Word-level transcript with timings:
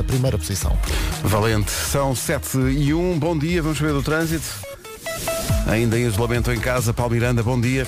a 0.00 0.04
primeira 0.04 0.38
posição. 0.38 0.76
Valente. 1.22 1.70
São 1.70 2.14
7 2.14 2.58
e 2.58 2.92
1. 2.92 3.18
Bom 3.18 3.38
dia, 3.38 3.62
vamos 3.62 3.78
saber 3.78 3.92
do 3.92 4.02
trânsito. 4.02 4.46
Ainda 5.66 5.98
em 5.98 6.06
isolamento 6.06 6.50
em 6.50 6.58
casa, 6.58 6.92
Paulo 6.92 7.12
Miranda, 7.12 7.42
bom 7.42 7.60
dia. 7.60 7.86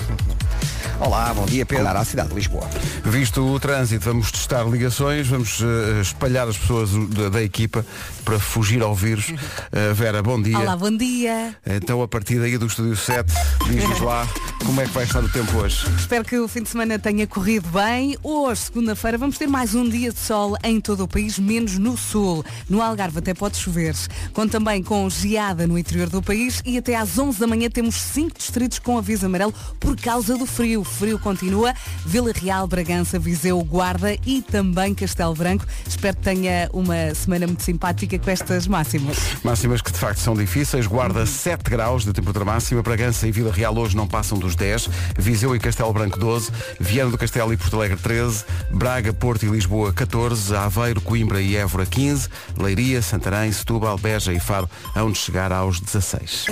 Olá, 0.99 1.33
bom 1.33 1.45
dia, 1.45 1.65
Pedro. 1.65 1.87
à 1.87 2.05
cidade 2.05 2.29
de 2.29 2.35
Lisboa. 2.35 2.69
Visto 3.03 3.43
o 3.43 3.59
trânsito, 3.59 4.05
vamos 4.05 4.31
testar 4.31 4.63
ligações, 4.63 5.27
vamos 5.27 5.59
uh, 5.59 5.99
espalhar 6.01 6.47
as 6.47 6.57
pessoas 6.57 6.91
da, 7.09 7.29
da, 7.29 7.43
equipa 7.43 7.85
para 8.23 8.39
fugir 8.39 8.81
ao 8.81 8.95
vírus. 8.95 9.29
Uh, 9.29 9.93
Vera, 9.95 10.21
bom 10.21 10.41
dia. 10.41 10.57
Olá, 10.57 10.77
bom 10.77 10.95
dia. 10.95 11.55
Então, 11.65 12.01
a 12.01 12.07
partir 12.07 12.39
daí 12.39 12.57
do 12.57 12.67
Estúdio 12.67 12.95
7, 12.95 13.33
diz-nos 13.69 13.99
lá 13.99 14.27
como 14.65 14.79
é 14.81 14.85
que 14.85 14.91
vai 14.91 15.03
estar 15.03 15.23
o 15.23 15.29
tempo 15.29 15.57
hoje. 15.57 15.85
Espero 15.97 16.23
que 16.23 16.37
o 16.37 16.47
fim 16.47 16.63
de 16.63 16.69
semana 16.69 16.97
tenha 16.97 17.27
corrido 17.27 17.69
bem. 17.69 18.17
Hoje, 18.23 18.61
segunda-feira, 18.61 19.17
vamos 19.17 19.37
ter 19.37 19.47
mais 19.47 19.75
um 19.75 19.87
dia 19.87 20.11
de 20.11 20.19
sol 20.19 20.55
em 20.63 20.79
todo 20.79 21.03
o 21.03 21.07
país, 21.07 21.37
menos 21.37 21.77
no 21.77 21.97
sul. 21.97 22.43
No 22.69 22.81
Algarve 22.81 23.19
até 23.19 23.33
pode 23.33 23.57
chover. 23.57 23.93
Com 24.31 24.47
também 24.47 24.81
com 24.81 25.09
geada 25.09 25.67
no 25.67 25.77
interior 25.77 26.09
do 26.09 26.21
país 26.21 26.61
e 26.65 26.77
até 26.77 26.95
às 26.95 27.17
11 27.17 27.39
da 27.39 27.47
manhã 27.47 27.69
temos 27.69 27.95
cinco 27.95 28.37
distritos 28.37 28.79
com 28.79 28.97
aviso 28.97 29.25
amarelo 29.25 29.53
por 29.79 29.95
causa 29.97 30.37
do 30.37 30.45
frio. 30.45 30.81
O 30.81 30.83
frio 30.83 31.19
continua. 31.19 31.73
Vila 32.05 32.31
Real, 32.33 32.65
Bragança, 32.65 33.19
Viseu, 33.19 33.61
Guarda 33.63 34.15
e 34.25 34.41
também 34.41 34.95
Castelo 34.95 35.35
Branco. 35.35 35.65
Espero 35.85 36.15
que 36.15 36.23
tenha 36.23 36.69
uma 36.71 37.13
semana 37.13 37.47
muito 37.47 37.63
simpática 37.63 38.17
com 38.17 38.29
estas 38.29 38.67
máximas. 38.67 39.17
Máximas 39.43 39.81
que 39.81 39.91
de 39.91 39.99
facto 39.99 40.19
são 40.19 40.35
difíceis. 40.35 40.87
Guarda 40.87 41.25
7 41.25 41.69
graus 41.69 42.05
de 42.05 42.13
temperatura 42.13 42.45
máxima. 42.45 42.81
Bragança 42.81 43.27
e 43.27 43.31
Vila 43.31 43.51
Real 43.51 43.77
hoje 43.77 43.95
não 43.95 44.07
passam 44.07 44.37
dos 44.37 44.52
10. 44.55 44.89
Viseu 45.17 45.55
e 45.55 45.59
Castelo 45.59 45.93
Branco 45.93 46.19
12. 46.19 46.51
Viana 46.79 47.11
do 47.11 47.17
Castelo 47.17 47.53
e 47.53 47.57
Porto 47.57 47.77
Alegre 47.77 47.97
13. 47.97 48.45
Braga, 48.71 49.13
Porto 49.13 49.45
e 49.45 49.49
Lisboa 49.49 49.93
14. 49.93 50.55
Aveiro, 50.55 51.01
Coimbra 51.01 51.41
e 51.41 51.55
Évora 51.55 51.85
15. 51.85 52.29
Leiria, 52.57 53.01
Santarém, 53.01 53.51
Setúbal, 53.51 53.97
Beja 53.97 54.33
e 54.33 54.39
Faro 54.39 54.69
onde 54.95 55.17
chegar 55.17 55.51
aos 55.51 55.79
16. 55.79 56.47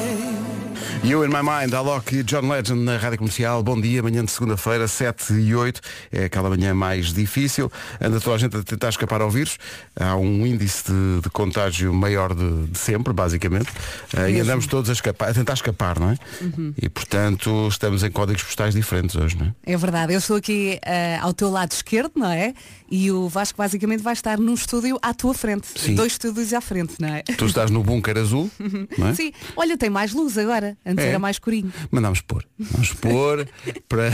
You 1.03 1.23
in 1.23 1.29
My 1.29 1.41
Mind, 1.41 1.73
Alok 1.73 2.15
e 2.15 2.23
John 2.23 2.47
Legend 2.47 2.83
na 2.83 2.97
Rádio 2.97 3.19
Comercial. 3.19 3.63
Bom 3.63 3.79
dia, 3.79 4.03
manhã 4.03 4.23
de 4.23 4.31
segunda-feira, 4.31 4.87
7 4.87 5.33
e 5.33 5.55
8. 5.55 5.81
É 6.11 6.25
aquela 6.25 6.49
manhã 6.49 6.73
mais 6.73 7.13
difícil. 7.13 7.71
Anda 7.99 8.19
toda 8.19 8.35
a 8.35 8.39
gente 8.39 8.55
a 8.55 8.63
tentar 8.63 8.89
escapar 8.89 9.21
ao 9.21 9.29
vírus. 9.29 9.57
Há 9.99 10.15
um 10.15 10.45
índice 10.45 10.91
de, 10.91 11.21
de 11.21 11.29
contágio 11.29 11.93
maior 11.93 12.33
de, 12.33 12.67
de 12.67 12.77
sempre, 12.77 13.13
basicamente. 13.13 13.69
Uh, 14.13 14.29
e 14.29 14.39
andamos 14.39 14.67
todos 14.67 14.89
a, 14.89 14.93
escapar, 14.93 15.29
a 15.29 15.33
tentar 15.33 15.53
escapar, 15.53 15.99
não 15.99 16.11
é? 16.11 16.17
Uhum. 16.41 16.73
E 16.81 16.87
portanto 16.87 17.67
estamos 17.67 17.90
em 18.03 18.11
códigos 18.11 18.43
postais 18.43 18.73
diferentes 18.73 19.15
hoje, 19.15 19.37
não 19.37 19.47
é? 19.47 19.73
É 19.73 19.77
verdade. 19.77 20.13
Eu 20.13 20.19
estou 20.19 20.37
aqui 20.37 20.79
uh, 20.85 21.25
ao 21.25 21.33
teu 21.33 21.49
lado 21.49 21.71
esquerdo, 21.71 22.11
não 22.15 22.29
é? 22.29 22.53
E 22.89 23.11
o 23.11 23.27
Vasco 23.29 23.57
basicamente 23.57 24.01
vai 24.01 24.13
estar 24.13 24.37
num 24.37 24.53
estúdio 24.53 24.97
à 25.01 25.13
tua 25.13 25.33
frente. 25.33 25.67
Sim. 25.75 25.95
Dois 25.95 26.13
estúdios 26.13 26.53
à 26.53 26.61
frente, 26.61 26.95
não 26.99 27.09
é? 27.09 27.23
Tu 27.23 27.45
estás 27.45 27.69
no 27.69 27.83
bunker 27.83 28.17
azul, 28.17 28.49
não 28.97 29.07
é? 29.07 29.15
Sim. 29.15 29.31
Olha, 29.55 29.77
tem 29.77 29.89
mais 29.89 30.13
luz 30.13 30.37
agora. 30.37 30.77
Antes 30.85 31.05
é. 31.05 31.09
era 31.09 31.19
mais 31.19 31.35
escurinho. 31.35 31.71
Mandamos 31.89 32.21
pôr. 32.21 32.45
Vamos 32.57 32.93
pôr 32.99 33.47
para, 33.87 34.11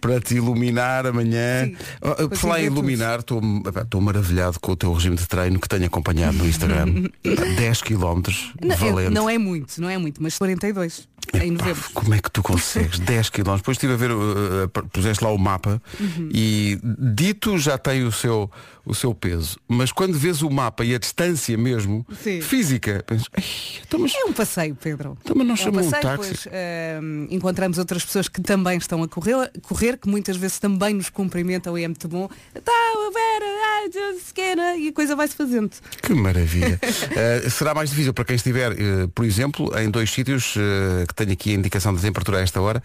para 0.00 0.20
te 0.20 0.36
iluminar 0.36 1.06
amanhã. 1.06 1.66
Sim, 1.66 1.76
oh, 2.00 2.28
Por 2.28 2.36
falar 2.36 2.62
em 2.62 2.66
iluminar, 2.66 3.20
estou 3.20 4.00
maravilhado 4.00 4.58
com 4.60 4.72
o 4.72 4.76
teu 4.76 4.92
regime 4.92 5.16
de 5.16 5.26
treino 5.26 5.58
que 5.60 5.68
tenho 5.68 5.86
acompanhado 5.86 6.36
no 6.38 6.46
Instagram. 6.46 7.08
10 7.22 7.82
km. 7.82 8.22
Não, 8.62 8.76
valente. 8.76 9.10
não 9.10 9.28
é 9.28 9.38
muito, 9.38 9.80
não 9.80 9.88
é 9.88 9.98
muito, 9.98 10.22
mas 10.22 10.38
42 10.38 11.08
em 11.34 11.50
novembro. 11.50 11.84
Como 11.92 12.14
é 12.14 12.18
que 12.18 12.30
tu 12.30 12.42
consegues 12.42 12.98
10 12.98 13.30
km? 13.30 13.56
Depois 13.56 13.76
estive 13.76 13.92
a 13.92 13.96
ver, 13.96 14.10
uh, 14.10 14.68
puseste 14.92 15.22
lá 15.22 15.30
o 15.30 15.38
mapa 15.38 15.80
uhum. 16.00 16.28
e 16.32 16.78
dito 16.82 17.58
já 17.58 17.76
tem 17.76 18.04
o 18.04 18.12
seu, 18.12 18.50
o 18.84 18.94
seu 18.94 19.14
peso. 19.14 19.58
Mas 19.68 19.92
quando 19.92 20.18
vês 20.18 20.42
o 20.42 20.50
mapa 20.50 20.84
e 20.84 20.94
a 20.94 20.98
distância 20.98 21.56
mesmo, 21.56 22.06
Sim. 22.22 22.40
física, 22.40 23.04
pensas, 23.06 23.26
então, 23.86 24.00
mas... 24.00 24.14
é 24.14 24.24
um 24.24 24.32
passeio, 24.32 24.74
Pedro. 24.74 25.16
Então, 25.22 25.36
mas 25.36 25.46
não 25.46 25.54
é 25.54 25.68
um, 25.68 25.72
passeio, 25.72 25.98
um 25.98 26.00
táxi. 26.00 26.28
Pois, 26.28 26.46
uh, 26.46 27.26
encontramos 27.30 27.78
outras 27.78 28.04
pessoas 28.04 28.28
que 28.28 28.40
também 28.40 28.78
estão 28.78 29.02
a 29.02 29.08
correr, 29.08 29.50
correr, 29.62 29.98
que 29.98 30.08
muitas 30.08 30.36
vezes 30.36 30.58
também 30.58 30.94
nos 30.94 31.10
cumprimentam 31.10 31.76
e 31.78 31.84
é 31.84 31.88
muito 31.88 32.08
bom. 32.08 32.28
Tá, 32.64 32.72
Vera, 33.12 34.76
e 34.76 34.88
a 34.88 34.92
coisa 34.92 35.14
vai-se 35.16 35.34
fazendo. 35.34 35.70
Que 36.02 36.14
maravilha. 36.14 36.78
uh, 36.82 37.50
será 37.50 37.74
mais 37.74 37.90
difícil 37.90 38.14
para 38.14 38.24
quem 38.24 38.36
estiver, 38.36 38.72
por 39.14 39.24
exemplo, 39.24 39.70
em 39.78 39.90
dois 39.90 40.10
sítios 40.10 40.54
que 41.06 41.14
tenho 41.18 41.32
aqui 41.32 41.50
a 41.50 41.54
indicação 41.54 41.94
de 41.94 42.00
temperatura 42.00 42.38
a 42.38 42.40
esta 42.40 42.60
hora. 42.60 42.82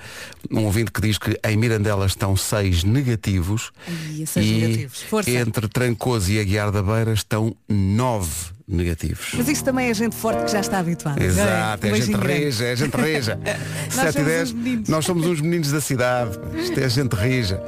Um 0.50 0.66
ouvinte 0.66 0.92
que 0.92 1.02
diz 1.02 1.18
que 1.18 1.38
em 1.44 1.58
Mirandela 1.58 2.06
estão 2.06 2.36
seis 2.36 2.84
negativos. 2.84 3.72
Ai, 3.88 4.26
seis 4.26 4.46
e 4.46 4.54
negativos. 4.54 5.02
Força. 5.04 5.30
entre 5.30 5.68
Trancoso 5.68 6.32
e 6.32 6.40
Aguiar 6.40 6.72
da 6.72 6.82
Beira 6.82 7.14
estão 7.14 7.56
nove 7.70 8.54
negativos. 8.68 9.34
Mas 9.36 9.48
isso 9.50 9.64
também 9.64 9.90
é 9.90 9.94
gente 9.94 10.16
forte 10.16 10.46
que 10.46 10.52
já 10.52 10.62
está 10.62 10.80
habituada. 10.80 11.22
Exato, 11.22 11.86
é, 11.86 11.90
é 11.90 12.02
gente 12.02 12.16
rija, 12.16 12.66
é 12.66 12.76
gente 12.76 12.96
rija. 12.96 13.40
7 13.92 14.20
e 14.20 14.24
10, 14.24 14.54
nós 14.88 15.06
somos 15.06 15.28
uns 15.28 15.42
meninos 15.42 15.72
da 15.72 15.82
cidade. 15.82 16.40
Isto 16.56 16.80
é 16.80 16.90
gente 16.90 17.14
rija. 17.16 17.62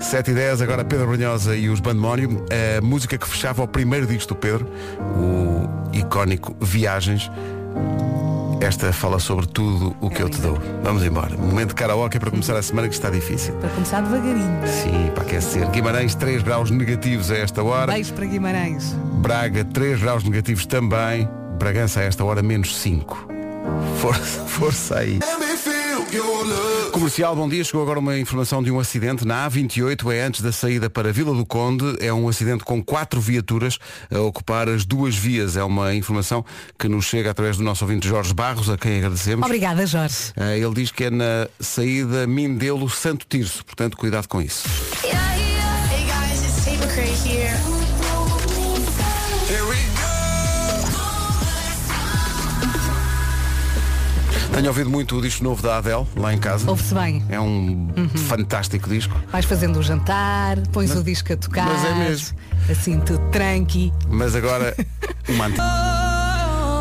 7 0.00 0.30
e 0.30 0.34
10, 0.34 0.62
agora 0.62 0.84
Pedro 0.84 1.06
Brunhosa 1.06 1.54
e 1.54 1.68
os 1.68 1.80
Bandemónio. 1.80 2.44
A 2.50 2.80
música 2.80 3.16
que 3.16 3.28
fechava 3.28 3.62
o 3.62 3.68
primeiro 3.68 4.06
disco 4.06 4.34
do 4.34 4.36
Pedro, 4.36 4.66
o 5.16 5.96
icónico 5.96 6.56
Viagens. 6.60 7.30
Esta 8.60 8.92
fala 8.92 9.20
sobre 9.20 9.46
tudo 9.46 9.94
o 10.00 10.10
que 10.10 10.20
eu 10.20 10.28
te 10.28 10.40
dou. 10.40 10.58
Vamos 10.82 11.04
embora. 11.04 11.36
Momento 11.36 11.68
de 11.68 11.74
karaoke 11.76 12.18
para 12.18 12.30
começar 12.30 12.56
a 12.56 12.62
semana 12.62 12.88
que 12.88 12.94
está 12.94 13.08
difícil. 13.08 13.54
Para 13.54 13.70
começar 13.70 14.00
devagarinho. 14.00 14.66
Sim, 14.66 15.10
para 15.14 15.22
aquecer. 15.22 15.70
Guimarães 15.70 16.14
3 16.16 16.42
graus 16.42 16.70
negativos 16.70 17.30
a 17.30 17.36
esta 17.36 17.62
hora. 17.62 17.92
Beijo 17.92 18.12
para 18.14 18.26
Guimarães. 18.26 18.96
Braga 19.20 19.64
3 19.64 20.00
graus 20.00 20.24
negativos 20.24 20.66
também. 20.66 21.28
Bragança 21.58 22.00
a 22.00 22.02
esta 22.04 22.24
hora 22.24 22.42
menos 22.42 22.76
5. 22.76 23.37
Força, 24.00 24.40
força 24.46 24.98
aí. 24.98 25.18
Comercial, 26.92 27.36
bom 27.36 27.48
dia. 27.48 27.62
Chegou 27.64 27.82
agora 27.82 27.98
uma 27.98 28.18
informação 28.18 28.62
de 28.62 28.70
um 28.70 28.80
acidente 28.80 29.26
na 29.26 29.48
A28, 29.48 30.14
é 30.14 30.22
antes 30.22 30.40
da 30.40 30.52
saída 30.52 30.88
para 30.88 31.12
Vila 31.12 31.34
do 31.34 31.44
Conde. 31.44 31.96
É 32.00 32.12
um 32.12 32.28
acidente 32.28 32.64
com 32.64 32.82
quatro 32.82 33.20
viaturas 33.20 33.78
a 34.10 34.20
ocupar 34.20 34.68
as 34.68 34.84
duas 34.84 35.14
vias. 35.14 35.56
É 35.56 35.64
uma 35.64 35.94
informação 35.94 36.44
que 36.78 36.88
nos 36.88 37.04
chega 37.04 37.30
através 37.30 37.56
do 37.56 37.62
nosso 37.62 37.84
ouvinte 37.84 38.08
Jorge 38.08 38.32
Barros, 38.32 38.70
a 38.70 38.78
quem 38.78 38.98
agradecemos. 38.98 39.44
Obrigada, 39.44 39.86
Jorge. 39.86 40.32
Eh, 40.36 40.58
ele 40.58 40.74
diz 40.74 40.90
que 40.90 41.04
é 41.04 41.10
na 41.10 41.48
saída 41.60 42.26
Mindelo 42.26 42.88
Santo 42.88 43.26
Tirso, 43.28 43.64
portanto, 43.64 43.96
cuidado 43.96 44.26
com 44.28 44.40
isso. 44.40 44.68
Yeah, 45.04 45.34
yeah. 45.34 45.58
Hey 45.92 46.04
guys, 46.06 47.77
Tenho 54.58 54.70
ouvido 54.70 54.90
muito 54.90 55.16
o 55.16 55.22
disco 55.22 55.44
novo 55.44 55.62
da 55.62 55.78
Adele, 55.78 56.04
lá 56.16 56.34
em 56.34 56.38
casa. 56.38 56.68
Ouve-se 56.68 56.92
bem. 56.92 57.24
É 57.28 57.38
um 57.38 57.88
uhum. 57.96 58.08
fantástico 58.08 58.88
disco. 58.88 59.14
Vais 59.30 59.44
fazendo 59.44 59.78
o 59.78 59.82
jantar, 59.84 60.58
pões 60.72 60.90
mas, 60.90 60.98
o 60.98 61.04
disco 61.04 61.32
a 61.32 61.36
tocar. 61.36 61.64
Mas 61.64 61.84
é 61.84 61.94
mesmo. 61.94 62.36
Assim, 62.68 62.98
tudo 62.98 63.20
tranqui. 63.30 63.92
Mas 64.10 64.34
agora, 64.34 64.74
uma 65.30 65.44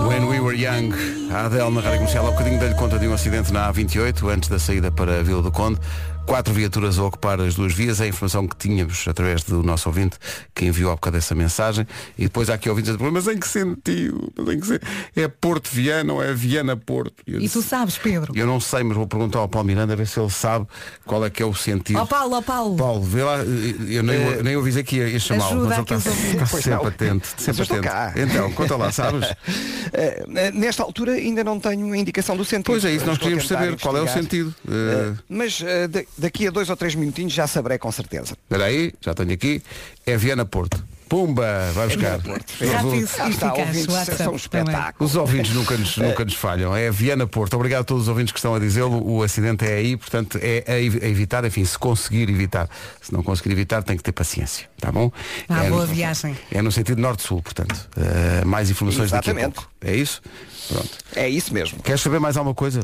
When 0.08 0.26
We 0.26 0.40
Were 0.40 0.58
Young, 0.58 0.92
a 1.32 1.46
Adele 1.46 1.70
na 1.70 1.82
rádio 1.82 1.98
comercial 2.00 2.26
há 2.26 2.30
um 2.30 2.32
bocadinho 2.32 2.60
dei-lhe 2.60 2.74
conta 2.74 2.98
de 2.98 3.08
um 3.08 3.14
acidente 3.14 3.54
na 3.54 3.72
A28, 3.72 4.28
antes 4.28 4.50
da 4.50 4.58
saída 4.58 4.92
para 4.92 5.20
a 5.20 5.22
Vila 5.22 5.44
do 5.44 5.52
Conde 5.52 5.80
quatro 6.28 6.54
viaturas 6.54 7.00
a 7.00 7.04
ocupar 7.06 7.40
as 7.40 7.56
duas 7.56 7.74
vias, 7.74 8.02
é 8.02 8.04
a 8.04 8.08
informação 8.08 8.46
que 8.46 8.56
tínhamos 8.58 9.08
através 9.08 9.44
do 9.44 9.64
nosso 9.64 9.88
ouvinte 9.88 10.18
que 10.54 10.66
enviou 10.66 10.92
há 10.92 10.96
bocado 10.96 11.16
essa 11.16 11.34
mensagem. 11.34 11.88
E 12.18 12.24
depois 12.24 12.50
há 12.50 12.56
aqui 12.56 12.70
ouvintes 12.70 12.94
a 12.94 12.98
dizer, 12.98 13.12
mas 13.12 13.28
em 13.28 13.40
que 13.40 13.48
sentido? 13.48 14.32
Mas 14.36 14.48
em 14.50 14.60
que 14.60 14.68
sentido? 14.68 14.88
É 15.16 15.28
Porto 15.30 15.70
Viana 15.72 16.14
ou 16.14 16.22
é 16.22 16.34
Viana 16.34 16.76
Porto? 16.76 17.24
Eu 17.26 17.40
e 17.40 17.48
tu 17.48 17.62
sabes, 17.62 17.98
Pedro? 17.98 18.34
Eu 18.36 18.46
não 18.46 18.60
sei, 18.60 18.84
mas 18.84 18.98
vou 18.98 19.08
perguntar 19.08 19.40
ao 19.40 19.48
Paulo 19.48 19.68
Miranda 19.68 19.94
a 19.94 19.96
ver 19.96 20.06
se 20.06 20.20
ele 20.20 20.30
sabe 20.30 20.68
qual 21.06 21.26
é 21.26 21.30
que 21.30 21.42
é 21.42 21.46
o 21.46 21.54
sentido. 21.54 21.98
Ó 21.98 22.04
oh, 22.04 22.08
Paulo, 22.08 22.36
ó 22.36 22.40
oh, 22.40 22.42
Paulo. 22.42 22.76
Paulo, 22.76 23.02
vê 23.02 23.24
lá, 23.24 23.38
eu 23.38 24.04
nem, 24.04 24.16
é... 24.18 24.44
nem 24.44 24.58
ouvi 24.58 24.78
aqui 24.78 25.02
a 25.02 25.20
chamá-lo, 25.20 25.66
mas 25.66 25.78
ele 25.78 25.82
está, 25.82 25.96
está 25.96 26.46
sempre 26.46 26.88
atento. 26.88 27.28
Sempre 27.38 27.64
atento. 27.64 28.20
Então, 28.20 28.52
conta 28.52 28.76
lá, 28.76 28.92
sabes? 28.92 29.31
Uh, 29.31 30.28
nesta 30.54 30.84
altura 30.84 31.13
ainda 31.13 31.42
não 31.42 31.57
tenho 31.57 31.96
indicação 31.96 32.36
do 32.36 32.44
sentido. 32.44 32.66
Pois 32.66 32.84
é, 32.84 32.92
isso 32.92 33.06
nós 33.06 33.18
queríamos 33.18 33.48
saber 33.48 33.80
qual 33.80 33.96
é 33.96 34.01
o 34.01 34.07
sentido. 34.10 34.54
Uh... 34.68 35.18
mas 35.30 35.62
de, 35.88 36.07
daqui 36.18 36.48
a 36.48 36.52
dois 36.52 36.69
ou 36.69 36.75
três 36.75 36.96
minutinhos 36.96 37.34
já 37.34 37.48
saberei 37.48 37.78
com 37.78 37.92
certeza. 37.92 38.34
Espera 38.44 38.66
aí, 38.66 38.94
já 39.02 39.14
tenho 39.14 39.31
aqui. 39.31 39.62
É 40.06 40.18
Viana 40.18 40.46
Porto. 40.46 40.84
Pumba, 41.08 41.72
vai 41.74 41.88
buscar. 41.88 42.19
É 42.60 43.30
está, 43.30 43.54
ouvintes, 43.54 44.18
são 44.18 44.34
um 44.34 44.36
espetáculo. 44.36 45.06
Os 45.08 45.16
ouvintes 45.16 45.54
nunca 45.54 45.78
nos, 45.78 45.96
nunca 45.98 46.25
nos 46.25 46.34
falham. 46.34 46.75
É 46.75 46.92
Viana 46.92 47.25
Porto. 47.25 47.54
Obrigado 47.54 47.81
a 47.81 47.84
todos 47.86 48.04
os 48.04 48.10
ouvintes 48.10 48.34
que 48.34 48.40
estão 48.40 48.54
a 48.54 48.60
dizê-lo. 48.60 49.02
O 49.10 49.24
acidente 49.24 49.66
é 49.66 49.75
aí, 49.75 49.96
portanto, 49.96 50.38
é 50.42 50.66
a 50.68 50.80
evitar, 50.80 51.46
enfim, 51.46 51.64
se 51.64 51.78
conseguir 51.80 52.30
evitar. 52.30 52.70
Se 53.02 53.13
não 53.13 53.24
conseguir 53.24 53.52
evitar, 53.52 53.84
tem 53.84 53.96
que 53.96 54.04
ter 54.04 54.12
paciência. 54.12 54.70
Tá 54.80 54.92
bom? 54.92 55.10
Ah, 55.48 55.66
é 55.66 55.70
boa 55.70 55.86
no, 55.86 55.94
viagem. 55.94 56.38
É 56.52 56.62
no 56.62 56.72
sentido 56.72 57.02
norte-sul, 57.02 57.42
portanto. 57.42 57.90
Uh, 57.96 58.46
mais 58.46 58.70
informações 58.70 59.06
Exatamente. 59.06 59.46
daqui 59.46 59.60
a 59.60 59.62
pouco. 59.62 59.72
É 59.81 59.96
isso? 59.96 60.22
Pronto. 60.68 60.90
É 61.16 61.30
isso 61.30 61.54
mesmo. 61.54 61.81
Queres 61.81 62.02
saber 62.02 62.19
mais 62.19 62.38
alguma 62.38 62.54
coisa? 62.54 62.81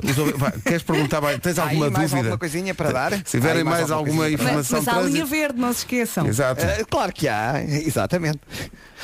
Queres 0.66 0.84
perguntar 0.84 1.22
mais? 1.22 1.40
Tens 1.40 1.60
aí 1.60 1.66
alguma 1.66 1.90
mais 1.90 2.10
dúvida? 2.10 2.18
alguma 2.18 2.38
coisinha 2.38 2.74
para 2.74 2.92
dar? 2.92 3.12
Se 3.14 3.24
tiverem 3.24 3.58
aí 3.60 3.64
mais 3.64 3.80
mais, 3.80 3.92
alguma 3.92 4.24
alguma 4.24 4.38
coisinha 4.38 4.54
Mas, 4.54 4.66
informação 4.68 4.84
mas 4.84 4.88
há 4.88 5.08
a 5.08 5.10
linha 5.10 5.26
verde, 5.26 5.60
não 5.60 5.74
se 5.74 5.80
esqueçam. 5.80 6.28
Exato. 6.28 6.66
Ah, 6.66 6.86
claro 6.90 7.12
que 7.14 7.28
há, 7.28 7.62
exatamente. 7.64 8.40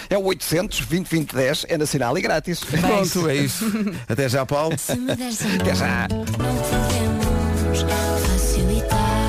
É 0.09 0.17
o 0.17 0.23
800 0.23 0.85
2010 0.85 1.65
é 1.67 1.77
nacional 1.77 2.17
e 2.17 2.21
grátis. 2.21 2.63
Pronto, 2.63 3.29
é 3.29 3.35
isso. 3.35 3.65
Até 4.07 4.29
já, 4.29 4.45
Paulo. 4.45 4.75
Até 4.75 5.75
já. 5.75 6.07
não 6.09 6.25
podemos 6.25 7.81
facilitar. 8.27 9.28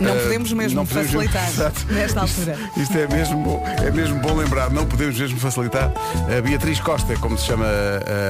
Não 0.00 0.16
podemos 0.16 0.52
mesmo 0.52 0.76
não 0.76 0.86
podemos- 0.86 1.10
facilitar 1.10 1.48
Exato. 1.48 1.86
nesta 1.90 2.20
altura. 2.20 2.58
Isto 2.76 2.98
é 2.98 3.08
mesmo, 3.08 3.42
bom, 3.42 3.64
é 3.84 3.90
mesmo 3.90 4.18
bom 4.20 4.34
lembrar, 4.36 4.70
não 4.70 4.86
podemos 4.86 5.18
mesmo 5.18 5.38
facilitar. 5.38 5.92
A 6.36 6.40
Beatriz 6.42 6.80
Costa, 6.80 7.16
como 7.16 7.36
se 7.38 7.46
chama 7.46 7.66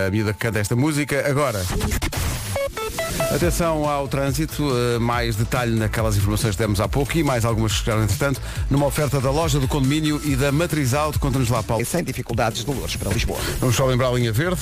a 0.06 0.10
miúda 0.10 0.32
que 0.32 0.38
canta 0.40 0.58
esta 0.58 0.76
música. 0.76 1.24
Agora, 1.28 1.64
atenção 3.34 3.88
ao 3.88 4.06
trânsito, 4.08 4.62
eh, 4.76 4.98
mais 4.98 5.36
detalhe 5.36 5.74
naquelas 5.78 6.16
informações 6.16 6.54
que 6.54 6.62
demos 6.62 6.80
há 6.80 6.88
pouco 6.88 7.16
e 7.16 7.22
mais 7.22 7.44
algumas 7.44 7.72
que 7.72 7.78
chegaram 7.78 8.02
entretanto, 8.04 8.40
numa 8.70 8.86
oferta 8.86 9.20
da 9.20 9.30
loja 9.30 9.58
do 9.58 9.68
condomínio 9.68 10.20
e 10.24 10.36
da 10.36 10.52
Matriz 10.52 10.94
Auto. 10.94 11.18
Conta-nos 11.18 11.48
lá, 11.48 11.62
Paulo. 11.62 11.82
E 11.82 11.86
sem 11.86 12.02
dificuldades 12.04 12.64
de 12.64 12.70
Lourdes 12.70 12.96
para 12.96 13.10
Lisboa. 13.10 13.38
Vamos 13.60 13.76
só 13.76 13.86
lembrar 13.86 14.08
a 14.08 14.12
linha 14.12 14.32
verde. 14.32 14.60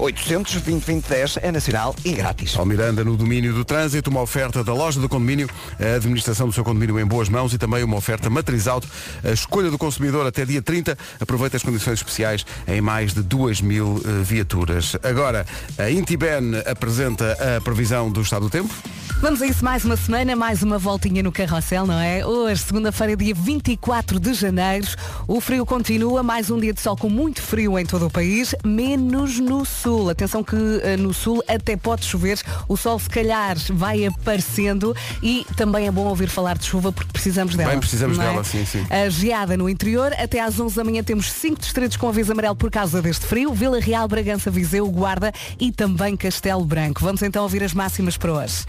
800 0.00 0.62
2010 0.62 1.38
é 1.42 1.52
nacional 1.52 1.94
e 2.04 2.12
grátis. 2.12 2.54
Paulo 2.54 2.70
Miranda 2.70 3.04
no 3.04 3.16
domínio 3.16 3.52
do 3.52 3.64
trânsito, 3.64 4.08
uma 4.08 4.22
oferta 4.22 4.64
da 4.64 4.72
loja 4.72 4.98
do 4.98 5.08
condomínio, 5.08 5.48
a 5.78 5.96
administração 5.96 6.46
do 6.46 6.52
seu 6.52 6.64
condomínio 6.64 6.98
em 6.98 7.04
boas 7.04 7.28
mãos 7.28 7.52
e 7.52 7.58
também 7.58 7.84
uma 7.84 7.96
oferta 7.96 8.30
matriz 8.30 8.66
auto, 8.66 8.88
a 9.22 9.30
escolha 9.30 9.70
do 9.70 9.76
consumidor 9.76 10.26
até 10.26 10.46
dia 10.46 10.62
30. 10.62 10.96
Aproveita 11.20 11.58
as 11.58 11.62
condições 11.62 11.94
especiais 11.98 12.46
em 12.66 12.80
mais 12.80 13.12
de 13.12 13.22
2 13.22 13.60
mil 13.60 14.02
eh, 14.02 14.22
viaturas. 14.22 14.96
Agora, 15.02 15.46
a 15.78 15.90
Intiben 15.90 16.56
apresenta 16.66 17.56
a 17.56 17.60
previsão 17.60 18.10
do 18.10 18.22
estado 18.22 18.42
do 18.46 18.50
tempo. 18.50 18.74
Vamos 19.20 19.42
a 19.42 19.46
isso 19.46 19.62
mais 19.62 19.84
uma 19.84 19.98
semana, 19.98 20.34
mais 20.34 20.62
uma 20.62 20.78
voltinha 20.78 21.22
no 21.22 21.30
carrossel, 21.30 21.86
não 21.86 22.00
é? 22.00 22.24
Hoje, 22.24 22.62
segunda-feira, 22.62 23.14
dia 23.14 23.34
24 23.34 24.18
de 24.18 24.32
janeiro. 24.32 24.88
O 25.28 25.42
frio 25.42 25.66
continua, 25.66 26.22
mais 26.22 26.50
um 26.50 26.58
dia 26.58 26.72
de 26.72 26.80
sol 26.80 26.96
com 26.96 27.10
muito 27.10 27.42
frio 27.42 27.78
em 27.78 27.84
todo 27.84 28.06
o 28.06 28.10
país, 28.10 28.54
menos 28.64 29.38
no 29.38 29.66
sul. 29.66 30.08
Atenção 30.08 30.42
que 30.42 30.56
eh, 30.56 30.96
no 30.96 31.12
sul 31.12 31.44
até 31.46 31.76
pode 31.76 32.06
chover, 32.06 32.40
o 32.66 32.78
sol 32.78 32.98
se 32.98 33.10
calhar 33.10 33.58
vai 33.74 34.06
aparecendo 34.06 34.96
e 35.22 35.46
também 35.54 35.86
é 35.86 35.90
bom 35.90 36.06
ouvir 36.06 36.30
falar 36.30 36.56
de 36.56 36.64
chuva 36.64 36.90
porque 36.90 37.12
precisamos 37.12 37.54
dela. 37.54 37.72
Bem, 37.72 37.78
precisamos 37.78 38.18
é? 38.18 38.22
dela, 38.22 38.42
sim, 38.42 38.64
sim. 38.64 38.86
A 38.88 39.06
geada 39.10 39.54
no 39.54 39.68
interior, 39.68 40.14
até 40.14 40.40
às 40.40 40.58
11 40.58 40.74
da 40.74 40.82
manhã 40.82 41.02
temos 41.02 41.30
5 41.30 41.60
distritos 41.60 41.98
com 41.98 42.08
aviso 42.08 42.32
amarelo 42.32 42.56
por 42.56 42.70
causa 42.70 43.02
deste 43.02 43.26
frio, 43.26 43.52
Vila 43.52 43.80
Real, 43.80 44.08
Bragança, 44.08 44.50
Viseu, 44.50 44.88
Guarda 44.88 45.30
e 45.58 45.70
também 45.70 46.16
Castelo 46.16 46.64
Branco. 46.64 47.02
Vamos 47.02 47.20
então 47.20 47.42
ouvir 47.42 47.62
as 47.62 47.74
máximas 47.74 48.16
para 48.16 48.32
hoje. 48.32 48.64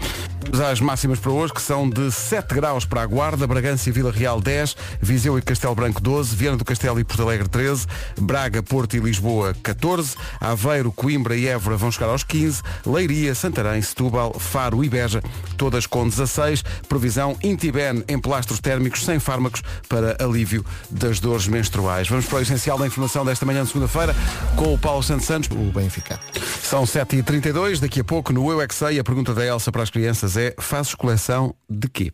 Às 0.70 0.80
máximas 0.80 1.18
para 1.18 1.30
hoje, 1.30 1.52
que 1.52 1.60
são 1.60 1.88
de 1.88 2.10
7 2.10 2.54
graus 2.54 2.84
para 2.84 3.02
a 3.02 3.06
Guarda, 3.06 3.46
Bragança 3.46 3.88
e 3.88 3.92
Vila 3.92 4.10
Real 4.10 4.40
10, 4.40 4.76
Viseu 5.00 5.38
e 5.38 5.42
Castelo 5.42 5.74
Branco 5.74 6.00
12, 6.00 6.34
Viana 6.34 6.56
do 6.56 6.64
Castelo 6.64 6.98
e 6.98 7.04
Porto 7.04 7.22
Alegre 7.22 7.48
13, 7.48 7.86
Braga, 8.18 8.62
Porto 8.62 8.96
e 8.96 9.00
Lisboa 9.00 9.54
14, 9.62 10.14
Aveiro, 10.40 10.90
Coimbra 10.90 11.36
e 11.36 11.46
Évora 11.46 11.76
vão 11.76 11.90
chegar 11.90 12.08
aos 12.08 12.24
15, 12.24 12.62
Leiria, 12.86 13.34
Santarém, 13.34 13.80
Setúbal, 13.82 14.34
Faro 14.38 14.84
e 14.84 14.88
Beja, 14.88 15.22
todas 15.56 15.86
com 15.86 16.08
16, 16.08 16.62
previsão 16.88 17.36
Intiben 17.42 18.04
em 18.08 18.18
plastros 18.18 18.60
térmicos 18.60 19.04
sem 19.04 19.18
fármacos 19.18 19.62
para 19.88 20.16
alívio 20.22 20.64
das 20.90 21.20
dores 21.20 21.46
menstruais. 21.46 22.08
Vamos 22.08 22.26
para 22.26 22.38
o 22.38 22.42
essencial 22.42 22.78
da 22.78 22.86
informação 22.86 23.24
desta 23.24 23.44
manhã 23.46 23.62
de 23.62 23.68
segunda-feira 23.68 24.14
com 24.56 24.74
o 24.74 24.78
Paulo 24.78 25.02
Santos 25.02 25.26
Santos. 25.26 25.48
o 25.50 25.72
Benfica. 25.72 26.18
São 26.62 26.84
7h32, 26.84 27.80
daqui 27.80 28.00
a 28.00 28.04
pouco 28.04 28.32
no 28.32 28.50
Eu 28.50 28.60
é 28.60 28.64
a 28.64 29.04
pergunta 29.04 29.34
da 29.34 29.44
Elsa 29.44 29.70
para 29.70 29.82
as 29.82 29.90
crianças 29.90 30.31
é 30.36 30.54
fazes 30.58 30.94
coleção 30.94 31.54
de 31.68 31.88
quê? 31.88 32.12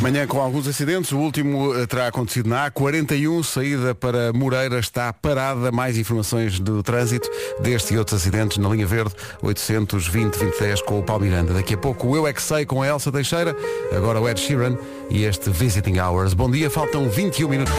Manhã 0.00 0.26
com 0.26 0.40
alguns 0.40 0.68
acidentes, 0.68 1.10
o 1.10 1.18
último 1.18 1.74
eh, 1.74 1.86
terá 1.86 2.06
acontecido 2.06 2.48
na 2.48 2.70
A41, 2.70 3.42
saída 3.42 3.94
para 3.94 4.32
Moreira 4.32 4.78
está 4.78 5.12
parada, 5.12 5.72
mais 5.72 5.96
informações 5.96 6.60
do 6.60 6.82
trânsito 6.82 7.28
deste 7.60 7.94
e 7.94 7.98
outros 7.98 8.20
acidentes 8.20 8.58
na 8.58 8.68
linha 8.68 8.86
verde 8.86 9.14
820 9.42 10.38
2010 10.38 10.82
com 10.82 11.00
o 11.00 11.02
Paulo 11.02 11.24
Miranda. 11.24 11.54
Daqui 11.54 11.74
a 11.74 11.78
pouco 11.78 12.08
o 12.08 12.16
Eu 12.16 12.26
é 12.26 12.32
Que 12.32 12.42
Sei 12.42 12.66
com 12.66 12.82
a 12.82 12.86
Elsa 12.86 13.10
Teixeira, 13.10 13.56
agora 13.90 14.20
o 14.20 14.28
Ed 14.28 14.38
Sheeran 14.38 14.76
e 15.10 15.24
este 15.24 15.50
Visiting 15.50 15.98
Hours. 15.98 16.34
Bom 16.34 16.50
dia, 16.50 16.70
faltam 16.70 17.08
21 17.08 17.48
minutos. 17.48 17.74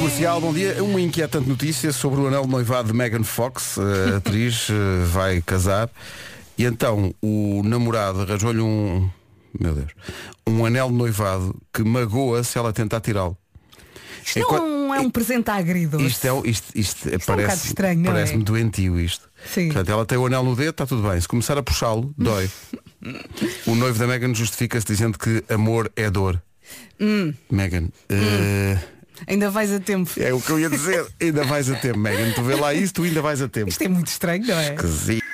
Comercial, 0.00 0.40
bom 0.40 0.50
dia. 0.54 0.82
Uma 0.82 0.98
inquietante 0.98 1.46
notícia 1.46 1.92
sobre 1.92 2.20
o 2.22 2.26
anel 2.26 2.44
de 2.44 2.48
noivado 2.48 2.88
de 2.90 2.94
Megan 2.96 3.22
Fox, 3.22 3.76
a 3.78 4.16
atriz 4.16 4.68
eh, 4.70 5.04
vai 5.04 5.42
casar. 5.42 5.90
E 6.56 6.64
então 6.64 7.14
o 7.20 7.60
namorado 7.62 8.22
arranjou-lhe 8.22 8.62
um. 8.62 9.10
Meu 9.60 9.74
Deus. 9.74 9.90
Um 10.46 10.64
anel 10.64 10.88
de 10.88 10.94
noivado 10.94 11.54
que 11.70 11.82
magoa 11.84 12.42
se 12.42 12.56
ela 12.56 12.72
tentar 12.72 13.00
tirá-lo. 13.02 13.36
Isto 14.24 14.38
Enquanto- 14.38 14.62
não 14.62 14.94
é 14.94 15.00
um 15.00 15.10
presente 15.10 15.50
agridoce. 15.50 16.06
Isto 16.06 16.24
é, 16.26 16.32
o- 16.32 16.46
isto, 16.46 16.66
isto, 16.74 17.06
um 17.06 17.18
parece, 17.18 17.26
bocado 17.48 17.66
estranho, 17.66 18.00
não 18.00 18.10
é? 18.10 18.14
parece-me 18.14 18.42
doentio 18.42 18.98
isto. 18.98 19.28
Sim. 19.52 19.66
Portanto, 19.66 19.90
ela 19.92 20.06
tem 20.06 20.16
o 20.16 20.24
anel 20.24 20.42
no 20.42 20.56
dedo, 20.56 20.70
está 20.70 20.86
tudo 20.86 21.06
bem. 21.06 21.20
Se 21.20 21.28
começar 21.28 21.58
a 21.58 21.62
puxá-lo, 21.62 22.14
dói. 22.16 22.48
o 23.66 23.74
noivo 23.74 23.98
da 23.98 24.06
Megan 24.06 24.34
justifica-se 24.34 24.86
dizendo 24.86 25.18
que 25.18 25.44
amor 25.52 25.92
é 25.94 26.08
dor. 26.08 26.40
Hum. 26.98 27.34
Megan, 27.50 27.88
eh, 28.08 28.78
Ainda 29.26 29.50
vais 29.50 29.72
a 29.72 29.80
tempo. 29.80 30.10
é 30.18 30.32
o 30.32 30.40
que 30.40 30.50
eu 30.50 30.58
ia 30.60 30.68
dizer. 30.70 31.06
ainda 31.20 31.44
vais 31.44 31.70
a 31.70 31.74
tempo, 31.76 31.98
Megan. 31.98 32.32
Tu 32.32 32.42
vê 32.42 32.54
lá 32.54 32.72
isso, 32.74 32.94
tu 32.94 33.02
ainda 33.02 33.20
vais 33.22 33.40
a 33.42 33.48
tempo. 33.48 33.68
Isto 33.68 33.82
é 33.84 33.88
muito 33.88 34.06
estranho, 34.08 34.46
não 34.46 34.58
é? 34.58 34.74
Esquisito. 34.74 35.24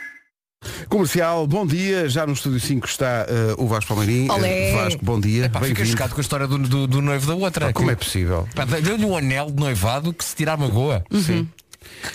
Comercial, 0.89 1.47
bom 1.47 1.67
dia. 1.67 2.09
Já 2.09 2.27
no 2.27 2.33
Estúdio 2.33 2.59
5 2.61 2.87
está 2.87 3.27
eh, 3.29 3.55
o 3.59 3.67
Vasco 3.67 3.95
Palmeirim. 3.95 4.29
Olé. 4.31 4.71
Eh, 4.71 4.75
Vasco, 4.75 5.05
bom 5.05 5.21
dia. 5.21 5.49
Pá, 5.49 5.61
fiquei 5.61 5.75
Bem-vindo. 5.75 5.91
chocado 5.97 6.15
com 6.15 6.21
a 6.21 6.23
história 6.23 6.47
do, 6.47 6.59
do, 6.59 6.87
do 6.87 7.03
noivo 7.03 7.27
da 7.27 7.35
outra. 7.35 7.67
Pá, 7.67 7.73
Como 7.73 7.91
é 7.91 7.95
possível? 7.95 8.49
Deu-lhe 8.83 9.05
um 9.05 9.17
anel 9.17 9.47
de 9.51 9.61
noivado 9.61 10.13
que 10.13 10.25
se 10.25 10.35
tirar 10.35 10.57
magoa. 10.57 11.05
Sim. 11.25 11.49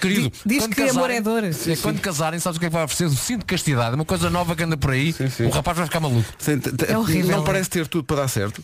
Querido, 0.02 0.30
Di- 0.46 0.58
diz 0.60 0.68
que 0.68 0.82
amor 0.84 1.10
é 1.10 1.22
dor. 1.22 1.44
é, 1.46 1.52
quando 1.82 2.02
casarem, 2.02 2.40
sabes 2.42 2.58
o 2.58 2.60
que 2.60 2.66
é 2.66 2.70
que 2.70 2.74
vai 2.74 2.84
oferecer? 2.84 3.06
O 3.06 3.12
cinto 3.16 3.40
de 3.42 3.46
castidade, 3.46 3.96
uma 3.96 4.04
coisa 4.04 4.30
nova 4.30 4.54
que 4.54 4.64
anda 4.64 4.76
por 4.76 4.92
aí, 4.92 5.14
Sim, 5.14 5.30
sim. 5.30 5.46
o 5.46 5.50
rapaz 5.50 5.78
vai 5.78 5.86
ficar 5.86 6.02
maluco. 6.02 6.26
É 6.90 6.98
horrível, 6.98 7.38
Não 7.38 7.44
é? 7.44 7.46
parece 7.46 7.70
ter 7.70 7.88
tudo 7.88 8.04
para 8.04 8.18
dar 8.18 8.28
certo 8.28 8.62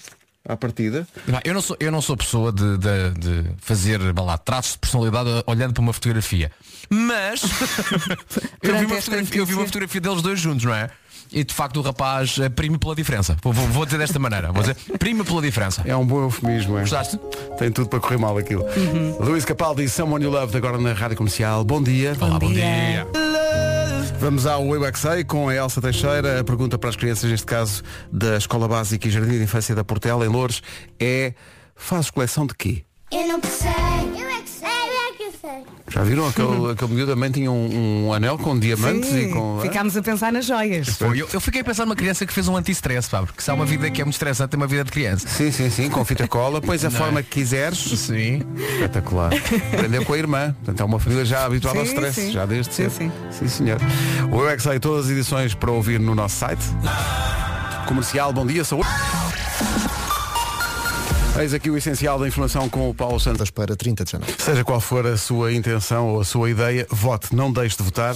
à 0.47 0.55
partida. 0.55 1.07
Eu 1.43 1.53
não 1.53 1.61
sou, 1.61 1.77
eu 1.79 1.91
não 1.91 2.01
sou 2.01 2.15
pessoa 2.15 2.51
de, 2.51 2.77
de, 2.77 3.11
de 3.19 3.51
fazer 3.59 3.99
lá, 4.17 4.37
traços 4.37 4.73
de 4.73 4.79
personalidade 4.79 5.29
olhando 5.45 5.73
para 5.73 5.81
uma 5.81 5.93
fotografia. 5.93 6.51
Mas 6.89 7.41
eu, 8.63 8.77
vi 8.77 8.85
uma 8.85 9.01
fotografia, 9.01 9.41
eu 9.41 9.45
vi 9.45 9.53
uma 9.53 9.65
fotografia 9.65 10.01
deles 10.01 10.21
dois 10.21 10.39
juntos, 10.39 10.63
não 10.63 10.73
é? 10.73 10.89
E 11.31 11.43
de 11.43 11.53
facto 11.53 11.77
o 11.77 11.81
rapaz 11.81 12.37
eh, 12.39 12.49
prime 12.49 12.77
pela 12.77 12.95
diferença. 12.95 13.35
Vou, 13.43 13.51
vou- 13.53 13.85
dizer 13.85 13.97
desta 13.97 14.17
maneira. 14.19 14.51
Vou 14.51 14.61
dizer, 14.61 14.75
prime 14.97 15.23
pela 15.23 15.41
diferença. 15.41 15.81
É 15.85 15.95
um 15.95 16.05
bom 16.05 16.21
eufemismo, 16.23 16.77
é? 16.77 16.81
Gostaste? 16.81 17.19
Tem 17.57 17.71
tudo 17.71 17.89
para 17.89 17.99
correr 17.99 18.17
mal 18.17 18.37
aquilo. 18.37 18.65
Luís 19.19 19.43
Capaldi 19.45 19.87
Someone 19.89 20.25
You 20.25 20.31
Loved 20.31 20.55
agora 20.57 20.77
na 20.77 20.93
Rádio 20.93 21.17
Comercial. 21.17 21.63
Bom 21.63 21.81
dia. 21.81 22.15
Olá, 22.19 22.39
bom 22.39 22.51
dia. 22.51 22.63
dia. 22.63 23.07
Vamos 24.19 24.45
ao 24.47 24.65
Eu 24.73 24.83
é 24.83 25.23
com 25.23 25.47
a 25.49 25.55
Elsa 25.55 25.79
Teixeira. 25.81 26.39
A 26.39 26.43
pergunta 26.43 26.77
para 26.77 26.89
as 26.89 26.95
crianças, 26.95 27.29
neste 27.29 27.45
caso 27.45 27.83
da 28.11 28.37
Escola 28.37 28.67
Básica 28.67 29.07
e 29.07 29.11
Jardim 29.11 29.37
de 29.37 29.43
Infância 29.43 29.75
da 29.75 29.83
Portela, 29.83 30.25
em 30.25 30.29
Loures, 30.29 30.61
é 30.99 31.33
fazes 31.75 32.09
coleção 32.09 32.45
de 32.47 32.55
quê? 32.55 32.83
Eu 33.11 33.27
não 33.27 33.39
sei. 33.43 33.86
Já 35.89 36.03
viram? 36.03 36.27
Aquele, 36.27 36.71
aquele 36.71 36.93
miúdo 36.93 37.13
também 37.13 37.31
tinha 37.31 37.51
um, 37.51 38.07
um 38.07 38.13
anel 38.13 38.37
com 38.37 38.57
diamantes 38.59 39.09
Sim, 39.09 39.29
e 39.29 39.31
com... 39.31 39.59
Ficámos 39.61 39.95
a 39.95 40.01
pensar 40.01 40.31
nas 40.33 40.45
joias. 40.45 40.89
Foi, 40.89 41.21
eu, 41.21 41.29
eu 41.31 41.39
fiquei 41.39 41.61
a 41.61 41.63
pensar 41.63 41.85
numa 41.85 41.95
criança 41.95 42.25
que 42.25 42.33
fez 42.33 42.47
um 42.47 42.57
anti-stress, 42.57 43.09
pá, 43.09 43.21
porque 43.23 43.41
se 43.41 43.49
há 43.49 43.53
uma 43.53 43.65
vida 43.65 43.89
que 43.89 44.01
é 44.01 44.03
muito 44.03 44.15
estressante, 44.15 44.49
tem 44.49 44.57
uma 44.57 44.67
vida 44.67 44.83
de 44.83 44.91
criança. 44.91 45.27
Sim, 45.27 45.51
sim, 45.51 45.69
sim, 45.69 45.89
com 45.89 46.03
fita 46.03 46.27
cola, 46.27 46.61
pões 46.61 46.83
a 46.83 46.91
forma 46.91 47.23
que 47.23 47.29
quiseres. 47.29 47.77
Sim. 47.79 48.41
Espetacular. 48.73 49.31
Aprendeu 49.73 50.03
com 50.03 50.13
a 50.13 50.17
irmã. 50.17 50.53
Portanto, 50.53 50.81
é 50.81 50.85
uma 50.85 50.99
família 50.99 51.25
já 51.25 51.45
habituada 51.45 51.79
ao 51.79 51.85
Sim, 51.85 51.93
stress, 51.93 52.21
sim. 52.21 52.31
já 52.31 52.45
desde 52.45 52.73
Sim, 52.73 52.89
cedo. 52.89 53.11
sim. 53.31 53.47
senhor. 53.47 53.79
O 54.31 54.41
Eu 54.41 54.49
é 54.49 54.79
todas 54.79 55.05
as 55.05 55.11
edições 55.11 55.53
para 55.53 55.71
ouvir 55.71 55.99
no 55.99 56.13
nosso 56.13 56.35
site. 56.35 56.63
Comercial, 57.87 58.33
bom 58.33 58.45
dia, 58.45 58.63
saúde. 58.63 58.87
Eis 61.39 61.53
aqui 61.53 61.69
o 61.69 61.77
essencial 61.77 62.17
da 62.17 62.27
informação 62.27 62.67
com 62.67 62.89
o 62.89 62.93
Paulo 62.95 63.19
Santos. 63.19 63.51
Para 63.51 63.75
30 63.75 64.03
de 64.03 64.11
janeiro. 64.11 64.35
Seja 64.39 64.63
qual 64.63 64.81
for 64.81 65.05
a 65.05 65.15
sua 65.15 65.53
intenção 65.53 66.07
ou 66.07 66.21
a 66.21 66.25
sua 66.25 66.49
ideia, 66.49 66.87
vote, 66.89 67.35
não 67.35 67.51
deixe 67.51 67.77
de 67.77 67.83
votar. 67.83 68.15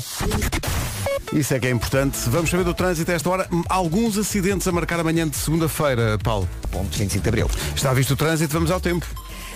Isso 1.31 1.53
é 1.53 1.59
que 1.59 1.67
é 1.67 1.69
importante. 1.69 2.17
Vamos 2.27 2.49
saber 2.49 2.63
do 2.63 2.73
trânsito 2.73 3.11
a 3.11 3.13
esta 3.13 3.29
hora. 3.29 3.47
Alguns 3.69 4.17
acidentes 4.17 4.67
a 4.67 4.71
marcar 4.71 4.99
amanhã 4.99 5.27
de 5.27 5.37
segunda-feira, 5.37 6.17
Paulo. 6.23 6.49
Ponto 6.71 6.97
25 6.97 7.23
de 7.23 7.29
Abril. 7.29 7.49
Está 7.75 7.93
visto 7.93 8.11
o 8.11 8.15
trânsito, 8.15 8.53
vamos 8.53 8.71
ao 8.71 8.81
tempo. 8.81 9.05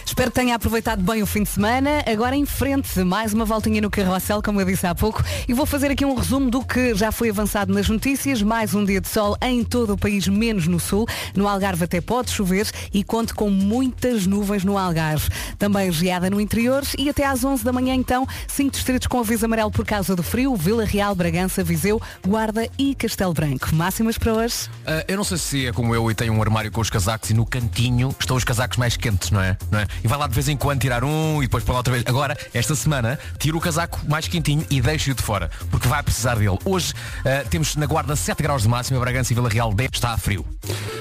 Espero 0.06 0.30
que 0.30 0.36
tenha 0.40 0.56
aproveitado 0.56 1.02
bem 1.02 1.24
o 1.24 1.26
fim 1.26 1.42
de 1.42 1.50
semana. 1.50 2.04
Agora 2.06 2.36
em 2.36 2.46
frente, 2.46 3.04
mais 3.04 3.34
uma 3.34 3.44
voltinha 3.44 3.82
no 3.82 3.90
carrossel, 3.90 4.42
como 4.42 4.62
eu 4.62 4.66
disse 4.66 4.86
há 4.86 4.94
pouco. 4.94 5.24
E 5.48 5.54
vou 5.54 5.66
fazer 5.66 5.90
aqui 5.92 6.06
um 6.06 6.14
resumo 6.14 6.50
do 6.50 6.64
que 6.64 6.94
já 6.94 7.12
foi 7.12 7.32
avançado 7.32 7.74
nas 7.74 7.90
notícias. 7.90 8.42
Mais 8.42 8.76
um 8.76 8.86
dia 8.86 9.02
de 9.02 9.10
sol 9.10 9.36
em 9.42 9.64
todo 9.64 9.94
o 9.94 9.98
país, 9.98 10.28
menos 10.28 10.68
no 10.68 10.80
sul. 10.80 11.08
No 11.36 11.48
Algarve 11.48 11.86
até 11.86 12.00
pode 12.00 12.30
chover 12.30 12.70
e 12.94 13.04
conte 13.04 13.34
com 13.34 13.50
muitas 13.50 14.28
nuvens 14.28 14.64
no 14.64 14.78
Algarve. 14.78 15.28
Também 15.58 15.92
geada 15.92 16.30
no 16.30 16.40
interior 16.40 16.84
e 16.98 17.10
até 17.10 17.26
às 17.26 17.44
11 17.44 17.64
da 17.64 17.74
manhã, 17.74 17.96
então, 17.96 18.28
cinco 18.48 18.72
distritos 18.72 19.08
com 19.08 19.20
aviso 19.20 19.46
amarelo 19.46 19.72
por 19.72 19.86
causa 19.86 20.16
do 20.16 20.22
frio. 20.22 20.56
Vila 20.56 20.86
Real, 20.86 21.16
Bragança, 21.16 21.64
Viseu, 21.64 22.00
Guarda 22.26 22.70
e 22.78 22.94
Castelo 22.94 23.34
Branco. 23.34 23.74
Máximas 23.74 24.20
para 24.20 24.34
hoje? 24.34 24.70
Ah, 24.86 25.04
eu 25.08 25.18
não 25.18 25.24
sei 25.24 25.38
se 25.38 25.66
é 25.66 25.74
como 25.74 25.96
eu 25.96 26.10
e 26.12 26.14
tenho 26.14 26.32
um 26.32 26.42
armário 26.42 26.72
com 26.72 26.80
os 26.80 26.92
casacos 26.92 27.32
e 27.32 27.34
no 27.34 27.46
cantinho 27.46 28.16
estão 28.20 28.38
os 28.38 28.44
casacos 28.44 28.78
mais 28.78 28.96
quentes, 28.96 29.32
não 29.32 29.42
é? 29.42 29.58
não 29.72 29.80
é? 29.80 29.88
E 30.04 30.08
vai 30.08 30.18
lá 30.18 30.28
de 30.28 30.34
vez 30.34 30.48
em 30.50 30.58
quando 30.58 30.82
tirar 30.82 31.04
um 31.04 31.42
e 31.42 31.46
depois 31.46 31.64
para 31.64 31.74
lá 31.74 31.80
outra 31.80 31.94
vez. 31.94 32.04
Agora, 32.08 32.38
esta 32.54 32.76
semana, 32.76 33.20
tiro 33.38 33.58
o 33.58 33.62
casaco 33.62 34.00
mais 34.08 34.28
quentinho 34.28 34.66
e 34.70 34.82
deixo-o 34.82 35.14
de 35.14 35.22
fora, 35.22 35.50
porque 35.72 35.88
vai 35.88 36.02
precisar 36.04 36.36
dele. 36.36 36.58
Hoje 36.66 36.94
ah, 37.26 37.46
temos 37.50 37.76
na 37.76 37.86
guarda 37.86 38.16
7 38.16 38.42
graus 38.42 38.64
de 38.64 38.68
máxima, 38.68 39.00
Bragança 39.00 39.34
e 39.34 39.36
Vila 39.36 39.50
Real 39.50 39.74
10, 39.74 39.90
está 39.94 40.12
a 40.12 40.18
frio. 40.18 40.46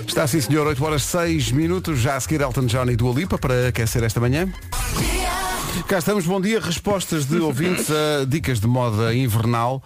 Está 0.07 0.27
sim, 0.27 0.41
senhor, 0.41 0.67
8 0.67 0.85
horas 0.85 1.03
6 1.03 1.53
minutos, 1.53 1.99
já 1.99 2.17
a 2.17 2.21
seguir 2.21 2.41
Elton 2.41 2.67
John 2.67 2.91
e 2.91 2.97
Dua 2.97 3.15
Lipa 3.15 3.39
para 3.39 3.69
aquecer 3.69 4.03
esta 4.03 4.21
manhã. 4.21 4.49
Cá 5.89 5.99
estamos, 5.99 6.25
bom 6.25 6.41
dia. 6.41 6.61
Respostas 6.61 7.27
de 7.27 7.37
ouvintes 7.39 7.91
a 7.91 8.25
dicas 8.25 8.59
de 8.59 8.67
moda 8.67 9.15
invernal 9.15 9.83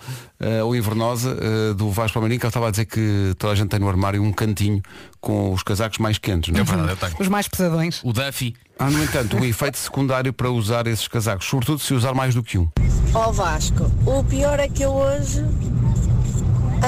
ou 0.65 0.77
invernosa 0.77 1.37
eh, 1.41 1.75
do 1.75 1.91
Vasco 1.91 2.15
Palmeirinho, 2.15 2.39
que 2.39 2.47
ele 2.47 2.51
estava 2.51 2.69
a 2.69 2.71
dizer 2.71 2.85
que 2.85 3.35
toda 3.39 3.53
a 3.53 3.57
gente 3.57 3.69
tem 3.71 3.81
no 3.81 3.89
armário 3.89 4.23
um 4.23 4.33
cantinho 4.33 4.81
com 5.21 5.53
os 5.53 5.63
casacos 5.63 5.99
mais 5.99 6.17
quentes. 6.19 6.53
Não 6.53 6.61
É 6.61 6.63
é? 6.63 6.65
verdade, 6.65 6.91
eu 6.91 6.97
tenho. 6.97 7.15
Os 7.19 7.29
mais 7.29 7.49
pesadões. 7.49 8.01
O 8.05 8.13
Duffy. 8.13 8.55
Há, 8.79 8.89
no 8.91 9.03
entanto, 9.03 9.37
um 9.37 9.45
efeito 9.45 9.77
secundário 9.77 10.33
para 10.33 10.49
usar 10.51 10.87
esses 10.87 11.09
casacos, 11.09 11.47
sobretudo 11.47 11.81
se 11.81 11.93
usar 11.95 12.15
mais 12.15 12.35
do 12.35 12.43
que 12.43 12.57
um. 12.59 12.69
Ó 13.13 13.33
Vasco, 13.33 13.91
o 14.07 14.23
pior 14.23 14.61
é 14.61 14.69
que 14.69 14.83
eu 14.85 14.91
hoje 14.93 15.45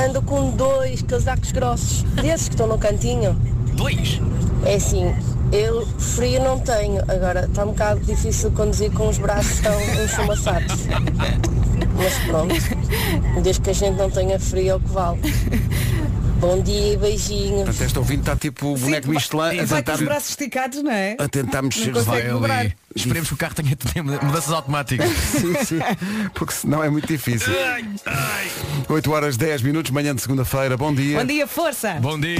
ando 0.06 0.22
com 0.22 0.50
dois 0.52 1.02
casacos 1.02 1.50
grossos, 1.50 2.02
desses 2.14 2.48
que 2.48 2.54
estão 2.54 2.68
no 2.68 2.78
cantinho. 2.78 3.34
Dois. 3.74 4.20
É 4.64 4.74
assim, 4.76 5.12
eu 5.52 5.84
frio 5.98 6.42
não 6.44 6.60
tenho, 6.60 7.00
agora 7.10 7.46
está 7.46 7.64
um 7.64 7.68
bocado 7.68 8.00
difícil 8.00 8.50
conduzir 8.52 8.92
com 8.92 9.08
os 9.08 9.18
braços 9.18 9.58
tão 9.60 9.74
enchumaçados. 10.04 10.86
Mas 12.02 12.14
pronto, 12.26 12.54
desde 13.42 13.60
que 13.60 13.70
a 13.70 13.72
gente 13.74 13.96
não 13.96 14.10
tenha 14.10 14.40
frio 14.40 14.70
é 14.70 14.74
o 14.74 14.80
que 14.80 14.88
vale. 14.88 15.20
Bom 16.40 16.62
dia 16.62 16.94
e 16.94 16.96
beijinhos. 16.96 17.64
Portanto, 17.64 17.82
este 17.82 17.98
ouvinte 17.98 18.20
está 18.20 18.34
tipo 18.34 18.68
o 18.68 18.76
boneco 18.78 19.08
Michelin 19.10 19.60
a 19.60 19.64
Vai 19.64 19.66
com 19.66 19.74
tentar, 19.74 19.94
os 19.96 20.00
braços 20.00 20.30
esticados, 20.30 20.82
não 20.82 20.90
é? 20.90 21.14
a 21.18 21.28
tentar 21.28 21.60
mexer. 21.60 21.92
Vai 21.92 22.22
ali. 22.30 22.74
Esperemos 22.96 23.28
que 23.28 23.34
o 23.34 23.36
carro 23.36 23.54
tenha, 23.54 23.76
tenha 23.76 24.02
mudanças 24.02 24.50
automáticas. 24.50 25.10
Sim, 25.38 25.54
sim, 25.64 25.78
porque 26.32 26.54
senão 26.54 26.82
é 26.82 26.88
muito 26.88 27.06
difícil. 27.06 27.52
8 28.88 29.12
horas 29.12 29.36
10 29.36 29.60
minutos, 29.60 29.90
manhã 29.90 30.14
de 30.14 30.22
segunda-feira, 30.22 30.78
bom 30.78 30.94
dia. 30.94 31.18
Bom 31.18 31.26
dia, 31.26 31.46
força! 31.46 31.94
Bom 32.00 32.18
dia. 32.18 32.38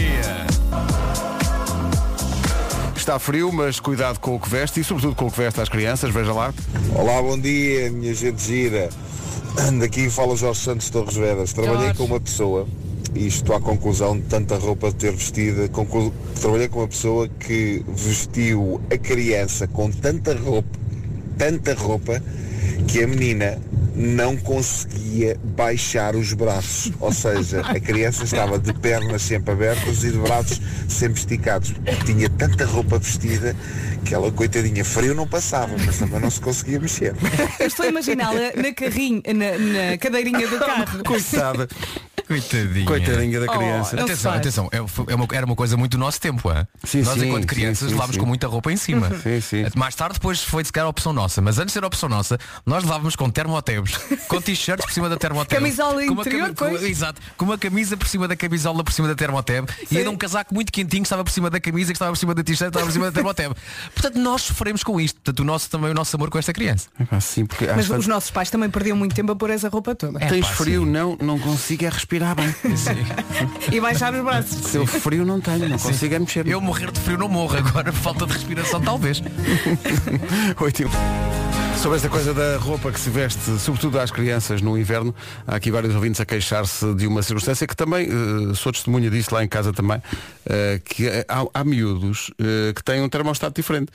Está 2.97 3.19
frio, 3.19 3.53
mas 3.53 3.79
cuidado 3.79 4.19
com 4.19 4.35
o 4.37 4.41
que 4.41 4.49
veste 4.49 4.81
e 4.81 4.85
sobretudo 4.85 5.15
com 5.15 5.27
o 5.27 5.31
que 5.31 5.39
veste 5.39 5.61
às 5.61 5.69
crianças, 5.69 6.11
veja 6.13 6.33
lá. 6.33 6.55
Olá, 6.95 7.21
bom 7.21 7.39
dia, 7.39 7.91
minha 7.91 8.15
gente 8.15 8.43
gira. 8.43 8.89
Daqui 9.79 10.11
fala 10.11 10.37
Jorge 10.37 10.61
Santos 10.61 10.91
Torres 10.91 11.17
Vedas. 11.17 11.53
Trabalhei 11.53 11.87
Jorge. 11.87 11.99
com 11.99 12.05
uma 12.05 12.21
pessoa, 12.21 12.67
e 13.15 13.27
estou 13.27 13.57
à 13.57 13.61
conclusão 13.61 14.17
de 14.17 14.23
tanta 14.27 14.57
roupa 14.57 14.93
ter 14.93 15.13
vestida, 15.13 15.69
conclu... 15.69 16.13
trabalhei 16.41 16.69
com 16.69 16.81
uma 16.81 16.89
pessoa 16.89 17.29
que 17.29 17.85
vestiu 17.89 18.81
a 18.91 18.97
criança 18.97 19.67
com 19.67 19.91
tanta 19.91 20.35
roupa, 20.35 20.79
tanta 21.37 21.75
roupa, 21.75 22.23
que 22.87 23.03
a 23.03 23.07
menina 23.07 23.59
não 23.95 24.37
conseguia 24.37 25.39
baixar 25.43 26.17
os 26.17 26.33
braços. 26.33 26.93
Ou 27.01 27.13
seja, 27.13 27.61
a 27.61 27.79
criança 27.79 28.25
estava 28.25 28.59
de 28.59 28.73
pernas 28.73 29.23
sempre 29.23 29.53
abertas 29.53 30.05
e 30.05 30.11
de 30.11 30.19
braços 30.19 30.61
sempre 30.89 31.19
esticados. 31.19 31.75
Tinha 32.07 32.29
tanta 32.31 32.65
roupa 32.65 32.99
vestida 32.99 33.55
que 34.05 34.15
ela, 34.15 34.31
coitadinha, 34.33 34.85
frio 34.85 35.15
não 35.15 35.27
passava, 35.27 35.75
mas 35.85 35.99
também 35.99 36.21
não 36.21 36.31
se 36.31 36.41
conseguia 36.41 36.81
mexer. 36.81 37.15
Eu 37.59 37.67
estou 37.67 37.85
a 37.85 37.89
imaginá-la 37.89 38.53
na 38.57 38.73
carrinha, 38.73 39.23
na, 39.27 39.91
na 39.91 39.99
cadeirinha 39.99 40.49
do 40.49 40.59
carro. 40.61 41.05
Coitada, 41.05 41.69
Coitadinha. 42.41 42.87
coitadinha 42.87 43.41
da 43.41 43.47
Oh, 43.47 43.59
criança. 43.59 43.97
se 43.97 44.03
Atenção, 44.03 44.33
atenção, 44.33 44.69
é- 44.73 44.77
é 45.13 45.15
uma- 45.17 45.27
era 45.33 45.45
uma 45.45 45.57
coisa 45.57 45.77
muito 45.77 45.93
do 45.93 45.99
nosso 45.99 46.21
tempo, 46.21 46.51
é? 46.51 46.65
Sim, 46.85 47.03
Nós 47.03 47.19
sim, 47.19 47.27
enquanto 47.29 47.47
crianças 47.47 47.89
sim, 47.89 47.95
levávamos 47.95 48.15
sim. 48.15 48.21
com 48.21 48.27
muita 48.27 48.47
roupa 48.47 48.71
em 48.73 48.77
cima. 48.77 49.11
Sim, 49.21 49.41
sim. 49.41 49.65
Mais 49.77 49.95
tarde 49.97 50.15
depois 50.15 50.41
foi 50.43 50.63
de 50.63 50.69
sequer 50.69 50.83
a 50.83 50.89
opção 50.89 51.13
nossa, 51.13 51.41
mas 51.43 51.59
antes 51.59 51.69
de 51.69 51.73
ser 51.73 51.83
a 51.85 51.87
opção 51.89 52.09
nossa, 52.09 52.39
nós 52.65 52.85
levávamos 52.85 53.17
com 53.17 53.29
termotebs, 53.29 53.97
com 54.29 54.41
t-shirts 54.41 54.85
por 54.87 54.93
cima 54.93 55.09
da 55.09 55.17
termoteb. 55.17 55.59
Camisola 55.61 56.05
com 56.07 56.13
uma 56.13 56.21
interior, 56.23 56.55
cami- 56.55 56.79
com-. 56.79 56.87
Exato, 56.87 57.21
com 57.37 57.45
uma 57.45 57.59
camisa 57.59 57.97
por 57.97 58.07
cima 58.07 58.29
da 58.29 58.37
camisola 58.37 58.85
por 58.85 58.93
cima 58.93 59.09
da 59.09 59.15
termoteb 59.17 59.69
e 59.91 59.99
ainda 59.99 60.11
um 60.11 60.17
casaco 60.17 60.55
muito 60.55 60.71
quentinho 60.73 61.03
que 61.03 61.07
estava 61.07 61.25
por 61.25 61.31
cima 61.33 61.51
da 61.51 61.59
camisa, 61.61 61.89
que 61.93 61.97
estava 61.97 62.13
por 62.13 62.19
cima 62.19 62.35
da 62.35 62.43
t-shirt, 62.45 62.71
que 62.71 62.77
estava 62.79 62.87
por 62.87 62.93
cima 62.93 63.07
da 63.07 63.13
termoteb. 63.13 63.55
Portanto, 63.93 64.19
nós 64.19 64.43
sofremos 64.43 64.85
com 64.85 65.01
isto. 65.01 65.17
Portanto, 65.17 65.41
o 65.41 65.45
nosso 65.45 65.69
também 65.69 65.91
o 65.91 65.95
nosso 65.95 66.15
amor 66.17 66.31
com 66.31 66.39
esta 66.39 66.53
criança. 66.53 66.89
Epá, 67.01 67.21
sim, 67.21 67.45
porque 67.45 67.67
Mas 67.67 67.87
vezes 67.89 67.91
os 68.03 68.07
nossos 68.07 68.31
pais 68.31 68.51
também 68.51 68.71
perdiam 68.71 68.97
muito 68.97 69.15
tempo 69.15 69.33
a 69.33 69.37
pôr 69.37 69.51
essa 69.51 69.69
roupa 69.69 69.95
toda. 69.95 70.19
tens 70.21 70.47
pá, 70.47 70.53
frio, 70.55 70.87
não, 70.87 71.17
não 71.21 71.39
consigo 71.39 71.85
é 71.85 71.89
respirar 71.89 72.20
bem. 72.35 72.55
E 73.73 73.81
baixar 73.81 74.15
os 74.15 74.23
braços. 74.23 74.71
Se 74.71 74.77
eu 74.77 74.87
frio 74.87 75.25
não 75.25 75.41
tenho, 75.41 75.69
não 75.69 75.79
consigo 75.79 76.15
é 76.15 76.19
mexer. 76.19 76.47
Eu 76.47 76.61
morrer 76.61 76.91
de 76.91 77.01
frio 77.01 77.19
não 77.19 77.29
morro, 77.29 77.57
agora 77.57 77.93
falta 77.93 78.27
de 78.27 78.33
respiração 78.33 78.81
talvez. 78.81 79.23
Oito. 80.61 80.91
Sobre 81.81 81.97
esta 81.97 82.11
coisa 82.11 82.35
da 82.35 82.59
roupa 82.59 82.93
que 82.93 83.01
se 83.01 83.09
veste, 83.09 83.59
sobretudo 83.59 83.99
às 83.99 84.11
crianças 84.11 84.61
no 84.61 84.77
inverno, 84.77 85.15
há 85.47 85.57
aqui 85.57 85.71
vários 85.71 85.95
ouvintes 85.95 86.21
a 86.21 86.27
queixar-se 86.27 86.95
de 86.95 87.07
uma 87.07 87.23
circunstância 87.23 87.67
que 87.67 87.75
também, 87.75 88.07
eh, 88.07 88.55
sou 88.55 88.71
testemunha 88.71 89.11
disso 89.11 89.35
lá 89.35 89.43
em 89.43 89.49
casa 89.49 89.73
também, 89.73 90.01
eh, 90.45 90.79
que 90.85 91.09
há, 91.27 91.47
há 91.55 91.65
miúdos 91.65 92.31
eh, 92.39 92.75
que 92.75 92.85
têm 92.85 93.01
um 93.01 93.09
termostato 93.09 93.55
diferente 93.55 93.91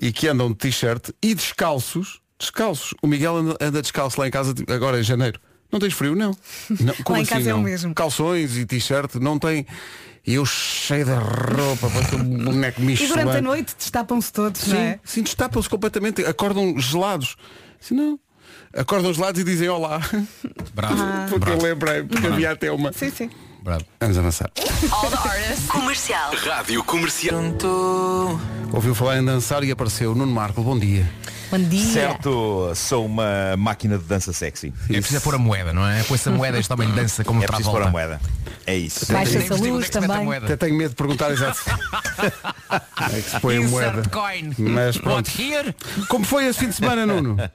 e 0.00 0.12
que 0.12 0.28
andam 0.28 0.50
de 0.50 0.54
t-shirt 0.54 1.10
e 1.20 1.34
descalços, 1.34 2.20
descalços. 2.38 2.94
O 3.02 3.08
Miguel 3.08 3.38
anda, 3.38 3.56
anda 3.60 3.82
descalço 3.82 4.20
lá 4.20 4.28
em 4.28 4.30
casa 4.30 4.54
tipo, 4.54 4.72
agora 4.72 5.00
em 5.00 5.02
janeiro. 5.02 5.40
Não 5.76 5.80
tens 5.80 5.92
frio? 5.92 6.14
Não. 6.14 6.30
não 6.80 6.94
como 7.04 7.18
em 7.18 7.22
assim, 7.22 7.30
casa 7.30 7.50
é 7.50 7.52
o 7.52 7.58
não? 7.58 7.64
mesmo. 7.64 7.94
Calções 7.94 8.56
e 8.56 8.64
t-shirt, 8.64 9.16
não 9.16 9.38
tem. 9.38 9.66
E 10.26 10.34
eu 10.34 10.46
cheio 10.46 11.04
de 11.04 11.12
roupa, 11.12 11.88
parece 11.90 12.16
um 12.16 12.44
boneco 12.44 12.80
E 12.80 12.84
Michelin. 12.84 13.08
durante 13.10 13.36
a 13.36 13.42
noite 13.42 13.76
destapam-se 13.78 14.32
todos, 14.32 14.62
Sim, 14.62 14.70
não 14.72 14.78
é? 14.80 15.00
sim, 15.04 15.22
destapam-se 15.22 15.68
completamente, 15.68 16.24
acordam 16.24 16.76
gelados. 16.80 17.36
Se 17.78 17.92
não, 17.94 18.18
acordam 18.74 19.12
gelados 19.12 19.40
e 19.40 19.44
dizem 19.44 19.68
olá. 19.68 20.00
Bravo. 20.74 20.96
Porque 21.28 21.34
eu 21.34 21.38
bravo, 21.58 21.62
lembrei, 21.62 22.02
porque 22.04 22.26
havia 22.26 22.50
até 22.52 22.72
uma. 22.72 22.92
Sim, 22.92 23.10
sim. 23.10 23.30
Bravo. 23.66 23.84
Vamos 24.00 24.16
avançar. 24.16 24.50
Comercial. 25.68 26.32
Rádio 26.36 26.84
Comercial. 26.84 27.42
Ouviu 28.72 28.94
falar 28.94 29.18
em 29.18 29.24
dançar 29.24 29.64
e 29.64 29.72
apareceu 29.72 30.14
Nuno 30.14 30.32
Marco. 30.32 30.62
Bom 30.62 30.78
dia. 30.78 31.04
Bom 31.50 31.58
dia. 31.58 31.92
Certo, 31.92 32.72
sou 32.76 33.06
uma 33.06 33.56
máquina 33.58 33.98
de 33.98 34.04
dança 34.04 34.32
sexy. 34.32 34.72
É 34.88 34.94
preciso 34.94 35.16
é 35.16 35.20
pôr 35.20 35.34
a 35.34 35.38
moeda, 35.38 35.72
não 35.72 35.86
é? 35.86 36.02
Põe-se 36.04 36.28
a 36.28 36.32
moeda, 36.32 36.58
este 36.58 36.72
homem 36.72 36.90
dança 36.92 37.24
como 37.24 37.42
É 37.42 37.46
preciso 37.46 37.70
pôr 37.70 37.82
Travolta. 37.82 38.06
a 38.06 38.08
moeda. 38.08 38.20
É 38.66 38.76
isso. 38.76 39.12
Baixa-se 39.12 39.36
a 39.36 39.40
Nem 39.40 39.48
percebi 39.48 39.68
onde 39.68 39.76
luz 39.76 39.86
é 39.86 39.90
também. 39.90 40.34
Até 40.34 40.56
tenho 40.56 40.76
medo 40.76 40.90
de 40.90 40.96
perguntar 40.96 41.30
exato. 41.32 41.58
é 43.12 43.20
que 43.20 43.30
se 43.30 43.40
põe 43.40 43.56
a 43.56 43.60
moeda. 43.62 43.98
Insert 43.98 44.10
coin. 44.10 44.54
Mas 44.58 44.96
pronto. 44.96 45.28
What 45.28 45.42
here? 45.42 45.74
Como 46.08 46.24
foi 46.24 46.46
esse 46.46 46.60
fim 46.60 46.68
de 46.68 46.74
semana, 46.76 47.04
Nuno? 47.04 47.36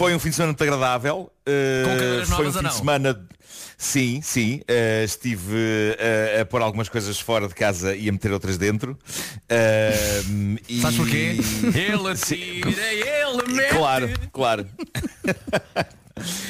Foi 0.00 0.14
um 0.14 0.18
fim 0.18 0.30
de 0.30 0.36
semana 0.36 0.52
muito 0.52 0.62
agradável. 0.64 1.30
Uh, 1.46 1.84
Com 1.84 1.90
cadeiras 1.90 2.28
foi 2.30 2.36
um 2.36 2.38
novas 2.38 2.52
fim 2.52 2.56
ou 2.56 2.62
de 2.62 2.62
não? 2.62 2.70
semana. 2.70 3.28
Sim, 3.76 4.20
sim. 4.22 4.60
Uh, 4.62 5.04
estive 5.04 5.54
uh, 5.54 6.40
a 6.40 6.44
pôr 6.46 6.62
algumas 6.62 6.88
coisas 6.88 7.20
fora 7.20 7.46
de 7.46 7.54
casa 7.54 7.94
e 7.94 8.08
a 8.08 8.12
meter 8.12 8.32
outras 8.32 8.56
dentro. 8.56 8.92
Uh, 8.92 10.58
e- 10.66 10.80
Sabes 10.80 10.96
porquê? 10.96 11.36
Ele 11.64 12.14
tira, 12.16 12.70
ele 12.70 13.52
mete. 13.54 13.74
Claro, 13.76 14.10
claro. 14.32 14.66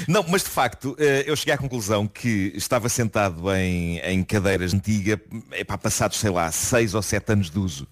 Não, 0.07 0.25
mas 0.29 0.43
de 0.45 0.49
facto, 0.49 0.97
eu 1.27 1.35
cheguei 1.37 1.55
à 1.55 1.59
conclusão 1.59 2.07
que 2.07 2.53
estava 2.57 2.89
sentado 2.89 3.53
em, 3.55 3.99
em 3.99 4.23
cadeiras 4.25 4.73
antigas, 4.75 5.19
epá, 5.53 5.77
passados, 5.79 6.19
sei 6.19 6.31
lá, 6.31 6.51
seis 6.53 6.95
ou 6.95 7.03
sete 7.03 7.33
anos 7.33 7.51
de 7.51 7.59
uso. 7.59 7.87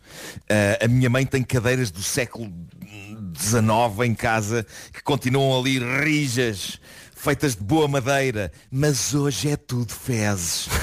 A 0.81 0.87
minha 0.89 1.09
mãe 1.11 1.25
tem 1.27 1.43
cadeiras 1.43 1.91
do 1.93 2.03
século 2.03 2.53
XIX 3.43 4.07
em 4.07 4.15
casa 4.15 4.67
que 4.93 5.03
continuam 5.03 5.59
ali 5.61 5.79
rijas, 5.79 6.79
feitas 7.15 7.55
de 7.57 7.63
boa 7.63 7.87
madeira, 7.89 8.53
mas 8.71 9.15
hoje 9.15 9.51
é 9.51 9.57
tudo 9.57 9.93
fezes. 9.93 10.69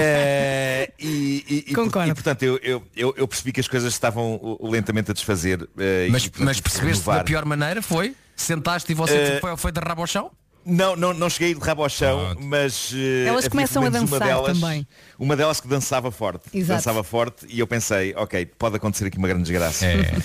Eh, 0.00 0.92
e, 0.96 1.44
e- 1.48 1.64
e, 1.70 1.74
Concordo. 1.74 2.08
e, 2.10 2.14
portanto, 2.14 2.42
eu, 2.44 2.60
eu, 2.94 3.14
eu, 3.16 3.26
percebi 3.26 3.50
que 3.52 3.58
as 3.58 3.66
coisas 3.66 3.92
estavam 3.92 4.36
uh, 4.36 4.70
lentamente 4.70 5.10
a 5.10 5.14
desfazer. 5.14 5.68
eh, 5.76 6.06
Mas, 6.08 6.22
e, 6.24 6.30
portanto, 6.30 6.46
mas 6.46 6.60
percebeste 6.60 7.04
da 7.04 7.24
pior 7.24 7.44
maneira? 7.44 7.82
Foi? 7.82 8.14
Sentaste 8.36 8.92
e 8.92 8.94
você 8.94 9.12
Eh, 9.14 9.38
foi, 9.40 9.56
foi 9.56 9.72
de 9.72 9.80
rabo 9.80 10.02
ao 10.02 10.06
chão? 10.06 10.30
Não, 10.70 10.94
não, 10.94 11.14
não 11.14 11.30
cheguei 11.30 11.54
de 11.54 11.60
rabo 11.60 11.82
ao 11.82 11.88
chão, 11.88 12.36
mas 12.40 12.92
eh, 12.94 13.24
Elas 13.26 13.38
havia 13.46 13.50
começam 13.50 13.82
pelo 13.82 13.86
a 13.96 13.98
menos 13.98 14.10
uma 14.12 14.18
dançar 14.18 14.36
delas, 14.36 14.60
também. 14.60 14.86
Uma 15.18 15.34
delas 15.36 15.60
que 15.60 15.66
dançava 15.68 16.10
forte. 16.10 16.44
Exato. 16.52 16.78
Dançava 16.78 17.02
forte 17.02 17.46
e 17.48 17.58
eu 17.58 17.66
pensei, 17.66 18.14
ok, 18.16 18.44
pode 18.46 18.76
acontecer 18.76 19.06
aqui 19.06 19.16
uma 19.18 19.28
grande 19.28 19.44
desgraça. 19.44 19.86
É. 19.86 20.12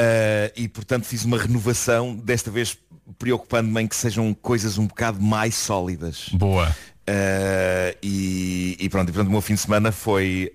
Eh, 0.00 0.52
e 0.56 0.68
portanto 0.68 1.06
fiz 1.06 1.24
uma 1.24 1.36
renovação, 1.36 2.14
desta 2.14 2.52
vez 2.52 2.78
preocupando-me 3.18 3.82
em 3.82 3.86
que 3.88 3.96
sejam 3.96 4.32
coisas 4.32 4.78
um 4.78 4.86
bocado 4.86 5.20
mais 5.20 5.56
sólidas. 5.56 6.28
Boa. 6.34 6.68
Uh, 7.08 7.96
e, 8.02 8.76
e 8.78 8.88
pronto, 8.90 9.08
e 9.08 9.12
portanto 9.12 9.28
o 9.28 9.32
meu 9.32 9.40
fim 9.40 9.54
de 9.54 9.60
semana 9.60 9.90
foi 9.90 10.52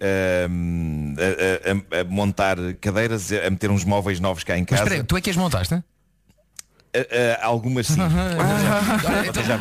um, 0.50 1.14
a, 1.18 1.98
a- 1.98 2.02
a 2.02 2.04
montar 2.04 2.56
cadeiras, 2.80 3.32
a 3.34 3.50
meter 3.50 3.72
uns 3.72 3.84
móveis 3.84 4.20
novos 4.20 4.44
cá 4.44 4.56
em 4.56 4.62
Mas 4.62 4.70
casa. 4.70 4.84
espera, 4.84 5.02
aí, 5.02 5.04
tu 5.04 5.18
é 5.18 5.22
que 5.22 5.30
as 5.32 5.36
montaste? 5.36 5.84
Uh, 6.96 7.00
uh, 7.00 7.38
algumas 7.42 7.88
sim. 7.88 7.96
Já? 7.96 9.60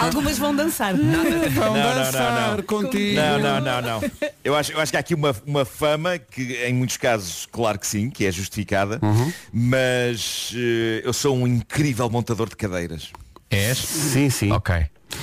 Algumas 0.06 0.38
vão 0.38 0.56
dançar. 0.56 0.94
Vão 0.94 1.04
Não, 1.04 1.74
não, 1.74 1.94
dançar 1.94 2.32
não, 2.50 2.56
não. 2.56 2.62
contigo. 2.62 3.14
Não, 3.20 3.38
não, 3.38 3.60
não, 3.60 3.82
não. 3.82 4.10
Eu 4.42 4.54
acho, 4.56 4.72
eu 4.72 4.80
acho 4.80 4.90
que 4.90 4.96
há 4.96 5.00
aqui 5.00 5.14
uma, 5.14 5.36
uma 5.46 5.64
fama 5.66 6.18
que 6.18 6.54
em 6.64 6.72
muitos 6.72 6.96
casos, 6.96 7.46
claro 7.52 7.78
que 7.78 7.86
sim, 7.86 8.08
que 8.08 8.24
é 8.24 8.32
justificada, 8.32 8.98
Uhum. 9.02 9.30
mas 9.52 10.50
uh, 10.54 11.00
eu 11.04 11.12
sou 11.12 11.36
um 11.36 11.46
incrível 11.46 12.08
montador 12.08 12.48
de 12.48 12.56
cadeiras. 12.56 13.10
És? 13.50 13.76
Sim, 13.78 14.30
sim. 14.30 14.50
Ok. 14.50 14.74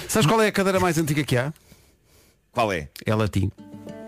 Sabes 0.08 0.28
qual 0.28 0.42
é 0.42 0.48
a 0.48 0.52
cadeira 0.52 0.80
mais 0.80 0.98
antiga 1.00 1.24
que 1.24 1.36
há? 1.36 1.52
Qual 2.52 2.72
é? 2.72 2.88
É 3.06 3.16
latim. 3.16 3.52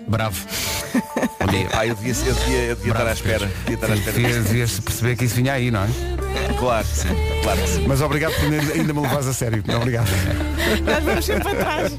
Bravo. 0.07 0.45
Ah, 1.73 1.85
eu 1.85 1.95
devia, 1.95 2.11
eu 2.11 2.33
devia, 2.33 2.57
eu 2.57 2.75
devia 2.75 2.91
estar 2.91 3.07
à 3.07 3.13
espera. 3.13 3.45
Devia 3.45 3.75
estar 3.75 3.91
à 3.91 3.95
espera. 3.95 4.17
Devias, 4.17 4.45
devias 4.45 4.79
perceber 4.79 5.15
que 5.15 5.25
isso 5.25 5.35
vinha 5.35 5.53
aí, 5.53 5.69
não 5.69 5.83
é? 5.83 5.87
Claro 6.59 6.85
que 6.85 6.95
sim, 6.95 7.07
claro 7.43 7.61
que 7.61 7.67
sim. 7.69 7.85
Mas 7.87 8.01
obrigado 8.01 8.33
por 8.33 8.43
ainda 8.43 8.93
me 8.93 9.01
levares 9.01 9.27
a 9.27 9.33
sério. 9.33 9.63
Obrigado. 9.75 10.09
Nós 10.83 11.03
vamos 11.03 11.25
sempre 11.25 11.47
atrás. 11.49 11.93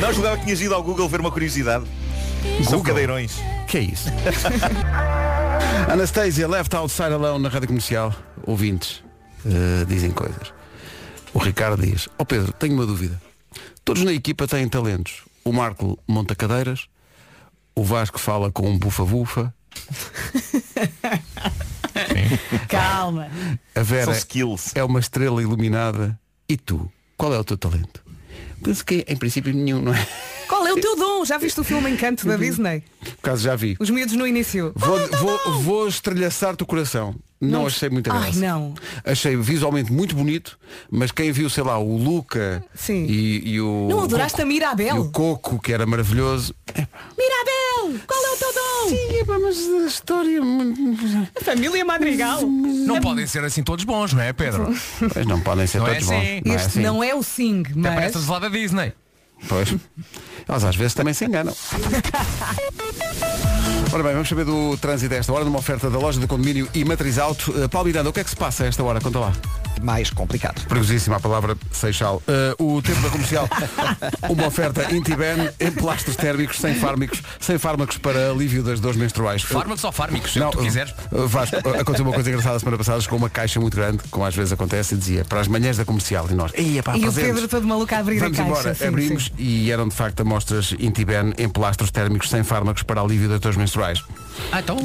Não 0.00 0.12
julgava 0.12 0.38
que 0.38 0.44
tinhas 0.44 0.60
ido 0.60 0.74
ao 0.74 0.82
Google 0.82 1.08
ver 1.08 1.20
uma 1.20 1.30
curiosidade. 1.30 1.84
São 2.64 2.78
Google? 2.78 2.84
cadeirões. 2.84 3.32
Que 3.68 3.78
é 3.78 3.80
isso? 3.82 4.08
Anastasia, 5.90 6.48
left 6.48 6.74
outside 6.74 7.12
alone 7.12 7.42
na 7.42 7.48
rádio 7.48 7.68
comercial. 7.68 8.14
Ouvintes 8.46 9.02
eh, 9.46 9.84
dizem 9.86 10.10
coisas. 10.10 10.52
O 11.32 11.38
Ricardo 11.38 11.84
diz, 11.84 12.08
ó 12.18 12.24
Pedro, 12.24 12.52
tenho 12.52 12.74
uma 12.74 12.86
dúvida. 12.86 13.20
Todos 13.84 14.02
na 14.02 14.12
equipa 14.12 14.46
têm 14.46 14.68
talentos. 14.68 15.22
O 15.44 15.52
Marco 15.52 15.98
monta 16.08 16.34
cadeiras, 16.34 16.86
o 17.74 17.82
Vasco 17.82 18.18
fala 18.18 18.52
com 18.52 18.68
um 18.68 18.78
bufa-bufa, 18.78 19.52
Calma. 22.68 23.28
a 23.74 23.82
Vera 23.82 24.04
São 24.06 24.14
skills. 24.14 24.72
é 24.74 24.84
uma 24.84 25.00
estrela 25.00 25.42
iluminada. 25.42 26.18
E 26.48 26.56
tu? 26.56 26.90
Qual 27.16 27.32
é 27.34 27.38
o 27.38 27.44
teu 27.44 27.56
talento? 27.56 28.02
Penso 28.62 28.84
que 28.84 29.04
em 29.08 29.16
princípio 29.16 29.52
nenhum, 29.52 29.80
não 29.82 29.94
é? 29.94 30.06
Qual 30.48 30.66
é 30.66 30.72
o 30.72 30.80
teu 30.80 30.96
dom? 30.96 31.24
Já 31.24 31.38
viste 31.38 31.60
o 31.60 31.64
filme 31.64 31.90
Encanto 31.90 32.26
da 32.26 32.36
Disney? 32.36 32.82
Por 33.00 33.12
acaso 33.30 33.42
já 33.42 33.56
vi. 33.56 33.76
Os 33.78 33.90
miúdos 33.90 34.14
no 34.14 34.26
início. 34.26 34.72
Vou, 34.74 34.98
é 34.98 35.04
o 35.04 35.08
teu 35.08 35.18
vou, 35.18 35.62
vou 35.62 35.88
estrelhaçar-te 35.88 36.62
o 36.62 36.66
coração. 36.66 37.14
Não, 37.40 37.60
Não- 37.60 37.66
achei 37.66 37.90
muita 37.90 38.12
Ai, 38.12 38.22
graça. 38.32 38.40
não. 38.40 38.74
Achei 39.04 39.36
visualmente 39.36 39.92
muito 39.92 40.14
bonito, 40.14 40.58
mas 40.90 41.12
quem 41.12 41.30
viu, 41.30 41.50
sei 41.50 41.62
lá, 41.62 41.78
o 41.78 41.96
Luca 41.96 42.64
Sim. 42.74 43.04
E, 43.06 43.54
e 43.54 43.60
o. 43.60 43.86
Não 43.90 44.02
adoraste 44.02 44.32
Coco- 44.36 44.42
a 44.42 44.46
Mirabel? 44.46 44.96
E 44.96 44.98
o 44.98 45.10
Coco, 45.10 45.58
que 45.60 45.72
era 45.72 45.84
maravilhoso. 45.84 46.54
Mirabel! 46.74 47.53
Qual 48.06 48.24
é 48.24 48.32
o 48.32 48.36
teu 48.36 48.52
dom? 48.52 48.88
Sim, 48.88 49.16
epá, 49.18 49.38
mas 49.38 49.56
a 49.58 49.86
história. 49.86 50.40
A 51.40 51.44
família 51.44 51.84
Madrigal. 51.84 52.42
Não 52.42 53.00
podem 53.00 53.26
ser 53.26 53.44
assim 53.44 53.62
todos 53.62 53.84
bons, 53.84 54.12
não 54.12 54.22
é, 54.22 54.32
Pedro? 54.32 54.74
Pois 55.12 55.26
não 55.26 55.40
podem 55.40 55.66
ser 55.66 55.78
Não 55.78 55.86
é 55.88 55.94
todos 55.94 56.10
assim. 56.10 56.14
bons. 56.16 56.42
Não 56.44 56.52
é 56.52 56.56
Este 56.56 56.66
assim. 56.68 56.80
não 56.82 57.02
é 57.04 57.14
o 57.14 57.22
Sing, 57.22 57.62
Até 57.70 57.74
mas... 57.80 57.94
parece 57.94 58.30
lá 58.30 58.38
da 58.38 58.48
Disney. 58.48 58.92
Pois. 59.48 59.74
Elas 60.48 60.64
às 60.64 60.76
vezes 60.76 60.94
também 60.94 61.12
se 61.14 61.24
enganam. 61.24 61.54
Ora 63.92 64.02
bem, 64.02 64.12
vamos 64.12 64.28
saber 64.28 64.44
do 64.44 64.76
trânsito 64.78 65.14
a 65.14 65.18
esta 65.18 65.32
hora, 65.32 65.44
numa 65.44 65.58
oferta 65.58 65.88
da 65.88 65.98
loja 65.98 66.18
do 66.18 66.26
condomínio 66.26 66.68
e 66.74 66.84
Matriz 66.84 67.18
Alto. 67.18 67.52
Uh, 67.52 67.68
Paulo 67.68 67.86
Miranda, 67.86 68.10
o 68.10 68.12
que 68.12 68.20
é 68.20 68.24
que 68.24 68.30
se 68.30 68.36
passa 68.36 68.64
a 68.64 68.66
esta 68.66 68.82
hora? 68.82 69.00
Conta 69.00 69.18
lá. 69.20 69.32
Mais 69.82 70.10
complicado. 70.10 70.64
Perigosíssima 70.66 71.16
a 71.16 71.20
palavra 71.20 71.56
Seixal. 71.70 72.22
Uh, 72.58 72.76
o 72.76 72.82
tempo 72.82 73.00
da 73.02 73.10
comercial, 73.10 73.48
uma 74.28 74.46
oferta 74.46 74.94
Intiben 74.94 75.50
em 75.60 75.70
plásticos 75.72 76.16
térmicos, 76.16 76.58
sem 76.58 76.74
fármacos, 76.74 77.22
sem 77.40 77.58
fármacos 77.58 77.98
para 77.98 78.30
alívio 78.30 78.62
das 78.62 78.80
dores 78.80 78.96
menstruais. 78.96 79.42
Fármacos 79.42 79.84
ou 79.84 79.92
fármicos, 79.92 80.34
Não, 80.36 80.50
se 80.50 80.56
tu 80.58 80.62
quiseres. 80.64 80.94
uh, 81.12 81.26
Vasco, 81.28 81.56
uh, 81.56 81.80
aconteceu 81.80 82.04
uma 82.06 82.14
coisa 82.14 82.30
engraçada 82.30 82.56
a 82.56 82.58
semana 82.60 82.78
passada, 82.78 83.02
com 83.04 83.16
uma 83.16 83.28
caixa 83.28 83.60
muito 83.60 83.76
grande, 83.76 83.98
como 84.10 84.24
às 84.24 84.34
vezes 84.34 84.52
acontece, 84.52 84.94
e 84.94 84.98
dizia 84.98 85.24
para 85.24 85.40
as 85.40 85.48
manhãs 85.48 85.76
da 85.76 85.84
comercial. 85.84 86.26
E 86.30 86.34
nós, 86.34 86.52
Ei, 86.54 86.80
pá, 86.82 86.92
E 86.96 87.00
o 87.00 87.02
presentes." 87.02 87.32
Pedro 87.34 87.48
todo 87.48 87.66
maluco 87.66 87.94
a 87.94 87.98
abrir 87.98 88.18
Vamos 88.20 88.38
a 88.38 88.42
caixa. 88.42 88.58
embora, 88.58 88.74
sim, 88.74 88.86
abrimos 88.86 89.24
sim. 89.26 89.32
e 89.38 89.70
eram 89.70 89.88
de 89.88 89.94
facto 89.94 90.20
amostras 90.20 90.74
Intiben 90.78 91.34
em 91.36 91.48
plastros 91.48 91.90
térmicos 91.90 92.30
sem 92.30 92.42
fármacos 92.42 92.82
para 92.82 93.00
alívio 93.00 93.28
das 93.28 93.40
dores 93.40 93.56
menstruais. 93.58 94.02
Ah, 94.50 94.60
então. 94.60 94.76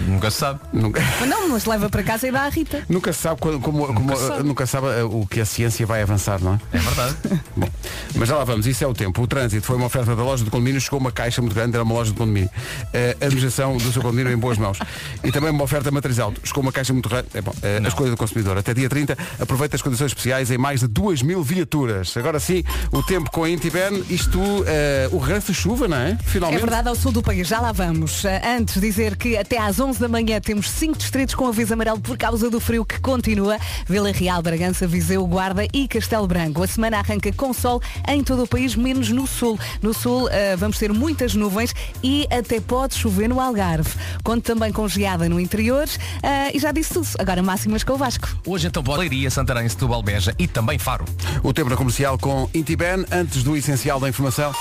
Nunca 0.00 0.30
se 0.30 0.38
sabe. 0.38 0.60
Nunca, 0.72 1.00
Não, 1.26 1.48
mas 1.48 1.64
leva 1.64 1.88
para 1.88 2.02
casa 2.02 2.26
e 2.26 2.32
dá 2.32 2.42
à 2.42 2.48
Rita. 2.48 2.82
nunca 2.88 3.12
se 3.12 3.20
sabe 3.20 3.40
quando- 3.40 3.60
como, 3.60 3.86
como- 3.86 4.16
se 4.16 4.35
sabe. 4.36 4.48
nunca 4.48 4.66
sabe, 4.66 4.86
uh, 4.86 5.20
o 5.20 5.26
que 5.26 5.40
a 5.40 5.44
ciência 5.44 5.86
vai 5.86 6.02
avançar, 6.02 6.40
não 6.42 6.54
é? 6.54 6.58
É 6.76 6.78
verdade. 6.78 7.16
Bom, 7.56 7.68
mas 8.14 8.28
já 8.28 8.36
lá 8.36 8.44
vamos, 8.44 8.66
isso 8.66 8.82
é 8.84 8.86
o 8.86 8.94
tempo. 8.94 9.22
O 9.22 9.26
trânsito 9.26 9.66
foi 9.66 9.76
uma 9.76 9.86
oferta 9.86 10.14
da 10.14 10.22
loja 10.22 10.44
de 10.44 10.50
condomínio, 10.50 10.80
chegou 10.80 10.98
uma 10.98 11.12
caixa 11.12 11.40
muito 11.40 11.54
grande, 11.54 11.74
era 11.74 11.82
uma 11.84 11.94
loja 11.94 12.10
de 12.12 12.16
condomínio. 12.18 12.50
Eh, 12.92 13.16
A 13.20 13.24
administração 13.24 13.76
do 13.76 13.92
seu 13.92 14.02
condomínio 14.02 14.32
em 14.32 14.36
boas 14.36 14.58
mãos. 14.58 14.78
E 15.24 15.30
também 15.32 15.50
uma 15.50 15.64
oferta 15.64 15.90
matriz 15.90 16.18
alto. 16.18 16.40
Chegou 16.44 16.62
uma 16.62 16.72
caixa 16.72 16.92
muito 16.92 17.08
grande. 17.08 17.28
É 17.34 17.40
bom, 17.40 17.52
eh, 17.62 17.80
a 17.82 17.88
escolha 17.88 18.10
do 18.10 18.16
consumidor. 18.16 18.56
Até 18.58 18.72
dia 18.74 18.88
30, 18.88 19.16
aproveita 19.40 19.76
as 19.76 19.82
condições 19.82 20.08
especiais 20.12 20.50
em 20.50 20.58
mais 20.58 20.80
de 20.80 20.86
2 20.88 21.22
mil 21.22 21.42
viaturas. 21.42 22.16
Agora 22.16 22.38
sim, 22.40 22.62
o 22.92 23.02
tempo 23.02 23.30
com 23.30 23.44
a 23.44 23.50
Intiben, 23.50 24.04
isto, 24.10 24.40
eh, 24.66 25.08
o 25.12 25.18
regresso 25.18 25.52
de 25.52 25.54
chuva, 25.58 25.88
não 25.88 25.96
é? 25.96 26.10
É 26.10 26.18
Finalmente. 26.24 26.60
verdade, 26.60 26.88
ao 26.88 26.94
sul 26.94 27.12
do 27.12 27.22
país, 27.22 27.46
já 27.48 27.60
lá 27.60 27.72
vamos. 27.72 28.24
Antes 28.58 28.80
dizer 28.80 29.16
que 29.16 29.36
até 29.36 29.58
às 29.58 29.78
11 29.80 29.98
da 30.00 30.08
manhã 30.08 30.40
temos 30.40 30.70
5 30.70 30.98
distritos 30.98 31.34
com 31.34 31.46
aviso 31.46 31.72
amarelo 31.74 32.00
por 32.00 32.16
causa 32.16 32.50
do 32.50 32.60
frio 32.60 32.84
que 32.84 32.98
continua. 33.00 33.58
Vila 33.88 34.10
Real, 34.12 34.25
Bragança, 34.42 34.86
Viseu, 34.86 35.26
Guarda 35.26 35.66
e 35.72 35.88
Castelo 35.88 36.26
Branco. 36.26 36.62
A 36.62 36.66
semana 36.66 36.98
arranca 36.98 37.32
com 37.32 37.52
sol 37.52 37.80
em 38.08 38.22
todo 38.22 38.42
o 38.42 38.46
país, 38.46 38.74
menos 38.74 39.08
no 39.10 39.26
sul. 39.26 39.58
No 39.80 39.94
sul 39.94 40.28
ah, 40.28 40.56
vamos 40.56 40.78
ter 40.78 40.92
muitas 40.92 41.34
nuvens 41.34 41.74
e 42.02 42.26
até 42.30 42.60
pode 42.60 42.94
chover 42.94 43.28
no 43.28 43.40
Algarve. 43.40 43.90
Conto 44.22 44.42
também 44.42 44.72
com 44.72 44.86
geada 44.88 45.28
no 45.28 45.38
interior 45.38 45.86
ah, 46.22 46.50
e 46.52 46.58
já 46.58 46.72
disse 46.72 46.94
tudo. 46.94 47.08
Agora 47.18 47.42
máximas 47.42 47.84
com 47.84 47.92
o 47.92 47.96
Vasco. 47.96 48.28
Hoje 48.46 48.66
então 48.66 48.82
pode 48.82 49.00
Leiria, 49.00 49.30
Santarém, 49.30 49.68
Setúbal, 49.68 50.02
Beja 50.02 50.34
e 50.38 50.46
também 50.46 50.78
Faro. 50.78 51.04
O 51.42 51.52
tempo 51.52 51.70
na 51.70 51.76
comercial 51.76 52.18
com 52.18 52.48
Intiben, 52.52 53.04
antes 53.10 53.42
do 53.42 53.56
essencial 53.56 54.00
da 54.00 54.08
informação, 54.08 54.52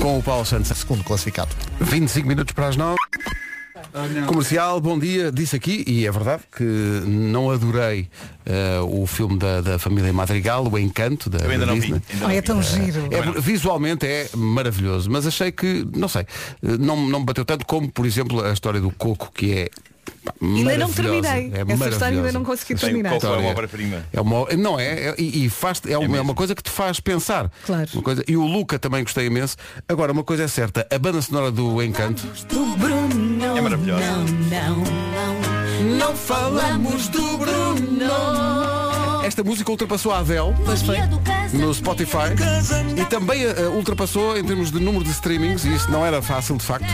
com 0.00 0.18
o 0.18 0.22
Paulo 0.22 0.44
Santos. 0.44 0.76
Segundo 0.76 1.04
classificado. 1.04 1.50
25 1.80 2.26
minutos 2.26 2.52
para 2.52 2.68
as 2.68 2.76
9. 2.76 3.01
Comercial, 4.26 4.80
bom 4.80 4.98
dia. 4.98 5.30
Disse 5.30 5.54
aqui, 5.54 5.84
e 5.86 6.06
é 6.06 6.10
verdade, 6.10 6.42
que 6.56 6.64
não 6.64 7.50
adorei 7.50 8.08
eh, 8.46 8.80
o 8.80 9.06
filme 9.06 9.38
da, 9.38 9.60
da 9.60 9.78
família 9.78 10.10
Madrigal, 10.12 10.66
o 10.66 10.78
Encanto 10.78 11.28
da, 11.28 11.38
Eu 11.44 11.50
ainda 11.50 11.66
da 11.66 11.72
não 11.72 11.78
Disney. 11.78 12.00
vi. 12.08 12.22
Ainda 12.24 12.34
é 12.34 12.40
tão 12.42 12.62
giro. 12.62 13.08
É, 13.10 13.40
visualmente 13.40 14.06
é 14.06 14.30
maravilhoso, 14.34 15.10
mas 15.10 15.26
achei 15.26 15.52
que, 15.52 15.86
não 15.94 16.08
sei, 16.08 16.22
eh, 16.22 16.78
não, 16.78 16.96
não 17.06 17.20
me 17.20 17.26
bateu 17.26 17.44
tanto 17.44 17.66
como, 17.66 17.90
por 17.90 18.06
exemplo, 18.06 18.42
a 18.42 18.52
história 18.52 18.80
do 18.80 18.90
Coco, 18.90 19.30
que 19.34 19.52
é 19.52 19.68
pá, 20.24 20.34
Ainda 20.40 20.78
não 20.78 20.92
terminei. 20.92 21.52
É 21.54 21.72
Essa 21.72 21.88
história 21.88 22.16
ainda 22.18 22.32
não 22.32 22.44
consegui 22.44 22.74
terminar. 22.74 23.14
É 23.14 23.26
uma 23.26 23.48
obra-prima. 23.50 24.04
É 24.12 24.20
uma, 24.20 24.46
não 24.56 24.78
é, 24.78 25.08
é- 25.08 25.14
e, 25.18 25.46
e 25.46 25.48
faz, 25.48 25.80
é, 25.86 25.96
uma, 25.96 26.16
é 26.16 26.20
uma 26.20 26.34
coisa 26.34 26.54
que 26.54 26.62
te 26.62 26.70
faz 26.70 27.00
pensar. 27.00 27.50
Claro. 27.64 27.88
Uma 27.94 28.02
coisa, 28.02 28.24
e 28.26 28.36
o 28.36 28.44
Luca 28.44 28.78
também 28.78 29.02
gostei 29.02 29.26
imenso. 29.26 29.56
Agora, 29.88 30.12
uma 30.12 30.24
coisa 30.24 30.44
é 30.44 30.48
certa, 30.48 30.86
a 30.90 30.98
banda 30.98 31.20
sonora 31.22 31.50
do 31.50 31.82
Encanto. 31.82 32.22
É 33.56 33.60
maravilhosa. 33.60 34.04
Não 35.98 36.14
falamos 36.16 37.08
do 37.08 37.38
Bruno. 37.38 38.91
Esta 39.24 39.42
música 39.44 39.70
ultrapassou 39.70 40.12
a 40.12 40.18
Adele 40.18 40.54
no 41.52 41.72
Spotify 41.72 42.32
e 43.00 43.04
também 43.06 43.42
eh, 43.44 43.68
ultrapassou 43.68 44.36
em 44.36 44.44
termos 44.44 44.70
de 44.70 44.80
número 44.80 45.04
de 45.04 45.10
streamings, 45.10 45.64
e 45.64 45.74
isso 45.74 45.90
não 45.90 46.04
era 46.04 46.20
fácil 46.20 46.56
de 46.56 46.64
facto. 46.64 46.86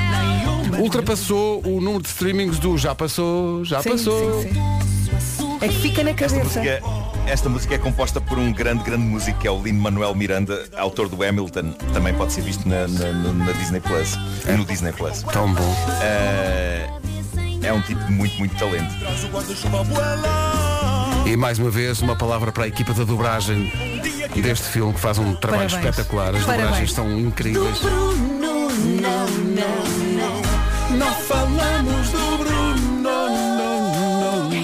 Ultrapassou 0.78 1.62
o 1.66 1.80
número 1.80 2.02
de 2.02 2.08
streamings 2.08 2.58
do 2.58 2.76
Já 2.76 2.94
Passou, 2.94 3.64
Já 3.64 3.82
Sim, 3.82 3.90
Passou. 3.90 4.42
sim, 4.42 4.50
sim. 4.52 5.58
É 5.60 5.68
que 5.68 5.74
fica 5.80 6.04
na 6.04 6.10
Esta 6.10 6.28
cabeça. 6.28 6.44
música, 6.60 6.82
esta 7.26 7.48
música 7.48 7.74
é 7.74 7.78
composta 7.78 8.20
por 8.20 8.38
um 8.38 8.52
grande, 8.52 8.84
grande 8.84 9.02
músico 9.04 9.38
que 9.40 9.48
é 9.48 9.50
o 9.50 9.60
Lin 9.62 9.72
Manuel 9.72 10.14
Miranda, 10.14 10.64
autor 10.76 11.08
do 11.08 11.22
Hamilton. 11.24 11.72
Também 11.92 12.14
pode 12.14 12.32
ser 12.32 12.42
visto 12.42 12.68
na, 12.68 12.86
na- 12.86 13.12
na- 13.32 13.52
Disney 13.52 13.80
Plus. 13.80 14.16
No 14.56 14.64
Disney 14.64 14.92
Plus. 14.92 15.22
Tão 15.32 15.52
bom. 15.52 15.76
Eh, 16.02 16.88
é 17.62 17.72
um 17.72 17.80
tipo 17.80 18.04
de 18.04 18.12
muito, 18.12 18.36
muito 18.38 18.54
talento. 18.56 18.94
E 21.30 21.36
mais 21.36 21.58
uma 21.58 21.70
vez 21.70 22.00
uma 22.00 22.16
palavra 22.16 22.50
para 22.50 22.64
a 22.64 22.68
equipa 22.68 22.94
da 22.94 23.04
dobragem 23.04 23.70
deste 24.34 24.66
filme 24.68 24.94
que 24.94 25.00
faz 25.00 25.18
um 25.18 25.34
trabalho 25.34 25.68
Parabéns. 25.68 25.72
espetacular. 25.90 26.34
As 26.34 26.44
Parabéns. 26.44 26.62
dobragens 26.68 26.92
são 26.92 27.18
incríveis. 27.18 27.78
Bruno, 27.80 28.16
não, 28.40 28.68
não, 29.28 30.96
Não 30.96 31.14
falamos 31.14 32.08
do 32.10 32.38
Bruno. 32.38 33.02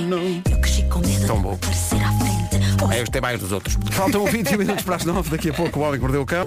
não. 0.08 0.42
Eu 0.50 0.58
cresci 0.60 0.82
com 0.84 1.00
medo 1.00 1.26
Tão 1.26 1.36
de 1.36 1.42
bom. 1.42 1.52
aparecer 1.52 2.02
à 2.02 2.12
frente. 2.12 2.94
Eu 2.94 3.00
gostei 3.00 3.20
mais 3.20 3.40
dos 3.40 3.52
outros. 3.52 3.76
Faltam 3.90 4.24
20 4.24 4.56
minutos 4.56 4.84
para 4.84 4.96
as 4.96 5.04
9, 5.04 5.30
daqui 5.30 5.50
a 5.50 5.54
pouco 5.54 5.78
o 5.80 5.82
Homem 5.82 5.94
que 5.96 6.00
Mordeu 6.00 6.22
o 6.22 6.26
Cão. 6.26 6.46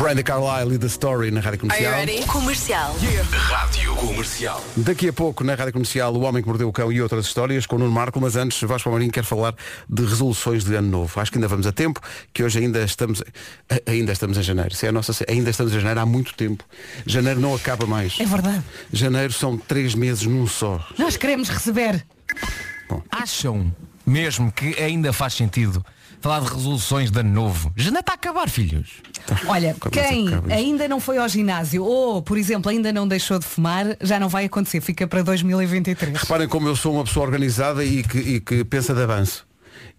Brenda 0.00 0.22
Carlyle 0.22 0.76
e 0.76 0.78
The 0.78 0.86
Story 0.86 1.32
na 1.32 1.40
Rádio 1.40 1.58
Comercial. 1.58 1.92
Comercial. 2.28 2.96
Rádio 3.32 3.96
Comercial. 3.96 4.64
Daqui 4.76 5.08
a 5.08 5.12
pouco, 5.12 5.42
na 5.42 5.56
Rádio 5.56 5.72
Comercial, 5.72 6.14
O 6.14 6.20
Homem 6.20 6.40
que 6.40 6.48
Mordeu 6.48 6.68
o 6.68 6.72
Cão 6.72 6.92
e 6.92 7.02
outras 7.02 7.26
histórias 7.26 7.66
com 7.66 7.74
o 7.74 7.80
Nuno 7.80 7.90
Marco, 7.90 8.20
mas 8.20 8.36
antes, 8.36 8.62
Vasco 8.62 8.88
Marinho 8.92 9.10
quer 9.10 9.24
falar 9.24 9.56
de 9.88 10.02
resoluções 10.04 10.62
de 10.62 10.72
ano 10.76 10.88
novo. 10.88 11.20
Acho 11.20 11.32
que 11.32 11.38
ainda 11.38 11.48
vamos 11.48 11.66
a 11.66 11.72
tempo, 11.72 12.00
que 12.32 12.44
hoje 12.44 12.60
ainda 12.60 12.84
estamos 12.84 13.24
ainda 13.84 14.12
estamos 14.12 14.38
em 14.38 14.42
janeiro. 14.42 14.72
Se 14.72 14.86
é 14.86 14.90
a 14.90 14.92
nossa, 14.92 15.12
ainda 15.28 15.50
estamos 15.50 15.72
em 15.72 15.80
janeiro 15.80 15.98
há 15.98 16.06
muito 16.06 16.32
tempo. 16.32 16.64
Janeiro 17.04 17.40
não 17.40 17.52
acaba 17.52 17.84
mais. 17.84 18.20
É 18.20 18.24
verdade. 18.24 18.62
Janeiro 18.92 19.32
são 19.32 19.58
três 19.58 19.96
meses 19.96 20.24
num 20.24 20.46
só. 20.46 20.80
Nós 20.96 21.16
queremos 21.16 21.48
receber. 21.48 22.06
Acham 23.10 23.74
mesmo 24.06 24.52
que 24.52 24.80
ainda 24.80 25.12
faz 25.12 25.34
sentido 25.34 25.84
falar 26.20 26.40
de 26.40 26.48
resoluções 26.48 27.10
de 27.10 27.20
ano 27.20 27.30
novo? 27.30 27.72
Já 27.76 27.90
não 27.90 28.00
está 28.00 28.12
a 28.12 28.14
acabar, 28.14 28.48
filhos. 28.48 29.02
Olha, 29.46 29.76
quem 29.92 30.28
ainda 30.50 30.88
não 30.88 31.00
foi 31.00 31.18
ao 31.18 31.28
ginásio 31.28 31.84
ou, 31.84 32.22
por 32.22 32.38
exemplo, 32.38 32.70
ainda 32.70 32.92
não 32.92 33.06
deixou 33.06 33.38
de 33.38 33.44
fumar, 33.44 33.96
já 34.00 34.18
não 34.18 34.28
vai 34.28 34.46
acontecer, 34.46 34.80
fica 34.80 35.06
para 35.06 35.22
2023. 35.22 36.16
Reparem 36.16 36.48
como 36.48 36.68
eu 36.68 36.76
sou 36.76 36.94
uma 36.94 37.04
pessoa 37.04 37.26
organizada 37.26 37.84
e 37.84 38.02
que, 38.02 38.18
e 38.18 38.40
que 38.40 38.64
pensa 38.64 38.94
de 38.94 39.02
avanço. 39.02 39.46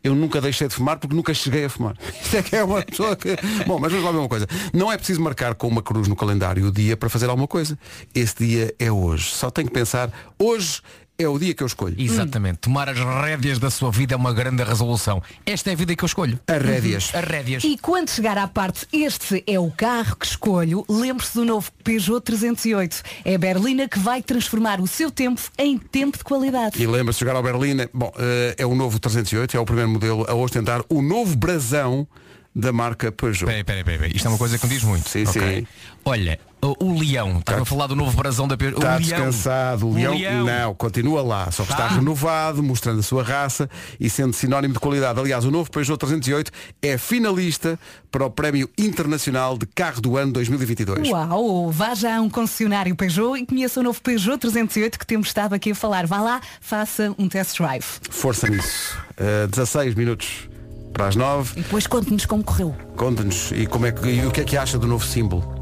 Eu 0.04 0.16
nunca 0.16 0.40
deixei 0.40 0.68
de 0.68 0.74
fumar 0.74 0.98
porque 0.98 1.16
nunca 1.16 1.34
cheguei 1.34 1.66
a 1.66 1.70
fumar. 1.70 1.96
Isto 2.22 2.38
é 2.38 2.44
que 2.44 2.56
é 2.56 2.64
uma 2.64 2.82
pessoa 2.82 3.16
que. 3.16 3.36
Bom, 3.68 3.80
mas 3.80 3.92
vamos 3.92 4.06
lá 4.06 4.12
ver 4.12 4.18
uma 4.18 4.30
coisa. 4.30 4.48
Não 4.74 4.92
é 4.92 4.98
preciso 4.98 5.22
marcar 5.22 5.56
com 5.56 5.68
uma 5.68 5.82
cruz 5.82 6.08
no 6.08 6.16
calendário 6.16 6.66
o 6.68 6.72
dia 6.72 6.96
para 6.96 7.10
fazer 7.10 7.30
alguma 7.30 7.48
coisa. 7.48 7.78
Esse 8.16 8.36
dia 8.46 8.76
é 8.80 8.92
hoje. 8.92 9.30
Só 9.32 9.50
tenho 9.52 9.68
que 9.68 9.74
pensar, 9.74 10.10
hoje 10.38 10.82
é 11.20 11.28
o 11.28 11.38
dia 11.38 11.54
que 11.54 11.62
eu 11.62 11.68
escolho. 11.68 11.96
Exatamente. 11.98 12.60
Tomar 12.60 12.88
as 12.90 12.98
rédeas 12.98 13.60
da 13.60 13.70
sua 13.70 13.92
vida 13.92 14.14
é 14.14 14.18
uma 14.18 14.34
grande 14.34 14.64
resolução. 14.64 15.22
Esta 15.46 15.70
é 15.70 15.74
a 15.74 15.76
vida 15.76 15.94
que 15.94 16.04
eu 16.04 16.08
escolho. 16.08 16.40
As 16.48 16.62
rédeas. 16.62 17.12
As 17.14 17.26
rédeas. 17.26 17.64
E 17.66 17.78
quando 17.78 18.10
chegar 18.10 18.38
à 18.38 18.48
parte, 18.48 18.88
este 18.94 19.44
é 19.46 19.60
o 19.60 19.70
carro 19.70 20.16
que 20.16 20.26
escolho, 20.26 20.86
lembre-se 20.90 21.34
do 21.36 21.44
novo 21.44 21.70
Peugeot 21.84 22.22
308. 22.22 23.04
É 23.26 23.36
a 23.36 23.38
berlina 23.38 23.88
que 23.90 24.00
vai 24.00 24.22
transformar 24.24 24.80
o 24.80 24.88
seu 24.88 25.12
tempo 25.12 25.42
em 25.58 25.78
tempo 25.78 26.18
de 26.18 26.24
qualidade. 26.24 26.82
E 26.82 26.88
lembra-se 26.88 27.20
de 27.20 27.26
jogar 27.26 27.36
ao 27.36 27.44
Berlina. 27.44 27.90
Bom, 27.94 28.14
eh, 28.18 28.56
é 28.58 28.66
o 28.66 28.74
novo 28.74 28.98
308, 28.98 29.58
é 29.58 29.60
o 29.60 29.66
primeiro 29.66 29.90
modelo 29.90 30.26
a 30.26 30.34
ostentar 30.34 30.82
o 30.90 31.02
novo 31.02 31.36
brasão 31.36 32.08
da 32.56 32.72
marca 32.72 33.12
Peugeot. 33.12 33.46
Peraí, 33.46 33.64
peraí, 33.64 33.84
peraí. 33.84 34.12
Isto 34.16 34.26
é 34.28 34.30
uma 34.30 34.38
coisa 34.38 34.58
que 34.58 34.66
me 34.66 34.74
diz 34.74 34.84
muito. 34.84 35.08
Sim, 35.10 35.24
Ok. 35.28 35.58
sim. 35.60 35.68
Olha, 36.06 36.40
o, 36.62 36.86
o 36.86 37.00
leão. 37.00 37.40
Estás 37.40 37.62
a 37.62 37.66
falar 37.66 37.88
do 37.88 37.96
novo 37.96 38.16
brasão 38.16 38.48
da 38.48 38.58
Peugeot. 38.58 38.80
Está 38.80 38.96
o 38.96 38.98
leão. 38.98 39.02
descansado, 39.02 39.88
o 39.88 39.94
leão, 39.94 40.14
não, 40.46 40.76
continua 40.76 41.22
lá, 41.22 41.52
só 41.52 41.64
que 41.64 41.72
está 41.72 41.88
Tá. 41.88 41.96
renovado, 41.96 42.62
mostrando 42.62 43.00
a 43.00 43.04
sua 43.04 43.24
raça 43.24 43.70
e 44.00 44.10
sendo 44.10 44.34
sinónimo 44.34 44.74
de 44.74 44.80
qualidade. 44.80 45.20
Aliás, 45.20 45.46
o 45.46 45.52
novo 45.52 45.72
Peugeot 45.72 45.98
308 45.98 46.52
é 46.82 46.98
finalista 46.98 47.80
para 48.12 48.26
o 48.26 48.30
Prémio 48.30 48.70
Internacional 48.78 49.58
de 49.58 49.66
Carro 49.66 50.02
do 50.02 50.18
Ano 50.18 50.34
2022. 50.34 51.10
Uau, 51.10 51.72
vá 51.72 51.94
já 51.96 52.18
a 52.18 52.22
um 52.22 52.30
concessionário 52.30 52.96
Peugeot 52.96 53.38
e 53.38 53.46
conheça 53.46 53.80
o 53.80 53.84
novo 53.84 54.02
Peugeot 54.02 54.38
308 54.38 55.00
que 55.00 55.06
temos 55.06 55.28
estado 55.28 55.54
aqui 55.54 55.72
a 55.72 55.76
falar. 55.76 56.06
Vá 56.08 56.20
lá, 56.22 56.42
faça 56.60 57.14
um 57.18 57.28
test 57.30 57.58
drive. 57.58 57.86
Força 58.10 58.48
nisso. 58.50 58.98
Uh, 59.20 59.48
16 59.48 59.96
minutos 59.96 60.50
para 60.94 61.08
as 61.08 61.16
9. 61.16 61.60
E 61.60 61.64
depois 61.64 61.88
conte-nos 61.88 62.26
como 62.26 62.44
correu. 62.44 62.76
Conte-nos 62.96 63.52
e, 63.54 63.66
como 63.66 63.86
é 63.86 63.92
que, 63.92 64.08
e 64.10 64.26
o 64.26 64.32
que 64.32 64.42
é 64.42 64.44
que 64.44 64.58
acha 64.58 64.78
do 64.78 64.88
novo 64.88 65.06
símbolo. 65.06 65.59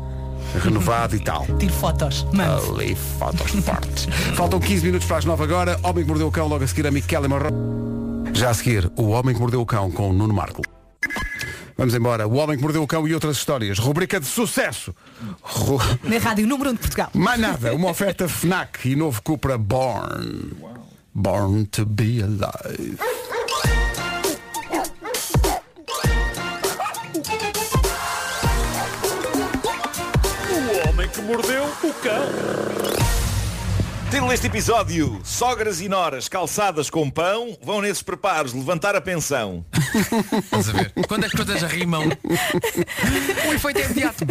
Renovado 0.58 1.16
e 1.16 1.20
tal. 1.20 1.46
Tire 1.60 1.72
fotos. 1.72 2.26
Mande. 2.34 2.70
Ali, 2.70 2.96
fotos 2.96 3.52
fortes. 3.64 4.06
Faltam 4.36 4.60
15 4.60 4.86
minutos 4.86 5.08
para 5.08 5.18
as 5.18 5.26
9 5.26 5.44
agora. 5.44 5.80
Homem 5.84 6.04
que 6.04 6.10
mordeu 6.10 6.28
o 6.28 6.32
cão, 6.32 6.48
logo 6.48 6.64
a 6.64 6.68
seguir 6.68 6.88
a 6.88 6.92
Michele 6.92 7.28
Marro. 7.28 7.50
Já 8.34 8.50
a 8.50 8.54
seguir, 8.54 8.92
o 8.96 9.10
Homem 9.10 9.34
que 9.34 9.42
mordeu 9.42 9.62
o 9.62 9.66
cão 9.66 9.92
com 9.92 10.10
o 10.10 10.14
Nuno 10.14 10.34
Marco. 10.34 10.62
Vamos 11.78 11.94
embora. 11.94 12.28
O 12.28 12.36
Homem 12.36 12.58
que 12.58 12.64
mordeu 12.64 12.82
o 12.82 12.88
cão 12.88 13.08
e 13.08 13.14
outras 13.14 13.38
histórias. 13.38 13.78
Rubrica 13.78 14.20
de 14.20 14.26
sucesso. 14.26 14.94
Ru... 15.42 15.80
Na 16.04 16.18
Rádio 16.18 16.48
Número 16.48 16.72
1 16.72 16.74
de 16.74 16.80
Portugal. 16.80 17.10
Mais 17.14 17.40
nada. 17.40 17.74
Uma 17.74 17.92
oferta 17.92 18.28
FNAC 18.28 18.90
e 18.90 18.96
novo 18.96 19.22
Cupra 19.22 19.58
Born. 19.58 20.54
Born 21.14 21.66
to 21.68 21.86
be 21.86 22.22
alive. 22.22 22.98
Mordeu 31.28 31.66
o 31.84 31.94
cão. 31.96 32.87
Título 34.10 34.30
deste 34.30 34.48
episódio, 34.48 35.20
sogras 35.22 35.82
e 35.82 35.90
noras 35.90 36.30
calçadas 36.30 36.90
com 36.90 37.10
pão 37.10 37.58
vão 37.62 37.82
nesses 37.82 38.02
preparos 38.02 38.54
levantar 38.54 38.96
a 38.96 39.02
pensão. 39.02 39.66
Estás 40.34 40.70
a 40.70 40.72
ver? 40.72 40.94
Quando 41.10 41.26
as 41.26 41.32
coisas 41.34 41.62
arrimam, 41.62 42.04
o 43.50 43.54
efeito 43.54 43.80
é 43.80 43.84
imediato. 43.84 44.24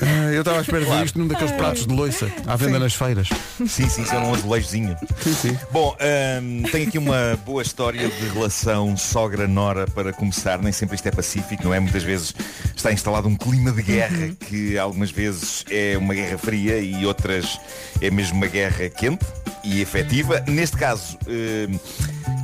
Ah, 0.00 0.32
Eu 0.32 0.40
estava 0.40 0.58
à 0.58 0.60
espera 0.60 0.84
de 0.84 0.90
ver 0.90 1.04
isto 1.04 1.18
num 1.18 1.26
daqueles 1.26 1.50
pratos 1.52 1.84
de 1.84 1.92
loiça 1.92 2.30
à 2.46 2.54
venda 2.54 2.78
nas 2.78 2.94
feiras. 2.94 3.28
Sim, 3.66 3.88
sim, 3.88 4.02
isso 4.02 4.14
era 4.14 4.24
um 4.24 4.34
azulejozinho. 4.34 4.96
Sim, 5.20 5.34
sim. 5.34 5.58
Bom, 5.72 5.96
hum, 6.40 6.62
tenho 6.70 6.88
aqui 6.88 6.98
uma 6.98 7.36
boa 7.44 7.62
história 7.62 8.08
de 8.08 8.28
relação 8.28 8.96
sogra-nora 8.96 9.88
para 9.88 10.12
começar. 10.12 10.62
Nem 10.62 10.72
sempre 10.72 10.94
isto 10.94 11.08
é 11.08 11.10
pacífico, 11.10 11.64
não 11.64 11.74
é? 11.74 11.80
Muitas 11.80 12.04
vezes 12.04 12.32
está 12.76 12.92
instalado 12.92 13.26
um 13.26 13.34
clima 13.36 13.72
de 13.72 13.82
guerra 13.82 14.28
que 14.46 14.78
algumas 14.78 15.10
vezes 15.10 15.64
é 15.70 15.98
uma 15.98 16.14
guerra 16.14 16.38
fria 16.38 16.78
e 16.78 17.04
outras 17.04 17.58
é 18.00 18.10
mesmo 18.10 18.36
uma 18.36 18.46
guerra 18.46 18.88
quente 18.88 19.23
e 19.62 19.80
efetiva. 19.80 20.40
Neste 20.46 20.76
caso, 20.76 21.18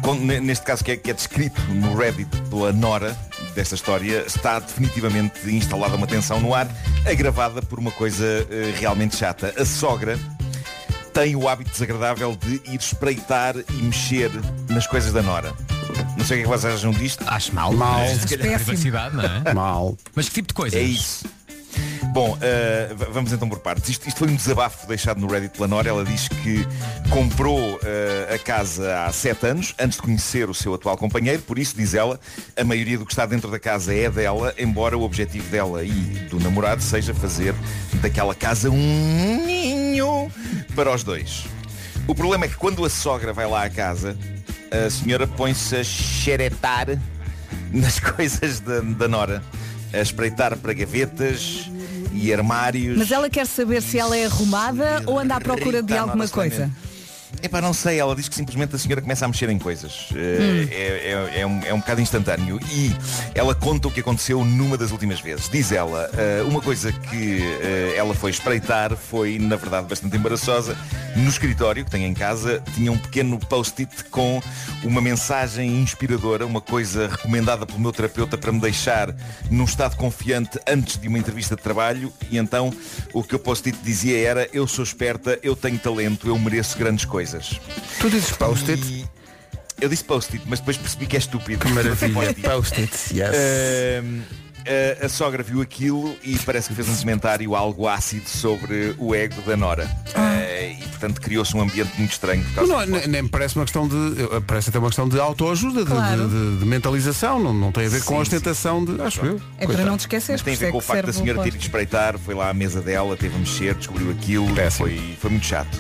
com- 0.03 0.15
ne- 0.15 0.41
neste 0.41 0.65
caso 0.65 0.83
que 0.85 0.93
é, 0.93 0.97
que 0.97 1.11
é 1.11 1.15
descrito 1.15 1.61
no 1.75 1.97
Reddit 1.97 2.31
pela 2.49 2.73
Nora 2.73 3.17
desta 3.55 3.75
história, 3.75 4.25
está 4.27 4.59
definitivamente 4.59 5.39
instalada 5.51 5.97
uma 5.97 6.07
tensão 6.07 6.41
no 6.41 6.55
ar, 6.55 6.69
agravada 7.11 7.61
por 7.63 7.79
uma 7.79 7.91
coisa 7.91 8.25
eh, 8.51 8.75
realmente 8.79 9.17
chata. 9.17 9.53
A 9.59 9.65
sogra 9.65 10.19
tem 11.13 11.35
o 11.35 11.49
hábito 11.49 11.71
desagradável 11.73 12.37
de 12.37 12.63
ir 12.73 12.79
espreitar 12.79 13.55
e 13.57 13.83
mexer 13.83 14.31
nas 14.69 14.87
coisas 14.87 15.13
da 15.13 15.21
Nora. 15.23 15.53
Não 16.17 16.25
sei 16.25 16.37
o 16.39 16.41
que 16.41 16.49
é 16.49 16.53
que 16.53 16.59
vocês 16.61 16.75
acham 16.75 16.93
disto. 16.93 17.25
Acho 17.27 17.53
mal. 17.55 17.73
Mal. 17.73 17.99
Mas, 18.01 18.21
se 18.23 18.29
calhar, 18.37 18.53
Péssimo. 18.59 18.65
privacidade, 18.67 19.17
não 19.17 19.25
é? 19.25 19.55
Mal. 19.55 19.97
Mas 20.15 20.29
que 20.29 20.35
tipo 20.37 20.49
de 20.49 20.55
coisas? 20.55 20.79
É 20.79 20.83
isso. 20.83 21.25
Bom, 22.13 22.33
uh, 22.35 23.13
vamos 23.13 23.33
então 23.33 23.49
por 23.49 23.61
partes. 23.61 23.89
Isto, 23.89 24.09
isto 24.09 24.19
foi 24.19 24.29
um 24.29 24.35
desabafo 24.35 24.87
deixado 24.87 25.21
no 25.21 25.29
Reddit 25.29 25.55
pela 25.55 25.69
Nora. 25.69 25.89
Ela 25.89 26.05
diz 26.05 26.27
que 26.29 26.67
comprou 27.09 27.77
uh, 27.77 28.35
a 28.35 28.39
casa 28.39 29.05
há 29.05 29.13
sete 29.13 29.47
anos, 29.47 29.75
antes 29.79 29.97
de 29.97 30.03
conhecer 30.03 30.51
o 30.51 30.55
seu 30.55 30.75
atual 30.75 30.97
companheiro. 30.97 31.41
Por 31.43 31.59
isso, 31.59 31.77
diz 31.77 31.95
ela, 31.95 32.19
a 32.57 32.65
maioria 32.65 32.99
do 32.99 33.07
que 33.07 33.13
está 33.13 33.27
dentro 33.27 33.51
da 33.51 33.59
casa 33.59 33.95
é 33.95 34.11
dela, 34.11 34.53
embora 34.59 34.99
o 34.99 35.03
objetivo 35.03 35.49
dela 35.51 35.85
e 35.85 35.91
do 36.29 36.41
namorado 36.41 36.83
seja 36.83 37.15
fazer 37.15 37.55
daquela 38.03 38.35
casa 38.35 38.71
um 38.71 39.47
ninho 39.47 40.31
para 40.75 40.93
os 40.93 41.05
dois. 41.05 41.45
O 42.09 42.15
problema 42.15 42.47
é 42.47 42.49
que 42.49 42.57
quando 42.57 42.85
a 42.85 42.91
sogra 42.91 43.33
vai 43.33 43.47
lá 43.47 43.65
à 43.65 43.71
casa, 43.71 44.17
a 44.71 44.91
senhora 44.91 45.27
põe-se 45.27 45.77
a 45.77 45.85
xeretar 45.85 46.87
nas 47.73 47.99
coisas 48.01 48.61
da, 48.61 48.81
da 48.81 49.07
Nora, 49.07 49.43
a 49.93 49.99
espreitar 49.99 50.57
para 50.57 50.73
gavetas 50.73 51.71
e 52.13 52.33
armários. 52.33 52.97
Mas 52.99 53.11
ela 53.11 53.29
quer 53.29 53.47
saber 53.47 53.83
se 53.83 53.99
ela 53.99 54.17
é 54.17 54.27
arrumada 54.27 55.03
ou 55.07 55.19
anda 55.19 55.37
à 55.37 55.41
procura 55.41 55.83
de 55.83 55.97
alguma 55.97 56.29
coisa. 56.29 56.71
Epá, 57.43 57.61
não 57.61 57.73
sei, 57.73 57.99
ela 57.99 58.15
diz 58.15 58.29
que 58.29 58.35
simplesmente 58.35 58.75
a 58.77 58.79
senhora 58.79 59.01
começa 59.01 59.25
a 59.25 59.29
mexer 59.29 59.49
em 59.49 59.59
coisas. 59.59 60.09
Eh, 60.15 60.39
Hum. 60.41 60.69
É, 60.71 61.37
é- 61.37 61.41
é 61.41 61.47
um, 61.47 61.61
é 61.65 61.73
um 61.75 61.79
bocado 61.81 62.01
instantâneo. 62.01 62.59
E 62.71 62.93
ela 63.35 63.55
conta 63.55 63.89
o 63.89 63.91
que 63.91 64.01
aconteceu 64.01 64.45
numa 64.45 64.77
das 64.77 64.91
últimas 64.91 65.21
vezes. 65.21 65.49
Diz 65.49 65.73
ela, 65.73 66.11
eh, 66.15 66.43
uma 66.47 66.61
coisa 66.61 66.93
que 66.93 67.41
eh, 67.63 67.95
ela 67.97 68.15
foi 68.15 68.31
espreitar 68.31 68.95
foi, 68.97 69.39
na 69.39 69.57
verdade, 69.57 69.87
bastante 69.89 70.17
embaraçosa. 70.17 70.77
No 71.17 71.29
escritório 71.29 71.85
que 71.85 71.91
tem 71.91 72.05
em 72.05 72.15
casa, 72.15 72.63
tinha 72.75 72.93
um 72.93 72.99
pequeno 72.99 73.39
post-it 73.39 74.05
com 74.11 74.41
uma 74.85 75.01
mensagem 75.01 75.81
inspiradora, 75.81 76.45
uma 76.47 76.61
coisa 76.61 77.09
recomendada 77.09 77.65
pelo 77.67 77.81
meu 77.81 77.93
terapeuta 77.93 78.37
para 78.37 78.53
me 78.53 78.61
deixar 78.61 79.15
num 79.51 79.65
estado 79.65 79.97
confiante 79.97 80.59
antes 80.69 80.97
de 80.99 81.09
uma 81.09 81.19
entrevista 81.19 81.57
de 81.57 81.63
trabalho. 81.63 82.13
E 82.31 82.37
então 82.39 82.73
o 83.15 83.23
que 83.25 83.35
o 83.35 83.39
post-it 83.39 83.77
dizia 83.83 84.19
era, 84.19 84.49
eu 84.53 84.67
sou 84.67 84.85
esperta, 84.85 85.39
eu 85.43 85.57
tenho 85.57 85.79
talento, 85.79 86.29
eu 86.29 86.39
mereço 86.39 86.77
grandes 86.79 87.05
coisas. 87.05 87.20
Tu 88.01 88.11
dizes 88.11 88.31
post-it? 88.33 88.83
E 88.83 89.05
Eu 89.81 89.89
disse 89.89 90.05
post-it, 90.05 90.45
mas 90.47 90.59
depois 90.61 90.77
percebi 90.77 91.07
que 91.07 91.17
é 91.17 91.19
estúpido. 91.19 91.65
Que 91.65 91.73
maravilha. 91.73 92.35
Post-it. 92.35 92.93
Yes. 93.15 93.35
Ahm, 93.35 94.21
a, 95.01 95.07
a 95.07 95.09
sogra 95.09 95.43
viu 95.43 95.61
aquilo 95.61 96.17
e 96.23 96.39
parece 96.39 96.69
que 96.69 96.75
fez 96.75 96.89
um 96.89 96.97
comentário 96.97 97.55
algo 97.55 97.89
ácido 97.89 98.29
sobre 98.29 98.95
o 98.99 99.15
ego 99.15 99.41
da 99.43 99.57
Nora. 99.57 99.91
Ah, 100.15 100.41
e 100.71 100.83
portanto 100.89 101.21
criou-se 101.21 101.57
um 101.57 101.63
ambiente 101.63 101.91
muito 101.99 102.13
estranho 102.13 102.45
por 102.45 102.55
causa 102.55 102.87
Não, 102.87 103.01
do 103.01 103.09
nem, 103.09 103.27
parece 103.27 103.57
uma 103.57 103.65
questão 103.65 103.89
de. 103.89 103.95
eh, 104.23 104.41
Parece 104.47 104.69
até 104.71 104.79
uma 104.79 104.89
questão 104.89 105.09
de 105.09 105.19
autoajuda, 105.19 105.85
de, 105.85 105.91
Claro. 105.91 106.29
de- 106.29 106.51
de- 106.53 106.59
de 106.59 106.65
mentalização. 106.67 107.41
Não, 107.43 107.53
não 107.55 107.73
tem 107.73 107.87
a 107.87 107.89
ver 107.89 108.01
com 108.05 108.15
Sim, 108.15 108.19
a 108.19 108.23
ostentação 108.23 108.85
de. 108.85 109.01
Acho 109.01 109.25
eu. 109.25 109.41
É 109.59 109.67
para 109.67 109.85
não 109.85 109.97
te 109.97 110.01
esqueceres. 110.01 110.41
Mas 110.41 110.45
tem 110.45 110.55
a 110.55 110.57
ver 110.57 110.67
é 110.67 110.71
com 110.73 110.79
o 110.79 110.81
que 110.81 110.87
facto 110.87 111.07
da 111.07 111.13
senhora 111.13 111.43
ter 111.43 111.49
ido 111.49 111.59
espreitar, 111.59 112.19
foi 112.19 112.35
lá 112.35 112.51
à 112.51 112.55
mesa 112.55 112.81
dela, 112.81 113.17
teve 113.17 113.35
a 113.37 113.39
mexer, 113.39 113.75
descobriu 113.75 114.11
aquilo, 114.11 114.55
Péssimo. 114.55 114.87
foi, 114.89 115.17
foi 115.21 115.31
muito 115.31 115.47
chato. 115.47 115.79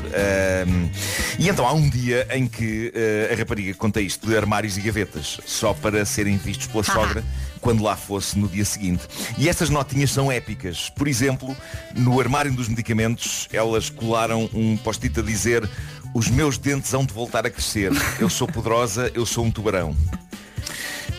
E 1.38 1.48
então 1.48 1.66
há 1.66 1.72
um 1.72 1.88
dia 1.88 2.26
em 2.32 2.46
que 2.46 2.92
eh, 2.94 3.30
a 3.32 3.36
rapariga 3.36 3.74
conta 3.74 4.00
isto 4.00 4.26
de 4.26 4.36
armários 4.36 4.76
e 4.76 4.80
gavetas, 4.80 5.38
só 5.46 5.72
para 5.74 6.04
serem 6.04 6.36
vistos 6.36 6.66
pela 6.66 6.82
sogra 6.84 7.24
quando 7.60 7.82
lá 7.82 7.96
fosse 7.96 8.38
no 8.38 8.48
dia 8.48 8.64
seguinte. 8.64 9.02
E 9.38 9.48
estas 9.48 9.70
notinhas 9.70 10.10
são 10.10 10.30
épicas. 10.30 10.90
Por 10.90 11.06
exemplo, 11.06 11.56
no 11.94 12.18
armário 12.18 12.52
dos 12.52 12.68
medicamentos, 12.68 13.48
elas 13.52 13.90
colaram 13.90 14.48
um 14.52 14.76
post-it 14.76 15.18
a 15.18 15.22
dizer 15.22 15.68
os 16.14 16.28
meus 16.28 16.58
dentes 16.58 16.92
hão 16.92 17.04
de 17.04 17.12
voltar 17.12 17.46
a 17.46 17.50
crescer. 17.50 17.92
Eu 18.18 18.28
sou 18.28 18.48
poderosa, 18.48 19.10
eu 19.14 19.24
sou 19.24 19.44
um 19.44 19.50
tubarão. 19.50 19.96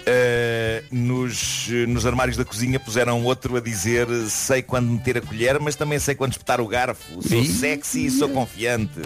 Uh, 0.02 0.84
nos, 0.96 1.68
nos 1.88 2.06
armários 2.08 2.36
da 2.36 2.44
cozinha 2.44 2.80
puseram 2.80 3.24
outro 3.24 3.56
a 3.56 3.62
dizer 3.62 4.08
sei 4.30 4.62
quando 4.62 4.90
meter 4.90 5.18
a 5.18 5.22
colher, 5.22 5.60
mas 5.60 5.76
também 5.76 6.00
sei 6.00 6.16
quando 6.16 6.32
espetar 6.32 6.60
o 6.60 6.68
garfo. 6.68 7.22
Sou 7.22 7.46
sexy 7.46 8.08
e 8.08 8.12
sou 8.12 8.28
confiante. 8.30 9.00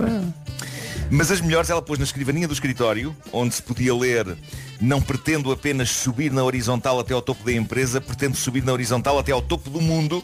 Mas 1.09 1.29
as 1.29 1.41
melhores 1.41 1.69
ela 1.69 1.81
pôs 1.81 1.99
na 1.99 2.05
escrivaninha 2.05 2.47
do 2.47 2.53
escritório, 2.53 3.15
onde 3.31 3.53
se 3.53 3.61
podia 3.61 3.93
ler 3.93 4.35
não 4.79 5.01
pretendo 5.01 5.51
apenas 5.51 5.89
subir 5.89 6.31
na 6.31 6.43
horizontal 6.43 6.99
até 6.99 7.13
ao 7.13 7.21
topo 7.21 7.43
da 7.43 7.51
empresa, 7.51 8.01
pretendo 8.01 8.35
subir 8.35 8.63
na 8.63 8.73
horizontal 8.73 9.19
até 9.19 9.31
ao 9.31 9.41
topo 9.41 9.69
do 9.69 9.81
mundo. 9.81 10.23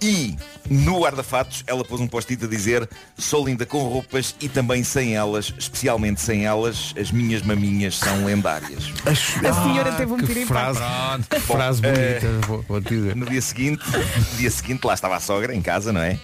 E 0.00 0.36
no 0.68 1.00
guarda-fatos 1.00 1.62
ela 1.64 1.84
pôs 1.84 2.00
um 2.00 2.08
post-it 2.08 2.44
a 2.44 2.48
dizer 2.48 2.88
sou 3.16 3.46
linda 3.46 3.64
com 3.64 3.78
roupas 3.78 4.34
e 4.40 4.48
também 4.48 4.82
sem 4.82 5.14
elas, 5.14 5.54
especialmente 5.56 6.20
sem 6.20 6.44
elas, 6.44 6.92
as 6.98 7.12
minhas 7.12 7.42
maminhas 7.42 7.98
são 7.98 8.24
lendárias. 8.24 8.92
A 9.06 9.14
senhora 9.62 9.92
teve 9.92 10.12
um 10.12 10.16
que 10.16 10.26
piripaque. 10.26 10.46
frase, 10.76 11.22
que 11.28 11.38
Bom, 11.38 11.54
frase 11.54 11.80
eh, 11.84 12.20
bonita, 12.20 12.46
vou, 12.46 12.64
vou 12.68 12.80
dizer. 12.80 13.14
No 13.14 13.26
dia 13.26 13.40
seguinte, 13.40 13.82
no 13.88 14.36
dia 14.36 14.50
seguinte 14.50 14.84
lá 14.84 14.94
estava 14.94 15.16
a 15.16 15.20
sogra 15.20 15.54
em 15.54 15.62
casa, 15.62 15.92
não 15.92 16.00
é? 16.00 16.18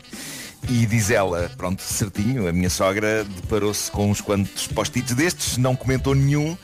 E 0.68 0.84
diz 0.84 1.10
ela, 1.10 1.48
pronto, 1.56 1.80
certinho, 1.80 2.48
a 2.48 2.52
minha 2.52 2.68
sogra 2.68 3.24
deparou-se 3.24 3.90
com 3.90 4.10
uns 4.10 4.20
quantos 4.20 4.66
post-its 4.66 5.14
destes, 5.14 5.56
não 5.56 5.76
comentou 5.76 6.14
nenhum, 6.14 6.56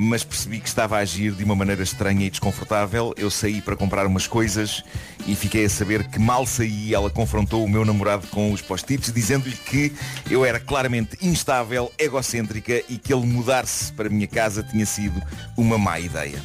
mas 0.00 0.22
percebi 0.22 0.60
que 0.60 0.68
estava 0.68 0.96
a 0.96 1.00
agir 1.00 1.32
de 1.32 1.42
uma 1.42 1.56
maneira 1.56 1.82
estranha 1.82 2.24
e 2.24 2.30
desconfortável. 2.30 3.12
Eu 3.16 3.28
saí 3.28 3.60
para 3.60 3.74
comprar 3.74 4.06
umas 4.06 4.28
coisas 4.28 4.84
e 5.26 5.34
fiquei 5.34 5.64
a 5.64 5.68
saber 5.68 6.06
que 6.06 6.20
mal 6.20 6.46
saí, 6.46 6.94
ela 6.94 7.10
confrontou 7.10 7.64
o 7.64 7.68
meu 7.68 7.84
namorado 7.84 8.28
com 8.28 8.52
os 8.52 8.62
post-its, 8.62 9.12
dizendo-lhe 9.12 9.56
que 9.56 9.92
eu 10.30 10.44
era 10.44 10.60
claramente 10.60 11.18
instável, 11.20 11.92
egocêntrica 11.98 12.80
e 12.88 12.96
que 12.96 13.12
ele 13.12 13.26
mudar-se 13.26 13.92
para 13.92 14.06
a 14.06 14.10
minha 14.10 14.28
casa 14.28 14.62
tinha 14.62 14.86
sido 14.86 15.20
uma 15.56 15.76
má 15.76 15.98
ideia. 15.98 16.40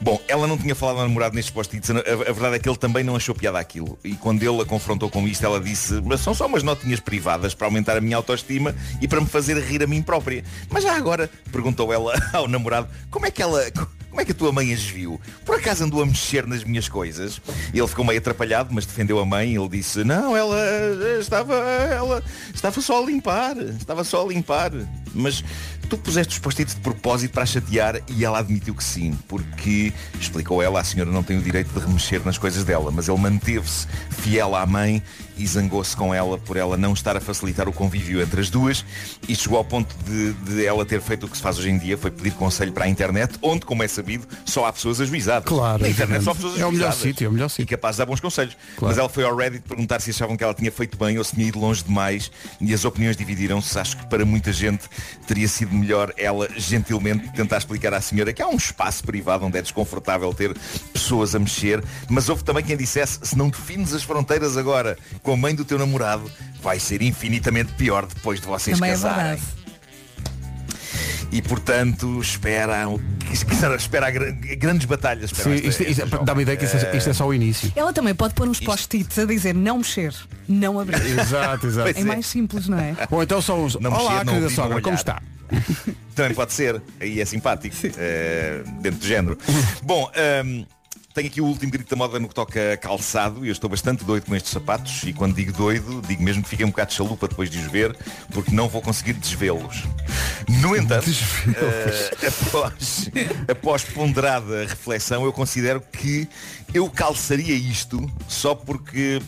Bom, 0.00 0.18
ela 0.26 0.46
não 0.46 0.56
tinha 0.56 0.74
falado 0.74 0.96
ao 0.96 1.02
namorado 1.02 1.34
nestes 1.34 1.52
post-its. 1.52 1.90
A, 1.90 1.98
a 1.98 2.32
verdade 2.32 2.56
é 2.56 2.58
que 2.58 2.68
ele 2.68 2.78
também 2.78 3.04
não 3.04 3.16
achou 3.16 3.34
piada 3.34 3.58
aquilo. 3.58 3.98
E 4.02 4.14
quando 4.14 4.42
ele 4.42 4.62
a 4.62 4.64
confrontou 4.64 5.10
com 5.10 5.28
isto, 5.28 5.44
ela 5.44 5.60
disse, 5.60 6.00
mas 6.02 6.20
são 6.20 6.32
só 6.32 6.46
umas 6.46 6.62
notinhas 6.62 7.00
privadas 7.00 7.54
para 7.54 7.66
aumentar 7.66 7.98
a 7.98 8.00
minha 8.00 8.16
autoestima 8.16 8.74
e 9.00 9.06
para 9.06 9.20
me 9.20 9.26
fazer 9.26 9.58
rir 9.58 9.82
a 9.82 9.86
mim 9.86 10.00
própria. 10.00 10.42
Mas 10.70 10.84
já 10.84 10.96
agora, 10.96 11.28
perguntou 11.52 11.92
ela 11.92 12.14
ao 12.32 12.48
namorado, 12.48 12.88
como 13.10 13.26
é 13.26 13.30
que 13.30 13.42
ela. 13.42 13.62
Como 14.10 14.20
é 14.20 14.24
que 14.24 14.32
a 14.32 14.34
tua 14.34 14.50
mãe 14.50 14.72
as 14.72 14.82
viu? 14.82 15.20
Por 15.44 15.54
acaso 15.54 15.84
andou 15.84 16.02
a 16.02 16.06
mexer 16.06 16.44
nas 16.44 16.64
minhas 16.64 16.88
coisas? 16.88 17.40
Ele 17.72 17.86
ficou 17.86 18.04
meio 18.04 18.18
atrapalhado, 18.18 18.70
mas 18.72 18.84
defendeu 18.84 19.20
a 19.20 19.24
mãe. 19.24 19.54
Ele 19.54 19.68
disse, 19.68 20.02
não, 20.02 20.36
ela 20.36 20.56
eh, 20.58 21.18
estava, 21.20 21.54
ela 21.54 22.20
estava 22.52 22.80
só 22.80 23.00
a 23.00 23.06
limpar. 23.06 23.56
Estava 23.56 24.02
só 24.02 24.24
a 24.24 24.28
limpar. 24.28 24.72
Mas 25.14 25.44
tu 25.90 25.98
puseste 25.98 26.32
os 26.34 26.38
post-its 26.38 26.74
de 26.74 26.80
propósito 26.80 27.32
para 27.32 27.42
a 27.42 27.46
chatear 27.46 28.00
e 28.08 28.24
ela 28.24 28.38
admitiu 28.38 28.74
que 28.74 28.82
sim, 28.84 29.12
porque, 29.28 29.92
explicou 30.20 30.62
ela, 30.62 30.80
a 30.80 30.84
senhora 30.84 31.10
não 31.10 31.22
tem 31.22 31.36
o 31.36 31.42
direito 31.42 31.68
de 31.72 31.78
remexer 31.84 32.24
nas 32.24 32.38
coisas 32.38 32.64
dela, 32.64 32.90
mas 32.90 33.08
ele 33.08 33.18
manteve-se 33.18 33.86
fiel 34.10 34.54
à 34.54 34.64
mãe 34.64 35.02
e 35.36 35.46
zangou-se 35.46 35.96
com 35.96 36.14
ela 36.14 36.36
por 36.38 36.56
ela 36.58 36.76
não 36.76 36.92
estar 36.92 37.16
a 37.16 37.20
facilitar 37.20 37.66
o 37.68 37.72
convívio 37.72 38.20
entre 38.20 38.40
as 38.42 38.50
duas 38.50 38.84
e 39.26 39.34
chegou 39.34 39.56
ao 39.58 39.64
ponto 39.64 39.94
de, 40.04 40.32
de 40.34 40.66
ela 40.66 40.84
ter 40.84 41.00
feito 41.00 41.24
o 41.26 41.28
que 41.28 41.36
se 41.36 41.42
faz 41.42 41.58
hoje 41.58 41.70
em 41.70 41.78
dia, 41.78 41.96
foi 41.98 42.10
pedir 42.10 42.32
conselho 42.32 42.72
para 42.72 42.84
a 42.84 42.88
internet, 42.88 43.34
onde, 43.42 43.64
como 43.66 43.82
é 43.82 43.88
sabido, 43.88 44.26
só 44.44 44.66
há 44.66 44.72
pessoas 44.72 45.00
ajuizadas. 45.00 45.48
Claro, 45.48 45.82
Na 45.82 45.88
internet 45.88 46.22
só 46.22 46.32
há 46.32 46.34
pessoas 46.34 46.52
É 46.60 46.66
o 46.66 46.70
melhor 46.70 46.88
ajuizadas. 46.88 46.96
sítio, 46.98 47.24
é 47.24 47.28
o 47.28 47.32
melhor 47.32 47.46
E 47.46 47.50
sítio. 47.50 47.66
capaz 47.76 47.96
de 47.96 47.98
dar 47.98 48.06
bons 48.06 48.20
conselhos. 48.20 48.54
Claro. 48.76 48.90
Mas 48.92 48.98
ela 48.98 49.08
foi 49.08 49.24
ao 49.24 49.34
Reddit 49.34 49.62
perguntar 49.66 49.98
se 50.00 50.10
achavam 50.10 50.36
que 50.36 50.44
ela 50.44 50.52
tinha 50.54 50.70
feito 50.70 50.98
bem 50.98 51.16
ou 51.18 51.24
se 51.24 51.34
tinha 51.34 51.46
ido 51.48 51.58
longe 51.58 51.82
demais 51.82 52.30
e 52.60 52.72
as 52.74 52.84
opiniões 52.84 53.16
dividiram-se. 53.16 53.78
Acho 53.78 53.96
que 53.96 54.06
para 54.06 54.24
muita 54.26 54.52
gente 54.52 54.84
teria 55.26 55.48
sido 55.48 55.74
melhor 55.80 56.12
ela 56.16 56.48
gentilmente 56.56 57.32
tentar 57.32 57.58
explicar 57.58 57.92
à 57.94 58.00
senhora 58.00 58.32
que 58.32 58.42
há 58.42 58.48
um 58.48 58.56
espaço 58.56 59.02
privado 59.02 59.44
onde 59.44 59.58
é 59.58 59.62
desconfortável 59.62 60.32
ter 60.34 60.54
pessoas 60.92 61.34
a 61.34 61.38
mexer, 61.38 61.82
mas 62.08 62.28
houve 62.28 62.44
também 62.44 62.62
quem 62.62 62.76
dissesse 62.76 63.18
se 63.22 63.36
não 63.36 63.48
defines 63.48 63.92
as 63.92 64.02
fronteiras 64.02 64.56
agora 64.56 64.96
com 65.22 65.32
a 65.32 65.36
mãe 65.36 65.54
do 65.54 65.64
teu 65.64 65.78
namorado, 65.78 66.30
vai 66.62 66.78
ser 66.78 67.02
infinitamente 67.02 67.72
pior 67.72 68.06
depois 68.06 68.40
de 68.40 68.46
vocês 68.46 68.76
Também 68.76 68.90
é 68.90 68.94
casarem. 68.94 69.24
verdade. 69.36 69.60
E 71.32 71.40
portanto 71.40 72.20
espera, 72.20 72.76
espera 73.76 74.10
gra- 74.10 74.32
grandes 74.32 74.84
batalhas. 74.86 75.30
Sim, 75.30 75.36
espera 75.54 75.54
isto, 75.68 75.82
esta- 75.84 76.04
isto, 76.06 76.24
dá-me 76.24 76.40
a 76.40 76.42
ideia 76.42 76.56
que 76.56 76.64
isto 76.64 76.76
é, 76.76 76.96
isto 76.96 77.10
é 77.10 77.12
só 77.12 77.26
o 77.28 77.32
início. 77.32 77.72
Ela 77.76 77.92
também 77.92 78.14
pode 78.16 78.34
pôr 78.34 78.48
uns 78.48 78.58
post-its 78.58 79.16
a 79.16 79.24
dizer 79.24 79.54
não 79.54 79.78
mexer, 79.78 80.12
não 80.48 80.80
abrir. 80.80 81.00
Exato, 81.20 81.68
exato. 81.68 81.90
É 81.96 82.02
mais 82.02 82.26
simples, 82.26 82.66
não 82.68 82.78
é? 82.80 82.96
Ou 83.08 83.22
então 83.22 83.40
são 83.40 83.64
uns. 83.64 83.76
Não 83.78 83.92
Olá, 83.92 84.10
mexer, 84.10 84.24
não 84.24 84.32
querida 84.34 84.50
sogra, 84.50 84.80
como 84.82 84.96
está? 84.96 85.22
Também 86.14 86.34
pode 86.34 86.52
ser, 86.52 86.80
aí 87.00 87.20
é 87.20 87.24
simpático, 87.24 87.74
eh, 87.96 88.62
dentro 88.80 89.00
do 89.00 89.06
género. 89.06 89.38
Bom, 89.82 90.10
ehm, 90.14 90.64
tenho 91.12 91.26
aqui 91.26 91.40
o 91.40 91.44
último 91.44 91.72
grito 91.72 91.90
da 91.90 91.96
moda 91.96 92.20
no 92.20 92.28
que 92.28 92.34
toca 92.34 92.76
calçado 92.76 93.44
e 93.44 93.48
eu 93.48 93.52
estou 93.52 93.68
bastante 93.68 94.04
doido 94.04 94.26
com 94.26 94.36
estes 94.36 94.52
sapatos 94.52 95.02
e 95.02 95.12
quando 95.12 95.34
digo 95.34 95.52
doido, 95.52 96.00
digo 96.06 96.22
mesmo 96.22 96.42
que 96.42 96.48
fiquei 96.48 96.64
um 96.64 96.70
bocado 96.70 96.90
de 96.90 96.96
chalupa 96.96 97.26
depois 97.26 97.50
de 97.50 97.58
os 97.58 97.66
ver 97.66 97.96
porque 98.32 98.54
não 98.54 98.68
vou 98.68 98.80
conseguir 98.80 99.14
desvê-los. 99.14 99.84
No 100.48 100.76
entanto, 100.76 101.10
eh, 101.56 102.10
após, 102.28 103.10
após 103.48 103.84
ponderada 103.84 104.66
reflexão, 104.66 105.24
eu 105.24 105.32
considero 105.32 105.80
que 105.80 106.28
eu 106.72 106.88
calçaria 106.88 107.54
isto 107.54 108.10
só 108.28 108.54
porque 108.54 109.20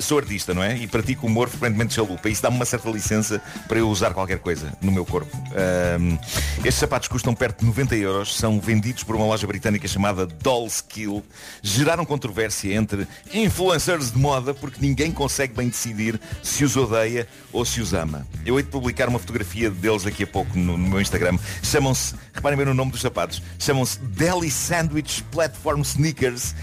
sou 0.00 0.18
artista, 0.18 0.54
não 0.54 0.62
é? 0.62 0.76
E 0.76 0.86
pratico 0.86 1.26
humor 1.26 1.48
frequentemente 1.48 1.94
chalupa. 1.94 2.28
Isso 2.28 2.42
dá-me 2.42 2.56
uma 2.56 2.64
certa 2.64 2.88
licença 2.90 3.42
para 3.66 3.78
eu 3.78 3.88
usar 3.88 4.12
qualquer 4.12 4.38
coisa 4.38 4.72
no 4.80 4.92
meu 4.92 5.04
corpo. 5.04 5.36
Ahm, 5.36 6.16
estes 6.58 6.74
sapatos 6.74 7.08
custam 7.08 7.34
perto 7.34 7.60
de 7.60 7.66
90 7.66 7.96
euros, 7.96 8.36
são 8.36 8.60
vendidos 8.60 9.02
por 9.02 9.16
uma 9.16 9.24
loja 9.24 9.46
britânica 9.46 9.88
chamada 9.88 10.26
Dollskill. 10.26 11.24
Geraram 11.62 12.04
controvérsia 12.04 12.74
entre 12.74 13.08
influencers 13.32 14.12
de 14.12 14.18
moda 14.18 14.54
porque 14.54 14.78
ninguém 14.80 15.10
consegue 15.10 15.54
bem 15.54 15.68
decidir 15.68 16.20
se 16.42 16.64
os 16.64 16.76
odeia 16.76 17.26
ou 17.52 17.64
se 17.64 17.80
os 17.80 17.92
ama. 17.92 18.26
Eu 18.44 18.58
hei 18.58 18.62
de 18.62 18.70
publicar 18.70 19.08
uma 19.08 19.18
fotografia 19.18 19.70
deles 19.70 20.04
daqui 20.04 20.22
a 20.22 20.26
pouco 20.26 20.56
no, 20.56 20.76
no 20.76 20.88
meu 20.88 21.00
Instagram. 21.00 21.36
Chamam-se, 21.62 22.14
reparem 22.32 22.56
bem 22.56 22.66
no 22.66 22.74
nome 22.74 22.92
dos 22.92 23.00
sapatos, 23.00 23.42
chamam-se 23.58 23.98
Deli 24.00 24.50
Sandwich 24.50 25.24
Platform 25.24 25.80
Sneakers 25.80 26.54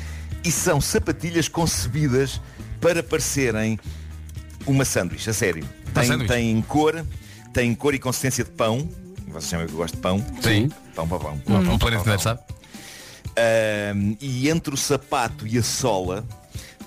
e 0.48 0.52
são 0.52 0.80
sapatilhas 0.80 1.50
concebidas 1.50 2.40
para 2.80 3.04
parecerem 3.04 3.78
uma 4.66 4.86
sanduíche, 4.86 5.30
a 5.30 5.34
sério. 5.34 5.68
Tem, 5.94 6.26
tem 6.26 6.62
cor, 6.62 7.06
tem 7.52 7.76
cor 7.76 7.94
e 7.94 8.00
consistência 8.00 8.46
de 8.46 8.52
pão. 8.52 8.88
Vocês 9.28 9.44
sabem 9.44 9.68
que 9.68 9.74
eu 9.74 9.78
gosto 9.78 9.96
de 9.96 10.02
pão. 10.02 10.26
Sim. 10.42 10.72
Pão 10.96 11.06
para 11.06 11.20
pão. 11.20 11.42
Um 11.46 11.78
planeta 11.78 12.02
internet, 12.02 12.24
sabe? 12.24 12.40
Ahm, 13.36 14.16
e 14.22 14.50
entre 14.50 14.74
o 14.74 14.78
sapato 14.78 15.46
e 15.46 15.58
a 15.58 15.64
sola 15.64 16.26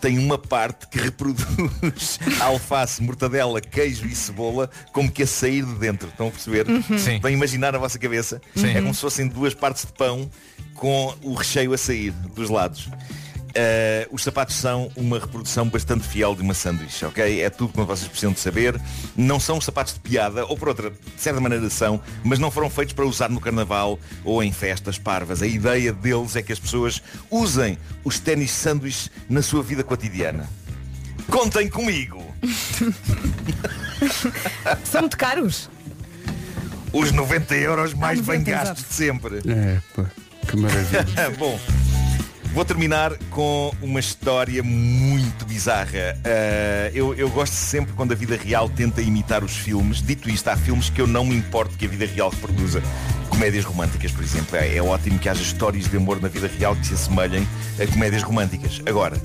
tem 0.01 0.19
uma 0.19 0.39
parte 0.39 0.89
que 0.89 0.97
reproduz 0.99 2.19
alface, 2.41 3.03
mortadela, 3.03 3.61
queijo 3.61 4.07
e 4.07 4.15
cebola 4.15 4.71
como 4.91 5.13
que 5.13 5.23
a 5.23 5.27
sair 5.27 5.67
de 5.67 5.75
dentro. 5.75 6.09
Estão 6.09 6.29
a 6.29 6.31
perceber? 6.31 6.65
Sim. 6.99 7.17
Estão 7.17 7.29
a 7.29 7.31
imaginar 7.31 7.75
a 7.75 7.79
vossa 7.79 7.99
cabeça? 7.99 8.41
Sim. 8.57 8.71
É 8.71 8.81
como 8.81 8.95
se 8.95 9.03
fossem 9.03 9.29
duas 9.29 9.53
partes 9.53 9.85
de 9.85 9.93
pão 9.93 10.31
com 10.75 11.15
o 11.23 11.35
recheio 11.35 11.75
a 11.75 11.79
sair 11.79 12.13
dos 12.35 12.49
lados. 12.49 12.89
Ah, 13.55 14.07
os 14.11 14.23
sapatos 14.23 14.57
são 14.57 14.91
uma 14.97 15.19
reprodução 15.19 15.69
bastante 15.69 16.07
fiel 16.07 16.35
de 16.35 16.43
uma 16.43 16.55
sanduíche, 16.55 17.05
ok? 17.05 17.43
É 17.43 17.51
tudo 17.51 17.73
como 17.73 17.87
vocês 17.87 18.09
precisam 18.09 18.33
de 18.33 18.41
saber. 18.41 18.81
Não 19.17 19.39
são 19.41 19.61
sapatos 19.61 19.95
de 19.95 20.01
piada, 20.01 20.45
ou 20.47 20.57
por 20.57 20.69
outra, 20.69 20.91
de 20.91 20.97
certa 21.17 21.41
maneira 21.41 21.69
são, 21.71 22.01
mas 22.25 22.39
não 22.39 22.51
foram 22.51 22.71
feitos 22.71 22.95
para 22.95 23.05
usar 23.07 23.29
no 23.29 23.41
carnaval 23.41 23.99
ou 24.25 24.43
em 24.43 24.53
festas 24.53 24.99
parvas. 24.99 25.43
A 25.43 25.47
ideia 25.47 25.93
deles 25.93 26.37
é 26.37 26.43
que 26.43 26.53
as 26.53 26.59
pessoas 26.59 27.03
usem 27.31 27.79
os 28.05 28.19
ténis 28.19 28.51
sanduíche 28.51 29.11
na 29.29 29.43
sua 29.43 29.63
vida 29.63 29.83
cotidiana. 29.85 30.49
Contem 31.29 31.69
comigo! 31.69 32.25
São 34.85 35.03
muito 35.03 35.17
caros. 35.17 35.69
Os 36.93 37.13
90 37.13 37.55
euros 37.57 37.95
mais 37.95 38.19
Ah, 38.19 38.23
bem 38.23 38.39
90, 38.41 38.51
gastos 38.51 38.89
de 38.89 38.95
sempre. 38.95 39.37
É, 39.49 39.79
pá, 39.95 40.07
que 40.49 40.57
maravilha. 40.57 41.31
Bom, 41.39 41.59
vou 42.53 42.65
terminar 42.65 43.15
com 43.31 43.73
uma 43.81 44.01
história 44.01 44.63
muito 44.63 45.45
bizarra. 45.45 46.17
Ah, 46.25 46.91
eu, 46.93 47.15
eu 47.15 47.29
gosto 47.31 47.55
sempre 47.55 47.93
quando 47.95 48.13
a 48.13 48.15
vida 48.15 48.37
real 48.37 48.69
tenta 48.69 49.01
imitar 49.01 49.45
os 49.45 49.57
filmes. 49.57 50.03
Dito 50.03 50.29
isto, 50.29 50.49
há 50.49 50.57
filmes 50.57 50.91
que 50.91 51.01
eu 51.01 51.07
não 51.07 51.25
me 51.25 51.37
importo 51.37 51.77
que 51.77 51.87
a 51.87 51.89
vida 51.89 52.07
real 52.07 52.31
reproduza. 52.31 52.83
Comédias 53.29 53.65
românticas, 53.65 54.11
por 54.13 54.23
exemplo. 54.23 54.57
É, 54.57 54.77
é 54.77 54.83
ótimo 54.83 55.19
que 55.19 55.29
haja 55.29 55.43
histórias 55.43 55.89
de 55.89 55.97
amor 55.97 56.21
na 56.21 56.29
vida 56.29 56.51
real 56.59 56.75
que 56.77 56.87
se 56.87 56.95
assemelhem 56.95 57.47
a 57.81 57.87
comédias 57.87 58.23
românticas. 58.23 58.81
Agora, 58.87 59.17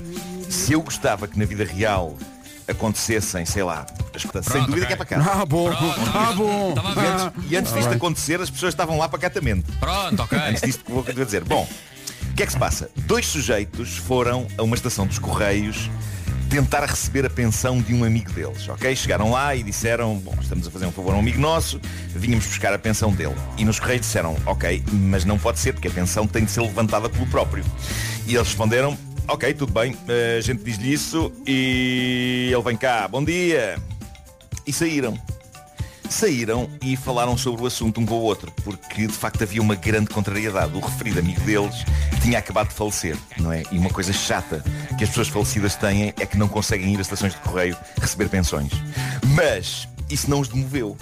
se 0.48 0.72
eu 0.72 0.82
gostava 0.82 1.26
que 1.26 1.38
na 1.38 1.44
vida 1.44 1.64
real 1.64 2.16
acontecessem, 2.68 3.44
sei 3.46 3.62
lá, 3.62 3.86
Sem 4.42 4.64
dúvida 4.64 4.86
que 4.86 4.92
é 4.92 4.96
para 4.96 5.06
cá. 5.06 5.40
Ah, 5.40 5.44
bom. 5.44 5.70
Ah, 5.70 6.32
bom. 6.32 6.74
E 6.74 7.06
antes, 7.06 7.50
e 7.50 7.56
antes 7.56 7.72
disto 7.72 7.92
acontecer, 7.92 8.40
as 8.40 8.50
pessoas 8.50 8.72
estavam 8.72 8.98
lá 8.98 9.08
pacatamente. 9.08 9.70
Pronto, 9.78 10.22
ok. 10.22 10.38
Antes 10.38 10.62
disto 10.62 10.84
que 10.84 10.90
vou 10.90 11.04
dizer. 11.04 11.44
Bom, 11.44 11.68
que 12.36 12.42
é 12.42 12.46
que 12.46 12.52
se 12.52 12.58
passa? 12.58 12.90
Dois 13.06 13.26
sujeitos 13.26 13.96
foram 13.96 14.46
a 14.58 14.62
uma 14.62 14.76
estação 14.76 15.06
dos 15.06 15.18
Correios 15.18 15.90
tentar 16.50 16.84
receber 16.84 17.24
a 17.24 17.30
pensão 17.30 17.80
de 17.80 17.94
um 17.94 18.04
amigo 18.04 18.30
deles, 18.30 18.68
ok? 18.68 18.94
Chegaram 18.94 19.30
lá 19.30 19.56
e 19.56 19.62
disseram, 19.62 20.16
bom, 20.16 20.34
estamos 20.40 20.68
a 20.68 20.70
fazer 20.70 20.84
um 20.84 20.92
favor 20.92 21.14
a 21.14 21.16
um 21.16 21.20
amigo 21.20 21.40
nosso, 21.40 21.80
vínhamos 22.14 22.46
buscar 22.46 22.74
a 22.74 22.78
pensão 22.78 23.10
dele. 23.10 23.34
E 23.56 23.64
nos 23.64 23.80
Correios 23.80 24.02
disseram, 24.02 24.36
ok, 24.44 24.84
mas 24.92 25.24
não 25.24 25.38
pode 25.38 25.58
ser, 25.58 25.72
porque 25.72 25.88
a 25.88 25.90
pensão 25.90 26.26
tem 26.26 26.44
de 26.44 26.50
ser 26.50 26.60
levantada 26.60 27.08
pelo 27.08 27.26
próprio. 27.26 27.64
E 28.26 28.34
eles 28.34 28.48
responderam, 28.48 28.98
ok, 29.26 29.54
tudo 29.54 29.72
bem, 29.72 29.96
eh, 30.06 30.36
a 30.36 30.40
gente 30.42 30.62
diz-lhe 30.62 30.92
isso 30.92 31.32
e 31.46 32.50
ele 32.52 32.62
vem 32.62 32.76
cá, 32.76 33.08
bom 33.08 33.24
dia. 33.24 33.78
E 34.66 34.72
saíram 34.74 35.18
saíram 36.14 36.68
e 36.82 36.96
falaram 36.96 37.36
sobre 37.36 37.62
o 37.62 37.66
assunto 37.66 38.00
um 38.00 38.06
com 38.06 38.14
o 38.14 38.22
outro, 38.22 38.50
porque 38.64 39.06
de 39.06 39.12
facto 39.12 39.42
havia 39.42 39.60
uma 39.60 39.74
grande 39.74 40.08
contrariedade. 40.08 40.76
O 40.76 40.80
referido 40.80 41.18
amigo 41.20 41.40
deles 41.42 41.74
tinha 42.22 42.38
acabado 42.38 42.68
de 42.68 42.74
falecer, 42.74 43.16
não 43.38 43.52
é? 43.52 43.62
E 43.70 43.78
uma 43.78 43.90
coisa 43.90 44.12
chata 44.12 44.62
que 44.96 45.04
as 45.04 45.10
pessoas 45.10 45.28
falecidas 45.28 45.74
têm 45.76 46.08
é 46.18 46.26
que 46.26 46.36
não 46.36 46.48
conseguem 46.48 46.92
ir 46.92 46.96
às 47.00 47.06
estações 47.06 47.34
de 47.34 47.40
correio 47.40 47.76
receber 48.00 48.28
pensões. 48.28 48.72
Mas 49.34 49.88
isso 50.10 50.28
não 50.30 50.40
os 50.40 50.48
demoveu. 50.48 50.96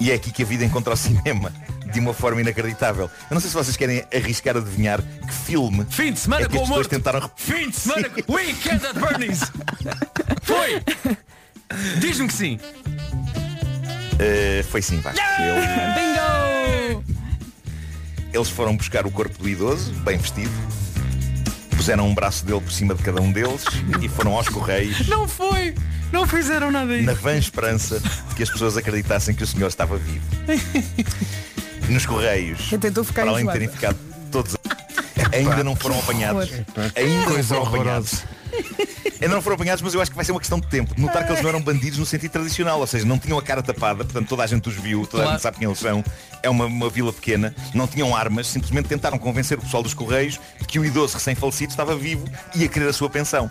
E 0.00 0.10
é 0.10 0.14
aqui 0.14 0.30
que 0.32 0.42
a 0.42 0.46
vida 0.46 0.64
encontra 0.64 0.92
o 0.94 0.96
cinema. 0.96 1.52
De 1.92 2.00
uma 2.00 2.14
forma 2.14 2.40
inacreditável. 2.40 3.04
Eu 3.30 3.34
não 3.34 3.38
sei 3.40 3.50
se 3.50 3.54
vocês 3.54 3.76
querem 3.76 4.02
arriscar 4.14 4.56
a 4.56 4.60
adivinhar 4.60 5.02
que 5.02 5.34
filme 5.34 5.86
Fim 5.90 6.10
de 6.14 6.20
semana 6.20 6.46
é 6.46 6.48
que 6.48 6.56
com 6.56 6.62
as 6.62 6.68
o 6.70 6.72
pessoas 6.72 6.86
morto. 6.86 6.88
tentaram 6.88 7.30
Fim 7.36 7.68
de 7.68 7.76
semana 7.76 8.08
Weekend 8.30 8.86
at 8.86 8.94
Bernie's. 8.98 9.40
Foi. 10.42 10.82
Diz-me 12.00 12.28
que 12.28 12.32
sim. 12.34 12.58
Uh, 14.14 14.62
foi 14.64 14.82
sim, 14.82 15.00
Vasco. 15.00 15.20
Eles- 15.40 15.94
Bingo! 15.94 17.04
Eles 18.32 18.48
foram 18.48 18.76
buscar 18.76 19.06
o 19.06 19.10
corpo 19.10 19.36
do 19.42 19.48
idoso, 19.48 19.92
bem 20.04 20.16
vestido, 20.16 20.50
puseram 21.76 22.08
um 22.08 22.14
braço 22.14 22.46
dele 22.46 22.60
por 22.60 22.72
cima 22.72 22.94
de 22.94 23.02
cada 23.02 23.20
um 23.20 23.30
deles 23.30 23.64
e 24.00 24.08
foram 24.08 24.32
aos 24.36 24.48
correios 24.48 25.06
Não 25.08 25.28
foi. 25.28 25.74
Não 26.10 26.26
fizeram 26.26 26.70
nada 26.70 26.96
na 27.02 27.12
disso. 27.12 27.22
vã 27.22 27.36
esperança 27.36 28.00
de 28.00 28.34
que 28.34 28.42
as 28.42 28.50
pessoas 28.50 28.76
acreditassem 28.76 29.34
que 29.34 29.42
o 29.42 29.46
senhor 29.46 29.66
estava 29.68 29.96
vivo. 29.98 30.24
Nos 31.88 32.06
correios, 32.06 32.70
tentou 32.80 33.02
ficar 33.04 33.22
para 33.22 33.32
além 33.32 33.46
de 33.46 33.52
terem 33.52 33.68
ficado 33.68 33.98
todos 34.30 34.56
ainda 35.32 35.62
não 35.64 35.76
foram 35.76 35.98
apanhados. 35.98 36.50
Ainda 36.96 37.30
não 37.30 37.44
foram 37.44 37.66
apanhados. 37.66 38.24
Ainda 39.20 39.34
não 39.34 39.42
foram 39.42 39.54
apanhados, 39.54 39.82
mas 39.82 39.94
eu 39.94 40.00
acho 40.00 40.10
que 40.10 40.16
vai 40.16 40.24
ser 40.24 40.32
uma 40.32 40.40
questão 40.40 40.58
de 40.58 40.66
tempo. 40.66 40.94
Notar 41.00 41.24
que 41.24 41.30
eles 41.32 41.42
não 41.42 41.48
eram 41.48 41.62
bandidos 41.62 41.98
no 41.98 42.04
sentido 42.04 42.32
tradicional, 42.32 42.80
ou 42.80 42.86
seja, 42.86 43.06
não 43.06 43.18
tinham 43.18 43.38
a 43.38 43.42
cara 43.42 43.62
tapada, 43.62 44.04
portanto 44.04 44.28
toda 44.28 44.42
a 44.42 44.46
gente 44.46 44.68
os 44.68 44.74
viu, 44.74 45.06
toda 45.06 45.28
a 45.28 45.30
gente 45.32 45.42
sabe 45.42 45.58
quem 45.58 45.68
eles 45.68 45.78
são. 45.78 46.04
É 46.42 46.50
uma, 46.50 46.66
uma 46.66 46.90
vila 46.90 47.12
pequena, 47.12 47.54
não 47.72 47.86
tinham 47.86 48.16
armas, 48.16 48.48
simplesmente 48.48 48.88
tentaram 48.88 49.18
convencer 49.18 49.56
o 49.58 49.60
pessoal 49.60 49.82
dos 49.82 49.94
Correios 49.94 50.40
de 50.58 50.66
que 50.66 50.78
o 50.78 50.84
idoso 50.84 51.14
recém-falecido 51.14 51.70
estava 51.70 51.94
vivo 51.94 52.24
e 52.54 52.64
a 52.64 52.68
querer 52.68 52.88
a 52.88 52.92
sua 52.92 53.08
pensão. 53.08 53.50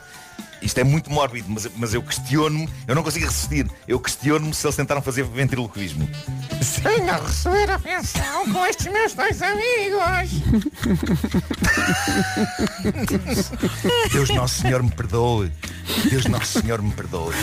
Isto 0.61 0.79
é 0.79 0.83
muito 0.83 1.09
mórbido, 1.11 1.49
mas, 1.49 1.67
mas 1.75 1.93
eu 1.93 2.03
questiono-me, 2.03 2.69
eu 2.87 2.93
não 2.93 3.01
consigo 3.01 3.25
resistir, 3.25 3.67
eu 3.87 3.99
questiono-me 3.99 4.53
se 4.53 4.65
eles 4.67 4.75
tentaram 4.75 5.01
fazer 5.01 5.23
ventriloquismo. 5.23 6.07
Sem 6.61 7.09
a 7.09 7.17
receber 7.17 7.71
a 7.71 7.79
pensão 7.79 8.53
com 8.53 8.65
estes 8.67 8.85
meus 8.87 9.13
dois 9.13 9.41
amigos. 9.41 10.29
Deus 14.11 14.29
Nosso 14.29 14.61
Senhor 14.61 14.83
me 14.83 14.91
perdoe. 14.91 15.51
Deus 16.09 16.25
Nosso 16.25 16.61
Senhor 16.61 16.79
me 16.81 16.91
perdoe. 16.91 17.33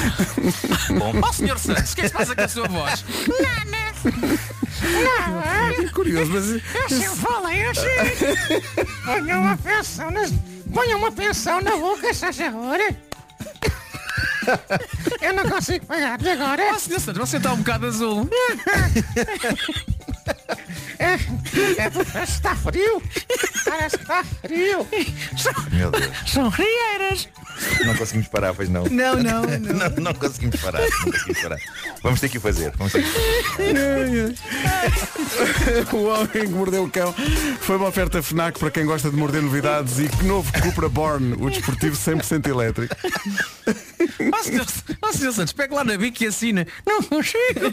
Bom, 0.96 1.12
Ó 1.20 1.32
senhor 1.32 1.58
Santos, 1.58 1.92
o 1.92 1.96
que 1.96 2.02
é 2.02 2.04
que 2.04 2.08
se 2.10 2.14
passa 2.14 2.36
com 2.36 2.42
a 2.42 2.48
sua 2.48 2.68
voz? 2.68 3.04
É 5.80 5.88
curioso, 5.88 6.30
mas 6.30 6.62
Assim 6.84 7.16
falem 7.16 7.64
assim. 7.66 7.80
Ponham 9.04 9.40
uma 9.40 9.56
pensão 9.56 10.10
nas... 10.10 10.32
Ponham 10.72 10.98
uma 10.98 11.12
pensão 11.12 11.60
na 11.60 11.76
boca, 11.76 12.12
se 12.12 12.20
faz 12.20 12.36
favor. 12.36 12.78
Eu 15.20 15.34
não 15.34 15.48
consigo 15.48 15.84
pagar 15.86 16.18
de 16.18 16.28
agora. 16.30 16.78
Santos, 16.78 17.04
você 17.16 17.36
está 17.36 17.52
um 17.52 17.58
bocado 17.58 17.86
azul. 17.86 18.28
É, 20.98 21.14
é 21.14 22.22
está 22.24 22.56
frio. 22.56 23.00
Parece 23.64 23.96
que 23.96 24.02
está 24.02 24.24
frio. 24.24 24.86
meu 25.70 25.90
Deus. 25.90 26.12
São 26.26 26.48
rieiras. 26.48 27.28
Não 27.84 27.94
conseguimos 27.94 28.28
parar, 28.28 28.54
pois 28.54 28.68
não. 28.68 28.84
Não, 28.84 29.14
não, 29.16 29.42
não. 29.58 29.58
Não, 29.58 29.90
não 29.90 30.14
conseguimos 30.14 30.60
parar, 30.60 30.80
não 30.80 31.12
conseguimos 31.12 31.42
parar. 31.42 31.58
Vamos 32.02 32.20
ter 32.20 32.28
que 32.28 32.38
o 32.38 32.40
fazer. 32.40 32.72
Vamos 32.76 32.92
ter 32.92 33.02
que 33.02 33.08
o 33.08 33.12
fazer. 33.56 34.36
o 35.92 36.04
homem 36.04 36.28
que 36.28 36.48
mordeu 36.48 36.84
o 36.84 36.90
cão 36.90 37.14
foi 37.60 37.76
uma 37.76 37.88
oferta 37.88 38.22
FNAC 38.22 38.58
para 38.58 38.70
quem 38.70 38.84
gosta 38.84 39.10
de 39.10 39.16
morder 39.16 39.42
novidades 39.42 39.98
e 39.98 40.08
que 40.08 40.24
novo 40.24 40.50
Cupra 40.60 40.88
Born, 40.88 41.34
o 41.34 41.50
desportivo 41.50 41.96
100% 41.96 42.46
elétrico. 42.48 42.94
Ó 44.32 44.42
senhor, 44.42 44.66
ó 45.02 45.12
senhor 45.12 45.32
Santos, 45.32 45.52
pega 45.52 45.74
lá 45.74 45.84
na 45.84 45.96
bica 45.96 46.24
e 46.24 46.26
assina. 46.26 46.66
Não 46.86 47.02
consigo. 47.02 47.72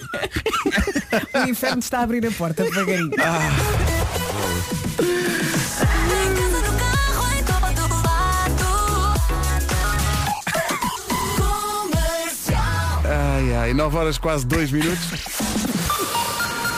O 1.34 1.50
inferno 1.50 1.80
está 1.80 2.00
a 2.00 2.04
abrir 2.04 2.26
a 2.26 2.32
porta 2.32 2.45
devagarinho. 2.54 3.12
Ai 13.08 13.56
ai, 13.56 13.74
9 13.74 13.98
horas 13.98 14.18
quase 14.18 14.46
2 14.46 14.72
minutos. 14.72 15.00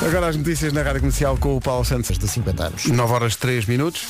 Agora 0.06 0.28
as 0.28 0.36
notícias 0.36 0.72
na 0.74 0.84
Rádio 0.84 1.02
Comercial 1.02 1.38
com 1.38 1.58
o 1.58 1.62
Paulo 1.62 1.84
Santos. 1.84 2.18
De 2.18 2.28
50 2.28 2.64
anos. 2.64 2.86
9 2.86 3.14
horas 3.14 3.36
3 3.36 3.66
minutos. 3.66 4.06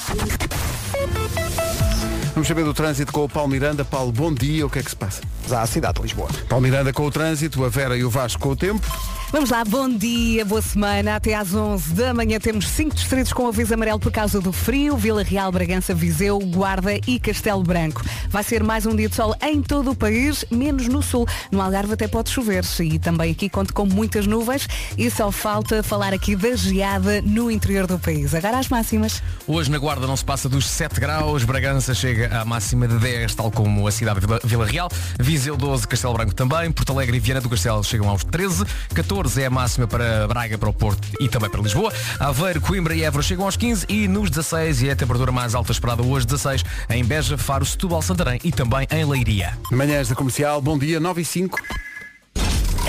Vamos 2.38 2.48
saber 2.48 2.64
do 2.64 2.72
trânsito 2.72 3.12
com 3.12 3.24
o 3.24 3.28
Paulo 3.28 3.50
Miranda. 3.50 3.84
Paulo, 3.84 4.12
bom 4.12 4.32
dia, 4.32 4.64
o 4.64 4.70
que 4.70 4.78
é 4.78 4.84
que 4.84 4.92
se 4.92 4.96
passa? 4.96 5.24
À 5.50 5.66
cidade 5.66 5.96
de 5.96 6.04
Lisboa. 6.04 6.30
Paulo 6.48 6.62
Miranda 6.62 6.94
com 6.94 7.04
o 7.04 7.10
trânsito, 7.10 7.66
a 7.66 7.68
Vera 7.68 7.98
e 7.98 8.04
o 8.04 8.12
Vasco 8.12 8.40
com 8.40 8.50
o 8.50 8.56
tempo. 8.56 8.88
Vamos 9.30 9.50
lá, 9.50 9.66
bom 9.66 9.90
dia, 9.90 10.46
boa 10.46 10.62
semana. 10.62 11.18
Até 11.18 11.34
às 11.34 11.54
11 11.54 11.94
da 11.96 12.14
manhã 12.14 12.40
temos 12.40 12.66
cinco 12.70 12.96
distritos 12.96 13.34
com 13.34 13.46
aviso 13.46 13.74
amarelo 13.74 14.00
por 14.00 14.10
causa 14.10 14.40
do 14.40 14.54
frio. 14.54 14.96
Vila 14.96 15.22
Real, 15.22 15.52
Bragança, 15.52 15.94
Viseu, 15.94 16.40
Guarda 16.40 16.98
e 17.06 17.20
Castelo 17.20 17.62
Branco. 17.62 18.06
Vai 18.30 18.42
ser 18.44 18.64
mais 18.64 18.86
um 18.86 18.96
dia 18.96 19.10
de 19.10 19.16
sol 19.16 19.36
em 19.42 19.62
todo 19.62 19.92
o 19.92 19.96
país, 19.96 20.46
menos 20.50 20.88
no 20.88 21.02
sul. 21.02 21.28
No 21.52 21.62
Algarve 21.62 21.94
até 21.94 22.08
pode 22.08 22.30
chover 22.30 22.64
e 22.80 22.98
também 23.00 23.32
aqui 23.32 23.50
conto 23.50 23.74
com 23.74 23.86
muitas 23.86 24.26
nuvens 24.26 24.66
e 24.98 25.12
só 25.12 25.30
falta 25.30 25.84
falar 25.84 26.14
aqui 26.14 26.34
da 26.34 26.56
geada 26.56 27.22
no 27.22 27.52
interior 27.52 27.86
do 27.86 28.00
país. 28.00 28.34
Agora 28.34 28.60
as 28.60 28.70
máximas. 28.70 29.22
Hoje 29.46 29.70
na 29.70 29.78
Guarda 29.78 30.08
não 30.08 30.16
se 30.16 30.24
passa 30.24 30.48
dos 30.48 30.66
7 30.68 31.02
graus, 31.02 31.44
Bragança 31.44 31.94
chega 31.94 32.27
à 32.32 32.46
máxima 32.46 32.88
de 32.88 32.98
10, 32.98 33.36
tal 33.36 33.52
como 33.52 33.88
a 33.88 33.92
cidade 33.92 34.20
de 34.20 34.28
Vila- 34.48 34.66
Real, 34.66 34.90
Viseu 35.20 35.56
12, 35.56 35.88
Castelo 35.88 36.14
Branco 36.14 36.34
também, 36.36 36.72
Porto 36.72 36.92
Alegre 36.92 37.18
e 37.18 37.20
Viana 37.20 37.42
do 37.42 37.50
Castelo 37.50 37.84
chegam 37.84 38.10
aos 38.10 38.24
13, 38.24 38.66
14 38.94 39.42
é 39.42 39.46
a 39.46 39.50
máxima 39.50 39.88
para 39.88 40.28
Braga, 40.28 40.58
para 40.58 40.70
o 40.70 40.74
Porto 40.74 41.08
e 41.20 41.28
também 41.30 41.50
para 41.50 41.62
Lisboa, 41.62 41.92
Aveiro, 42.20 42.60
Coimbra 42.62 42.94
e 42.96 43.04
Évora 43.04 43.24
chegam 43.24 43.46
aos 43.46 43.56
15 43.58 43.86
e 43.90 44.08
nos 44.08 44.30
16 44.30 44.82
e 44.82 44.90
é 44.90 44.92
a 44.92 44.96
temperatura 44.96 45.32
mais 45.32 45.56
alta 45.56 45.72
esperada 45.72 46.04
hoje 46.04 46.26
16 46.26 46.64
em 46.90 47.04
Beja, 47.04 47.38
Faro, 47.38 47.66
Setúbal, 47.66 48.02
Santarém 48.02 48.40
e 48.44 48.52
também 48.52 48.88
em 48.92 49.06
Leiria. 49.06 49.58
Manhãs 49.72 50.08
da 50.10 50.16
Comercial, 50.16 50.62
bom 50.62 50.78
dia, 50.78 51.00
9 51.00 51.22
e 51.22 51.26
5. 51.26 51.60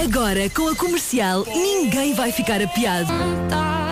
Agora, 0.03 0.49
com 0.51 0.69
a 0.69 0.77
comercial, 0.77 1.45
ninguém 1.47 2.15
vai 2.15 2.31
ficar 2.31 2.63
apiado. 2.63 3.13
E 3.13 3.88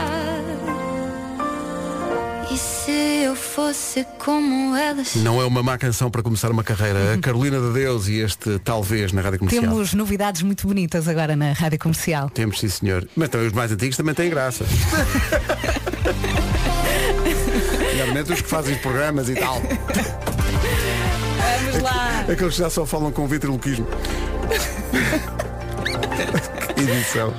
eu 3.27 3.35
fosse 3.35 4.07
como 4.19 4.77
elas? 4.77 5.17
Não 5.17 5.41
é 5.41 5.45
uma 5.45 5.61
má 5.63 5.77
canção 5.77 6.09
para 6.11 6.23
começar 6.23 6.51
uma 6.51 6.63
carreira. 6.63 7.15
A 7.15 7.19
Carolina 7.19 7.59
de 7.61 7.73
Deus 7.73 8.07
e 8.07 8.21
este 8.21 8.59
Talvez 8.61 9.13
na 9.13 9.21
Rádio 9.21 9.41
Comercial. 9.41 9.65
Temos 9.65 9.95
novidades 9.95 10.43
muito 10.43 10.67
bonitas 10.67 11.09
agora 11.09 11.35
na 11.35 11.53
Rádio 11.53 11.79
Comercial. 11.79 12.31
Temos, 12.31 12.61
sim 12.61 12.69
senhor. 12.69 13.09
Mas 13.17 13.29
também 13.29 13.49
os 13.49 13.53
mais 13.53 13.73
antigos 13.73 13.97
também 13.97 14.15
têm 14.15 14.31
graça. 14.31 14.65
Nomeadamente 17.91 18.33
os 18.33 18.41
que 18.41 18.49
fazem 18.49 18.77
programas 18.77 19.29
e 19.29 19.35
tal. 19.35 19.61
Vamos 21.65 21.83
lá. 21.83 22.21
Aqueles 22.31 22.55
que 22.55 22.61
já 22.61 22.71
só 22.71 22.87
falam 22.87 23.11
com 23.11 23.27
ventriloquismo. 23.27 23.89
Que 26.77 26.81
Edição. 26.83 27.35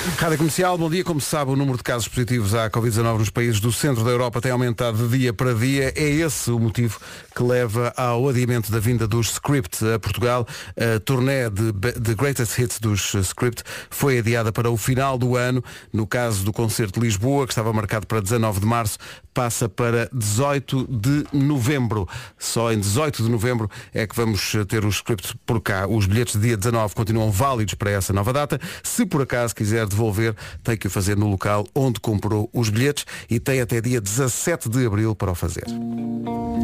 Rádio 0.00 0.38
Comercial, 0.38 0.78
bom 0.78 0.88
dia. 0.88 1.04
Como 1.04 1.20
se 1.20 1.28
sabe, 1.28 1.50
o 1.50 1.56
número 1.56 1.76
de 1.76 1.82
casos 1.82 2.08
positivos 2.08 2.54
à 2.54 2.70
Covid-19 2.70 3.18
nos 3.18 3.28
países 3.28 3.60
do 3.60 3.70
centro 3.70 4.02
da 4.02 4.10
Europa 4.10 4.40
tem 4.40 4.50
aumentado 4.50 4.96
de 4.96 5.18
dia 5.18 5.32
para 5.32 5.52
dia. 5.52 5.92
É 5.94 6.08
esse 6.08 6.50
o 6.50 6.58
motivo 6.58 6.98
que 7.36 7.42
leva 7.42 7.92
ao 7.94 8.26
adiamento 8.26 8.72
da 8.72 8.78
vinda 8.78 9.06
dos 9.06 9.32
Script 9.32 9.84
a 9.84 9.98
Portugal. 9.98 10.46
A 10.74 10.98
turnê 11.00 11.50
de, 11.50 11.72
de 12.00 12.14
Greatest 12.14 12.58
Hits 12.58 12.80
dos 12.80 13.12
Script 13.12 13.62
foi 13.90 14.18
adiada 14.20 14.50
para 14.50 14.70
o 14.70 14.76
final 14.78 15.18
do 15.18 15.36
ano. 15.36 15.62
No 15.92 16.06
caso 16.06 16.44
do 16.44 16.52
concerto 16.52 16.98
de 16.98 17.06
Lisboa, 17.06 17.46
que 17.46 17.52
estava 17.52 17.70
marcado 17.70 18.06
para 18.06 18.22
19 18.22 18.60
de 18.60 18.66
março, 18.66 18.96
passa 19.32 19.68
para 19.68 20.08
18 20.12 20.86
de 20.88 21.26
novembro. 21.32 22.08
Só 22.38 22.72
em 22.72 22.78
18 22.78 23.22
de 23.22 23.30
novembro 23.30 23.70
é 23.92 24.06
que 24.06 24.14
vamos 24.14 24.52
ter 24.68 24.84
os 24.84 24.96
scripts 24.96 25.34
por 25.46 25.60
cá. 25.60 25.86
Os 25.86 26.06
bilhetes 26.06 26.34
de 26.34 26.48
dia 26.48 26.56
19 26.56 26.94
continuam 26.94 27.30
válidos 27.30 27.74
para 27.74 27.90
essa 27.90 28.12
nova 28.12 28.32
data. 28.32 28.60
Se 28.82 29.06
por 29.06 29.22
acaso 29.22 29.54
quiser 29.54 29.86
devolver, 29.86 30.34
tem 30.62 30.76
que 30.76 30.86
o 30.86 30.90
fazer 30.90 31.16
no 31.16 31.28
local 31.28 31.66
onde 31.74 32.00
comprou 32.00 32.50
os 32.52 32.68
bilhetes 32.68 33.04
e 33.28 33.38
tem 33.38 33.60
até 33.60 33.80
dia 33.80 34.00
17 34.00 34.68
de 34.68 34.86
abril 34.86 35.14
para 35.14 35.30
o 35.30 35.34
fazer. 35.34 35.66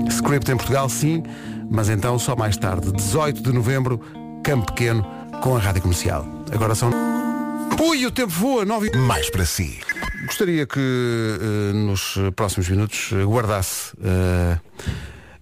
Script 0.08 0.50
em 0.50 0.56
Portugal, 0.56 0.88
sim, 0.88 1.22
mas 1.70 1.88
então 1.88 2.18
só 2.18 2.36
mais 2.36 2.56
tarde, 2.56 2.92
18 2.92 3.42
de 3.42 3.52
novembro, 3.52 4.00
Campo 4.42 4.66
Pequeno, 4.66 5.04
com 5.42 5.56
a 5.56 5.58
Rádio 5.58 5.82
Comercial. 5.82 6.26
Agora 6.52 6.74
são. 6.74 7.05
Ui, 7.78 8.06
o 8.06 8.10
tempo 8.10 8.32
voa, 8.32 8.64
9 8.64 8.90
Mais 8.96 9.28
para 9.30 9.44
si. 9.44 9.78
Gostaria 10.24 10.66
que 10.66 10.80
eh, 10.80 11.72
nos 11.74 12.14
próximos 12.34 12.68
minutos 12.68 13.10
eh, 13.12 13.22
guardasse 13.24 13.92
eh, 14.02 14.58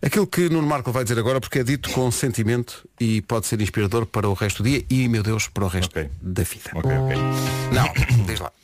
aquilo 0.03 0.27
que 0.27 0.49
Nuno 0.49 0.67
Marco 0.67 0.91
vai 0.91 1.05
dizer 1.05 1.19
agora, 1.19 1.41
porque 1.41 1.61
é 1.61 1.65
dito 1.65 1.91
com 1.91 2.11
sentimento 2.11 2.89
e 3.01 3.23
pode 3.23 3.47
ser 3.47 3.61
inspirador 3.61 4.05
para 4.07 4.29
o 4.29 4.35
resto 4.35 4.63
do 4.63 4.69
dia 4.69 4.85
e, 4.91 5.09
meu 5.09 5.23
Deus, 5.23 5.47
para 5.49 5.65
o 5.65 5.69
resto 5.69 5.95
da 6.21 6.43
vida. 6.43 6.71
Ok, 6.75 6.91
ok. 6.91 7.17
Não, 7.73 7.93
diz 8.27 8.41
lá. 8.41 8.53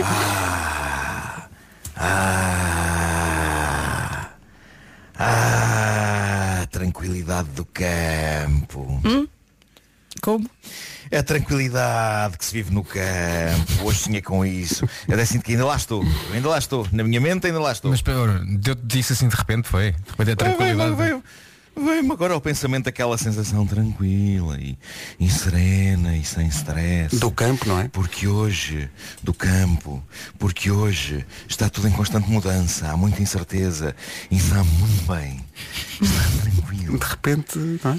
Ah, 0.00 1.48
ah, 1.96 2.78
ah, 5.18 6.66
tranquilidade 6.70 7.48
do 7.50 7.64
campo. 7.64 9.02
Como? 10.20 10.48
É 11.10 11.18
a 11.18 11.22
tranquilidade 11.22 12.36
que 12.38 12.44
se 12.44 12.52
vive 12.52 12.72
no 12.72 12.84
campo. 12.84 13.84
Hoje 13.84 13.98
sonhei 14.00 14.22
com 14.22 14.44
isso. 14.44 14.84
Eu 15.06 15.14
até 15.14 15.24
sinto 15.24 15.42
que 15.44 15.52
ainda 15.52 15.64
lá 15.66 15.76
estou. 15.76 16.04
Ainda 16.32 16.48
lá 16.48 16.58
estou. 16.58 16.86
Na 16.92 17.02
minha 17.04 17.20
mente 17.20 17.46
ainda 17.46 17.60
lá 17.60 17.72
estou. 17.72 17.90
Mas 17.90 18.02
Pedro, 18.02 18.44
deu-te 18.58 18.82
disso 18.84 19.12
assim 19.12 19.28
de 19.28 19.34
repente, 19.36 19.68
foi? 19.68 19.92
De 19.92 20.10
repente 20.10 20.30
a 20.32 20.36
tranquilidade. 20.36 20.94
Veio- 20.94 20.96
veio- 20.96 21.24
Veio-me 21.80 22.10
agora 22.10 22.34
ao 22.34 22.40
pensamento 22.40 22.88
aquela 22.88 23.16
sensação 23.16 23.64
tranquila 23.64 24.58
e, 24.60 24.76
e 25.20 25.30
serena 25.30 26.16
e 26.16 26.24
sem 26.24 26.48
stress. 26.48 27.16
Do 27.20 27.30
campo, 27.30 27.68
não 27.68 27.78
é? 27.78 27.86
Porque 27.86 28.26
hoje, 28.26 28.90
do 29.22 29.32
campo, 29.32 30.02
porque 30.40 30.72
hoje 30.72 31.24
está 31.48 31.68
tudo 31.70 31.86
em 31.86 31.92
constante 31.92 32.28
mudança, 32.28 32.88
há 32.90 32.96
muita 32.96 33.22
incerteza 33.22 33.94
e 34.28 34.40
sabe 34.40 34.68
muito 34.70 35.06
bem. 35.06 35.38
Está 36.02 36.42
tranquilo. 36.42 36.98
De 36.98 37.06
repente, 37.06 37.58
não 37.84 37.92
é? 37.92 37.98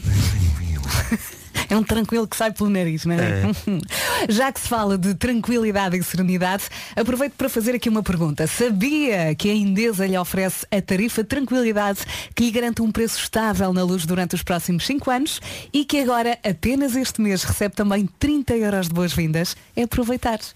É 1.69 1.77
um 1.77 1.83
tranquilo 1.83 2.27
que 2.27 2.35
sai 2.35 2.51
pelo 2.51 2.69
nariz, 2.69 3.05
não 3.05 3.13
é? 3.13 3.43
Já 4.27 4.51
que 4.51 4.59
se 4.59 4.67
fala 4.67 4.97
de 4.97 5.13
tranquilidade 5.13 5.95
e 5.95 6.03
serenidade, 6.03 6.63
aproveito 6.95 7.33
para 7.33 7.47
fazer 7.47 7.75
aqui 7.75 7.87
uma 7.87 8.01
pergunta. 8.01 8.47
Sabia 8.47 9.35
que 9.35 9.51
a 9.51 9.53
Indesa 9.53 10.07
lhe 10.07 10.17
oferece 10.17 10.65
a 10.71 10.81
tarifa 10.81 11.23
Tranquilidade 11.23 11.99
que 12.33 12.45
lhe 12.45 12.51
garante 12.51 12.81
um 12.81 12.91
preço 12.91 13.19
estável 13.19 13.71
na 13.71 13.83
luz 13.83 14.03
durante 14.05 14.33
os 14.33 14.41
próximos 14.41 14.85
5 14.87 15.11
anos 15.11 15.39
e 15.71 15.85
que 15.85 15.99
agora, 15.99 16.39
apenas 16.43 16.95
este 16.95 17.21
mês, 17.21 17.43
recebe 17.43 17.75
também 17.75 18.09
30 18.17 18.55
euros 18.57 18.87
de 18.87 18.93
boas-vindas? 18.93 19.55
É 19.75 19.83
aproveitar. 19.83 20.39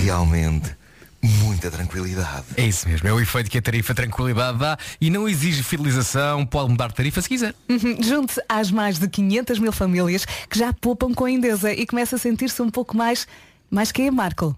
Realmente, 0.00 0.76
muita 1.24 1.70
tranquilidade. 1.70 2.44
É 2.56 2.66
isso 2.66 2.88
mesmo, 2.88 3.08
é 3.08 3.12
o 3.12 3.20
efeito 3.20 3.50
que 3.50 3.58
a 3.58 3.62
tarifa 3.62 3.94
tranquilidade 3.94 4.58
dá 4.58 4.78
e 5.00 5.10
não 5.10 5.28
exige 5.28 5.62
fidelização, 5.62 6.44
pode 6.44 6.70
mudar 6.70 6.88
de 6.88 6.94
tarifa 6.94 7.22
se 7.22 7.28
quiser. 7.28 7.54
Uhum. 7.68 8.02
Junte-se 8.02 8.42
às 8.48 8.70
mais 8.70 8.98
de 8.98 9.08
500 9.08 9.58
mil 9.58 9.72
famílias 9.72 10.24
que 10.24 10.58
já 10.58 10.72
poupam 10.72 11.12
com 11.14 11.24
a 11.24 11.30
Indesa 11.30 11.72
e 11.72 11.86
começa 11.86 12.16
a 12.16 12.18
sentir-se 12.18 12.60
um 12.60 12.70
pouco 12.70 12.96
mais, 12.96 13.26
mais 13.70 13.90
que 13.90 14.06
a 14.06 14.12
Marco. 14.12 14.56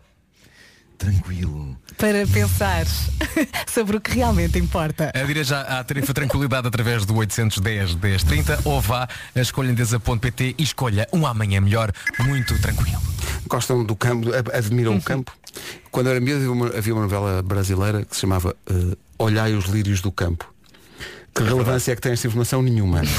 Tranquilo. 0.99 1.77
Para 1.99 2.27
pensar 2.27 2.87
sobre 3.69 3.97
o 3.97 4.01
que 4.01 4.13
realmente 4.13 4.59
importa. 4.59 5.13
Adira 5.15 5.45
já 5.45 5.61
à 5.63 5.85
tarifa 5.85 6.13
tranquilidade 6.13 6.67
através 6.67 7.05
do 7.05 7.15
810 7.15 7.95
1030 7.95 8.61
ou 8.65 8.81
vá 8.81 9.09
a 9.35 9.41
escolhendesa.pt 9.41 10.55
e 10.59 10.63
escolha 10.63 11.09
um 11.13 11.27
amanhã 11.27 11.61
melhor, 11.61 11.93
muito 12.21 12.61
tranquilo. 12.61 13.01
Gostam 13.49 13.85
do 13.85 13.95
campo, 13.95 14.29
admiram 14.53 14.97
o 14.97 15.03
campo. 15.03 15.33
Quando 15.91 16.07
eu 16.07 16.13
era 16.13 16.21
miúdo 16.21 16.39
havia 16.39 16.53
uma, 16.53 16.67
havia 16.79 16.95
uma 16.95 17.03
novela 17.03 17.43
brasileira 17.43 18.05
que 18.05 18.15
se 18.15 18.21
chamava 18.21 18.55
eh, 18.69 18.97
Olhai 19.19 19.55
os 19.55 19.65
Lírios 19.67 20.03
do 20.03 20.13
Campo. 20.13 20.53
Que 21.37 21.43
relevância 21.43 21.93
é 21.93 21.95
que 21.95 22.01
tem 22.01 22.13
esta 22.13 22.27
informação? 22.27 22.63
Nenhuma. 22.63 23.03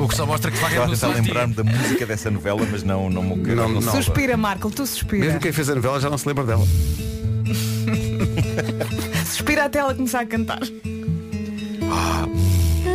O 0.00 0.08
que 0.08 0.14
só 0.14 0.24
mostra 0.24 0.50
que 0.50 0.56
facto 0.56 0.92
Estava 0.92 1.12
a 1.12 1.16
tentar 1.16 1.18
lembrar-me 1.22 1.54
da 1.54 1.64
música 1.64 2.06
dessa 2.06 2.30
novela, 2.30 2.60
mas 2.70 2.82
não, 2.84 3.10
não, 3.10 3.22
me 3.22 3.36
Não, 3.54 3.68
não, 3.68 3.80
não. 3.80 3.92
Suspira, 3.92 4.36
Marco, 4.36 4.70
tu 4.70 4.86
suspira. 4.86 5.26
Mesmo 5.26 5.40
quem 5.40 5.50
fez 5.50 5.68
a 5.68 5.74
novela 5.74 6.00
já 6.00 6.08
não 6.08 6.16
se 6.16 6.28
lembra 6.28 6.44
dela. 6.44 6.64
Suspira 9.26 9.64
até 9.64 9.80
ela 9.80 9.94
começar 9.94 10.20
a 10.20 10.26
cantar. 10.26 10.60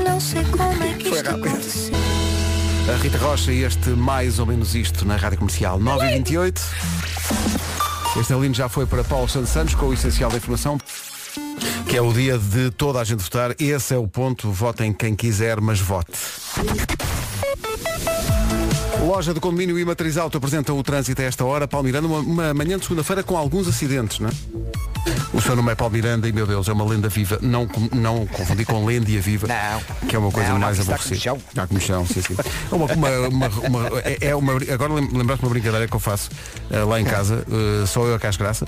Não 0.05 0.19
sei 0.19 0.43
como 0.45 0.83
é 0.83 0.93
que 0.93 1.09
Foi 1.09 1.17
isto 1.17 1.29
rápido. 1.29 1.47
aconteceu. 1.47 1.93
A 2.93 2.97
Rita 3.01 3.17
Rocha 3.17 3.51
e 3.51 3.63
este 3.63 3.89
mais 3.89 4.39
ou 4.39 4.45
menos 4.45 4.75
isto 4.75 5.05
na 5.05 5.15
Rádio 5.15 5.37
Comercial 5.39 5.79
9 5.79 6.05
e 6.05 6.17
28 6.17 6.61
Este 8.19 8.33
alinho 8.33 8.53
já 8.53 8.67
foi 8.67 8.85
para 8.85 9.03
Paulo 9.05 9.29
Santos 9.29 9.49
Santos 9.51 9.73
com 9.75 9.85
o 9.87 9.93
essencial 9.93 10.29
da 10.29 10.35
informação 10.37 10.77
que 11.89 11.97
é 11.97 12.01
o 12.01 12.11
dia 12.11 12.37
de 12.37 12.71
toda 12.71 12.99
a 12.99 13.03
gente 13.03 13.21
votar. 13.21 13.55
Esse 13.59 13.93
é 13.93 13.97
o 13.97 14.07
ponto. 14.07 14.51
Votem 14.51 14.91
quem 14.93 15.15
quiser, 15.15 15.59
mas 15.61 15.79
vote. 15.79 16.11
Loja 19.05 19.33
do 19.33 19.41
Condomínio 19.41 19.77
e 19.77 19.85
Matriz 19.85 20.17
Auto 20.17 20.37
apresenta 20.37 20.73
o 20.73 20.81
trânsito 20.81 21.21
a 21.21 21.25
esta 21.25 21.43
hora. 21.43 21.67
Paulo 21.67 21.85
Miranda, 21.85 22.07
uma, 22.07 22.19
uma 22.19 22.53
manhã 22.53 22.77
de 22.77 22.83
segunda-feira 22.83 23.21
com 23.21 23.37
alguns 23.37 23.67
acidentes, 23.67 24.19
não 24.19 24.29
é? 24.29 24.33
O 25.33 25.41
seu 25.41 25.55
nome 25.55 25.71
é 25.71 25.75
Paulo 25.75 25.93
Miranda 25.93 26.27
e, 26.27 26.31
meu 26.31 26.45
Deus, 26.47 26.67
é 26.69 26.73
uma 26.73 26.85
lenda 26.85 27.09
viva. 27.09 27.37
Não, 27.41 27.67
com- 27.67 27.89
não 27.93 28.25
confundi 28.27 28.63
com 28.65 28.85
lêndia 28.85 29.19
viva. 29.19 29.47
Não. 29.47 30.07
Que 30.07 30.15
é 30.15 30.19
uma 30.19 30.31
coisa 30.31 30.49
Não, 30.51 30.59
mais 30.59 30.79
aborrecida. 30.79 31.15
com 31.15 31.21
chão. 31.21 31.37
Está 31.49 31.67
com 31.67 31.79
chão, 31.79 32.05
sim, 32.05 32.21
sim. 32.21 32.35
É 32.71 32.75
uma, 32.75 32.85
uma- 32.93 33.27
uma- 33.27 33.47
uma- 33.67 33.99
é- 33.99 34.17
é 34.21 34.35
uma, 34.35 34.53
agora 34.71 34.93
lem- 34.93 35.09
lembraste 35.11 35.43
uma 35.45 35.49
brincadeira 35.51 35.87
que 35.87 35.95
eu 35.95 35.99
faço 35.99 36.29
eh, 36.71 36.83
lá 36.83 36.99
em 37.01 37.05
casa. 37.05 37.43
eh, 37.51 37.85
sou 37.85 38.07
eu 38.07 38.15
a 38.15 38.19
casgraça. 38.19 38.65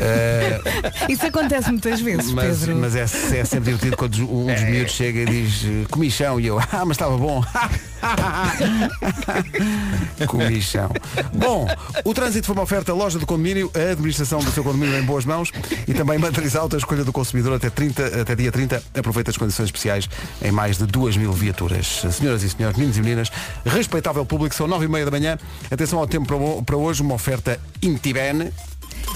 Eh, 0.00 0.60
Isso 1.08 1.26
acontece 1.26 1.70
muitas 1.70 2.00
vezes, 2.00 2.30
mas, 2.32 2.58
Pedro. 2.60 2.76
mas 2.76 2.94
é, 2.94 3.02
é 3.02 3.44
sempre 3.44 3.72
divertido 3.72 3.96
quando 3.96 4.14
um 4.30 4.46
dos 4.46 4.62
miúdos 4.62 4.92
chega 4.92 5.20
e 5.20 5.24
diz 5.26 5.88
comichão 5.90 6.38
e 6.38 6.46
eu, 6.46 6.58
ah, 6.60 6.84
mas 6.84 6.90
estava 6.92 7.16
bom. 7.16 7.42
comichão. 10.26 10.90
Bom, 11.34 11.66
o 12.04 12.14
trânsito 12.14 12.46
foi 12.46 12.54
uma 12.54 12.62
oferta 12.62 12.92
loja 12.92 13.18
do 13.18 13.26
condomínio, 13.26 13.70
a 13.74 13.92
administração 13.92 14.40
do 14.40 14.50
seu 14.50 14.62
condomínio 14.62 14.98
em 14.98 15.02
boas 15.02 15.24
mãos 15.24 15.50
e 15.86 15.94
também 15.94 16.18
matriz 16.18 16.56
alta, 16.56 16.76
escolha 16.76 17.04
do 17.04 17.12
consumidor 17.12 17.54
até, 17.54 17.70
30, 17.70 18.22
até 18.22 18.34
dia 18.34 18.52
30. 18.52 18.82
Aproveita 18.98 19.30
as 19.30 19.36
condições 19.36 19.66
especiais 19.66 20.08
em 20.42 20.50
mais 20.50 20.78
de 20.78 20.86
2 20.86 21.16
mil 21.16 21.32
viaturas. 21.32 22.02
Senhoras 22.10 22.42
e 22.42 22.50
senhores, 22.50 22.76
meninos 22.76 22.96
e 22.96 23.00
meninas, 23.00 23.30
respeitável 23.64 24.24
público, 24.24 24.54
são 24.54 24.66
9 24.66 24.84
e 24.84 24.88
meia 24.88 25.04
da 25.04 25.10
manhã. 25.10 25.38
Atenção 25.70 25.98
ao 25.98 26.06
tempo 26.06 26.26
para 26.64 26.76
hoje, 26.76 27.02
uma 27.02 27.14
oferta 27.14 27.58
Intibene. 27.82 28.52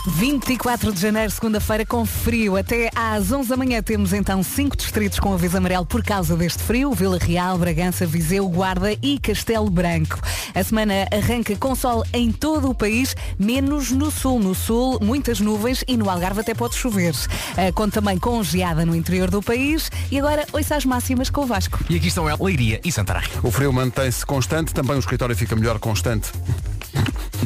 24 0.07 0.93
de 0.93 1.01
janeiro, 1.01 1.31
segunda-feira, 1.31 1.87
com 1.87 2.05
frio. 2.05 2.57
Até 2.57 2.91
às 2.95 3.31
11 3.31 3.49
da 3.49 3.57
manhã 3.57 3.83
temos 3.83 4.13
então 4.13 4.43
cinco 4.43 4.77
distritos 4.77 5.21
com 5.21 5.33
aviso 5.33 5.57
amarelo 5.57 5.87
por 5.87 6.03
causa 6.03 6.37
deste 6.37 6.63
frio. 6.63 6.93
Vila 6.93 7.19
Real, 7.19 7.57
Bragança, 7.57 8.05
Viseu, 8.05 8.49
Guarda 8.49 8.93
e 9.01 9.19
Castelo 9.19 9.71
Branco. 9.71 10.21
A 10.55 10.63
semana 10.63 11.07
arranca 11.13 11.57
com 11.57 11.75
sol 11.75 12.05
em 12.13 12.33
todo 12.33 12.69
o 12.69 12.75
país, 12.75 13.15
menos 13.39 13.91
no 13.91 14.11
sul. 14.11 14.41
No 14.41 14.55
sul, 14.55 14.99
muitas 15.01 15.41
nuvens 15.41 15.85
e 15.87 15.97
no 15.97 16.11
Algarve 16.11 16.41
até 16.41 16.55
pode 16.55 16.75
chover. 16.75 17.15
Ah, 17.57 17.73
Conta 17.73 18.01
também 18.01 18.19
com 18.19 18.43
geada 18.43 18.85
no 18.85 18.97
interior 18.97 19.31
do 19.31 19.43
país. 19.43 19.91
E 20.11 20.19
agora, 20.19 20.47
ouça 20.53 20.77
as 20.77 20.85
máximas 20.85 21.31
com 21.31 21.43
o 21.43 21.47
Vasco. 21.47 21.79
E 21.89 21.97
aqui 21.97 22.09
estão 22.09 22.29
ela, 22.29 22.43
Leiria 22.43 22.81
e 22.85 22.91
Santarém. 22.91 23.29
O 23.43 23.51
frio 23.51 23.73
mantém-se 23.73 24.27
constante, 24.27 24.75
também 24.75 24.97
o 24.97 24.99
escritório 24.99 25.37
fica 25.37 25.55
melhor 25.55 25.79
constante. 25.79 26.31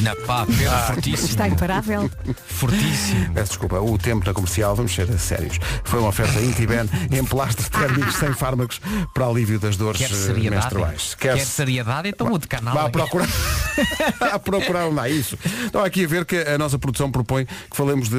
Na 0.02 0.14
pá, 0.26 0.44
Pedro, 0.44 0.70
fortíssimo. 0.94 1.28
Está 1.28 1.48
imparável. 1.48 2.10
Fortíssimo. 2.46 3.32
Peço 3.32 3.48
desculpa, 3.48 3.80
o 3.80 3.96
tempo 3.96 4.26
na 4.26 4.34
comercial, 4.34 4.76
vamos 4.76 4.94
ser 4.94 5.06
sérios. 5.18 5.58
Foi 5.84 6.00
uma 6.00 6.08
oferta 6.08 6.38
Intiben 6.40 6.88
em 7.10 7.24
plásticos 7.24 7.68
térmicos 7.70 8.14
sem 8.16 8.32
fármacos 8.34 8.80
para 9.14 9.26
alívio 9.26 9.58
das 9.58 9.76
dores 9.76 9.98
Quer 10.00 10.10
eh, 10.10 10.14
seriedade? 10.14 10.50
menstruais. 10.50 11.14
Quer 11.14 11.38
seriedade? 11.40 12.08
Então 12.10 12.28
mude 12.28 12.42
de 12.42 12.48
canal. 12.48 12.74
Vá 12.74 12.90
procurar, 12.90 13.28
a 14.32 14.38
procurar 14.38 14.86
há 15.00 15.08
isso. 15.08 15.38
Estão 15.64 15.82
aqui 15.82 16.04
a 16.04 16.08
ver 16.08 16.24
que 16.26 16.36
a 16.36 16.58
nossa 16.58 16.78
produção 16.78 17.10
propõe 17.10 17.46
que 17.46 17.76
falemos 17.76 18.08
de, 18.08 18.16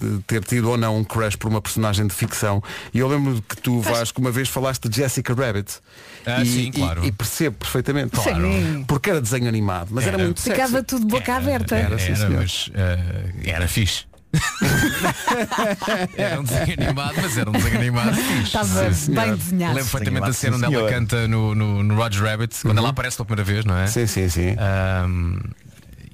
de 0.00 0.22
ter 0.24 0.44
tido 0.44 0.70
ou 0.70 0.76
não 0.76 0.96
um 0.98 1.04
crush 1.04 1.36
por 1.36 1.48
uma 1.48 1.60
personagem 1.60 2.06
de 2.06 2.14
ficção. 2.14 2.62
E 2.94 2.98
eu 3.00 3.08
lembro 3.08 3.42
que 3.42 3.56
tu, 3.56 3.80
Vasco, 3.80 4.20
uma 4.20 4.30
vez 4.30 4.48
falaste 4.48 4.88
de 4.88 4.96
Jessica 4.96 5.34
Rabbit. 5.34 5.80
Ah, 6.26 6.42
e, 6.42 6.46
sim, 6.46 6.60
e- 6.68 6.72
claro. 6.72 7.04
e 7.04 7.12
percebo 7.12 7.56
perfeitamente. 7.56 8.10
Claro. 8.10 8.42
Sim. 8.42 8.84
Porque 8.86 9.10
era 9.10 9.20
desenho 9.20 9.48
animado, 9.48 9.88
mas 9.92 10.04
era, 10.06 10.16
Era. 10.16 10.24
muito 10.24 10.40
sexy. 10.40 10.60
Ficava 10.60 10.82
tudo 10.82 11.06
de 11.06 11.12
boca 11.12 11.34
aberta. 11.36 11.76
Era, 11.76 11.98
sim, 11.98 12.06
Era, 12.06 12.16
senhor. 12.16 12.32
mas, 12.40 12.70
eh, 12.74 13.32
era 13.44 13.68
fixe. 13.68 14.04
Era 16.16 16.40
um 16.40 16.44
desenho 16.44 16.74
animado, 16.82 17.14
mas 17.22 17.38
era 17.38 17.48
um 17.48 17.52
desenho 17.52 17.76
animado 17.76 18.14
fixe. 18.20 18.42
Estava 18.42 18.92
Sim, 18.92 19.14
bem 19.14 19.34
desenhado. 19.36 19.74
Lembro 19.76 19.90
perfeitamente 19.90 20.20
da 20.20 20.26
Desenho 20.26 20.54
cena 20.54 20.66
onde 20.66 20.76
ela 20.76 20.90
canta 20.90 21.28
no, 21.28 21.54
no, 21.54 21.82
no 21.82 21.94
Roger 21.94 22.22
Rabbit, 22.22 22.56
quando 22.62 22.78
ela 22.78 22.90
aparece 22.90 23.16
pela 23.16 23.26
primeira 23.26 23.44
vez, 23.44 23.64
não 23.64 23.76
é? 23.78 23.86
Sim, 23.86 24.06
sim, 24.06 24.28
sim. 24.28 24.56
Ahm, 24.58 25.38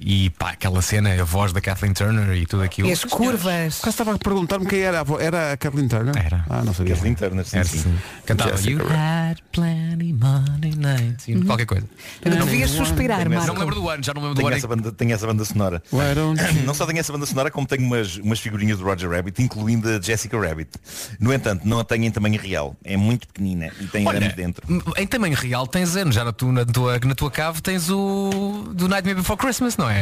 e 0.05 0.29
pá, 0.31 0.49
aquela 0.51 0.81
cena, 0.81 1.13
a 1.19 1.23
voz 1.23 1.53
da 1.53 1.61
Kathleen 1.61 1.93
Turner 1.93 2.35
e 2.35 2.45
tudo 2.45 2.63
aquilo. 2.63 2.89
E 2.89 2.91
as 2.91 3.03
curvas. 3.05 3.79
Quase 3.79 3.89
estava 3.93 4.13
a 4.13 4.17
perguntar-me 4.17 4.65
quem 4.65 4.79
era 4.81 4.99
a 4.99 5.03
vo- 5.03 5.19
Era 5.19 5.53
a 5.53 5.57
Kathleen 5.57 5.87
Turner? 5.87 6.13
Era. 6.17 6.45
Ah, 6.49 6.63
não 6.63 6.73
sabia. 6.73 6.93
Kathleen 6.93 7.15
Turner, 7.15 7.45
sim, 7.45 7.57
Era 7.57 7.65
sim. 7.67 7.79
assim. 7.79 7.95
Cantava 8.25 8.51
Jessica 8.57 8.71
You 8.83 8.89
had 8.91 9.37
plenty 9.51 10.11
money 10.13 10.75
nights 10.75 11.27
you 11.27 11.35
know, 11.37 11.45
Qualquer 11.45 11.65
coisa. 11.65 11.87
Devias 12.21 12.71
suspirar, 12.71 13.21
essa- 13.21 13.47
Não 13.47 13.53
me 13.53 13.59
lembro 13.61 13.75
do 13.75 13.89
ano, 13.89 14.03
já 14.03 14.13
não 14.13 14.21
me 14.21 14.27
lembro 14.27 14.41
do 14.41 14.47
ano. 14.47 14.57
essa, 14.57 14.67
banda, 14.67 14.91
tenho 14.91 15.13
essa 15.13 15.25
banda 15.27 15.45
sonora. 15.45 15.81
Não 16.65 16.73
só 16.73 16.85
tenho 16.85 16.99
essa 16.99 17.11
banda 17.13 17.25
sonora, 17.25 17.49
como 17.51 17.65
tenho 17.67 17.83
umas, 17.83 18.17
umas 18.17 18.39
figurinhas 18.39 18.77
do 18.79 18.83
Roger 18.83 19.09
Rabbit, 19.09 19.41
incluindo 19.41 19.87
a 19.89 20.01
Jessica 20.01 20.37
Rabbit. 20.39 20.71
No 21.19 21.33
entanto, 21.33 21.67
não 21.67 21.79
a 21.79 21.83
tenho 21.83 22.03
em 22.05 22.11
tamanho 22.11 22.39
real. 22.41 22.75
É 22.83 22.97
muito 22.97 23.27
pequenina 23.27 23.71
e 23.79 23.85
tem 23.87 24.05
Olha, 24.07 24.19
dentro. 24.29 24.63
em 24.97 25.07
tamanho 25.07 25.35
real 25.35 25.65
tens 25.67 25.95
ano, 25.95 26.11
já 26.11 26.23
na 26.23 26.31
tua, 26.33 26.51
na 26.51 26.65
tua, 26.65 26.99
na 26.99 27.15
tua 27.15 27.31
cave 27.31 27.61
tens 27.61 27.89
o 27.89 28.71
do 28.73 28.87
Nightmare 28.87 29.15
Before 29.19 29.39
Christmas, 29.39 29.77
não 29.77 29.89
é? 29.89 29.92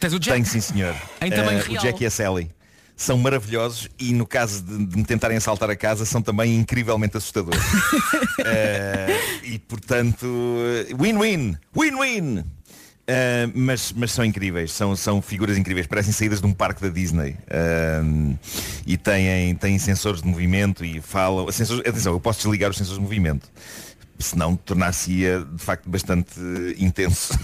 Tens 0.00 0.12
o 0.12 0.18
Jack. 0.18 0.34
Tenho 0.34 0.46
sim 0.46 0.60
senhor. 0.60 0.94
Em 1.20 1.30
tamanho 1.30 1.58
Eh, 1.58 1.62
real. 1.62 1.82
O 1.82 1.86
Jack 1.86 2.02
e 2.02 2.06
a 2.06 2.10
Sally. 2.10 2.50
São 2.96 3.18
maravilhosos 3.18 3.88
e 3.98 4.12
no 4.14 4.26
caso 4.26 4.62
de, 4.62 4.86
de 4.86 4.96
me 4.96 5.04
tentarem 5.04 5.36
assaltar 5.36 5.68
a 5.68 5.76
casa 5.76 6.06
são 6.06 6.22
também 6.22 6.56
incrivelmente 6.56 7.16
assustadores. 7.16 7.60
Eh, 8.48 9.18
e 9.44 9.58
portanto, 9.58 10.26
win-win! 10.98 11.56
Win-win! 11.76 12.44
Eh, 13.08 13.48
mas, 13.54 13.92
mas 13.96 14.12
são 14.12 14.24
incríveis, 14.24 14.72
são, 14.72 14.94
são 14.96 15.20
figuras 15.22 15.56
incríveis, 15.58 15.86
parecem 15.86 16.12
saídas 16.12 16.40
de 16.40 16.46
um 16.46 16.52
parque 16.52 16.80
da 16.82 16.88
Disney 16.88 17.36
Eh, 17.48 18.02
e 18.86 18.96
têm, 18.96 19.54
têm 19.56 19.78
sensores 19.78 20.22
de 20.22 20.28
movimento 20.28 20.84
e 20.84 21.00
falam. 21.00 21.50
Sensores, 21.50 21.86
atenção, 21.88 22.12
eu 22.12 22.20
posso 22.20 22.40
desligar 22.40 22.70
os 22.70 22.76
sensores 22.76 22.98
de 22.98 23.02
movimento, 23.02 23.48
senão 24.18 24.56
tornar-se-ia 24.56 25.40
de 25.40 25.62
facto 25.62 25.88
bastante 25.88 26.38
intenso. 26.78 27.38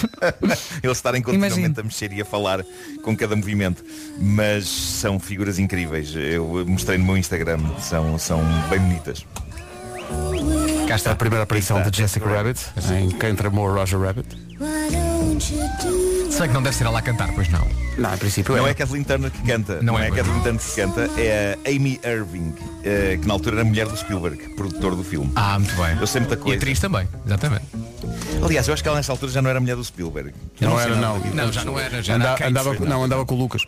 Eles 0.82 0.96
estarem 0.96 1.22
continuamente 1.22 1.58
Imagino. 1.58 1.80
a 1.80 1.82
mexer 1.82 2.12
e 2.12 2.20
a 2.20 2.24
falar 2.24 2.64
com 3.02 3.16
cada 3.16 3.36
movimento. 3.36 3.84
Mas 4.18 4.66
são 4.66 5.18
figuras 5.18 5.58
incríveis. 5.58 6.14
Eu 6.14 6.64
mostrei 6.66 6.98
no 6.98 7.04
meu 7.04 7.16
Instagram, 7.16 7.60
são, 7.80 8.18
são 8.18 8.40
bem 8.68 8.80
bonitas. 8.80 9.24
Cá 10.86 10.96
está 10.96 11.12
a 11.12 11.16
primeira 11.16 11.42
aparição 11.42 11.82
de 11.82 11.96
Jessica 11.96 12.26
Rabbit 12.26 12.60
em 12.98 13.10
Quem 13.10 13.34
Tramou 13.34 13.70
Roger 13.70 14.00
Rabbit. 14.00 14.36
Se 16.38 16.42
bem 16.42 16.48
que 16.50 16.54
não 16.54 16.62
deve 16.62 16.76
ser 16.76 16.84
ela 16.84 17.00
a 17.00 17.02
cantar, 17.02 17.32
pois 17.34 17.48
não. 17.48 17.66
Não, 17.96 18.14
em 18.14 18.16
princípio 18.16 18.54
Não 18.56 18.64
é. 18.64 18.68
é 18.68 18.70
a 18.70 18.74
Kathleen 18.76 19.02
Turner 19.02 19.28
que 19.28 19.42
canta, 19.42 19.82
Não 19.82 19.94
não, 19.94 19.98
é, 19.98 20.04
é 20.04 20.06
a 20.06 20.08
pois 20.10 20.20
Kathleen 20.22 20.42
Turner 20.44 20.60
que 20.62 20.74
canta, 20.76 21.20
é 21.20 21.58
a 21.66 21.68
Amy 21.68 22.00
Irving, 22.04 22.54
eh, 22.84 23.18
que 23.20 23.26
na 23.26 23.34
altura 23.34 23.56
era 23.56 23.64
mulher 23.64 23.88
do 23.88 23.96
Spielberg, 23.96 24.54
produtor 24.54 24.94
do 24.94 25.02
filme. 25.02 25.32
Ah, 25.34 25.58
muito 25.58 25.74
bem. 25.74 25.96
Eu 26.00 26.06
sei 26.06 26.20
muita 26.20 26.36
E 26.36 26.38
coisa. 26.38 26.56
atriz 26.58 26.78
também, 26.78 27.08
exatamente. 27.26 27.64
Aliás, 28.44 28.68
eu 28.68 28.74
acho 28.74 28.82
que 28.84 28.88
ela 28.88 28.98
nessa 28.98 29.10
altura 29.10 29.32
já 29.32 29.42
não 29.42 29.50
era 29.50 29.58
mulher 29.58 29.74
do 29.74 29.84
Spielberg. 29.84 30.32
Não 30.60 30.76
sei 30.76 30.86
era, 30.92 30.94
não. 30.94 31.18
Não, 31.18 31.52
já 31.52 31.64
não 31.64 31.76
era, 31.76 32.00
já 32.00 32.14
era 32.14 32.22
Anda- 32.22 32.32
a 32.34 32.36
Kate. 32.36 32.50
andava, 32.50 32.74
não, 32.86 33.02
andava 33.04 33.26
com 33.26 33.34
o 33.34 33.38
Lucas. 33.38 33.62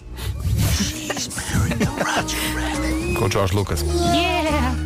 com 3.19 3.25
o 3.25 3.31
George 3.33 3.53
Lucas. 3.53 3.85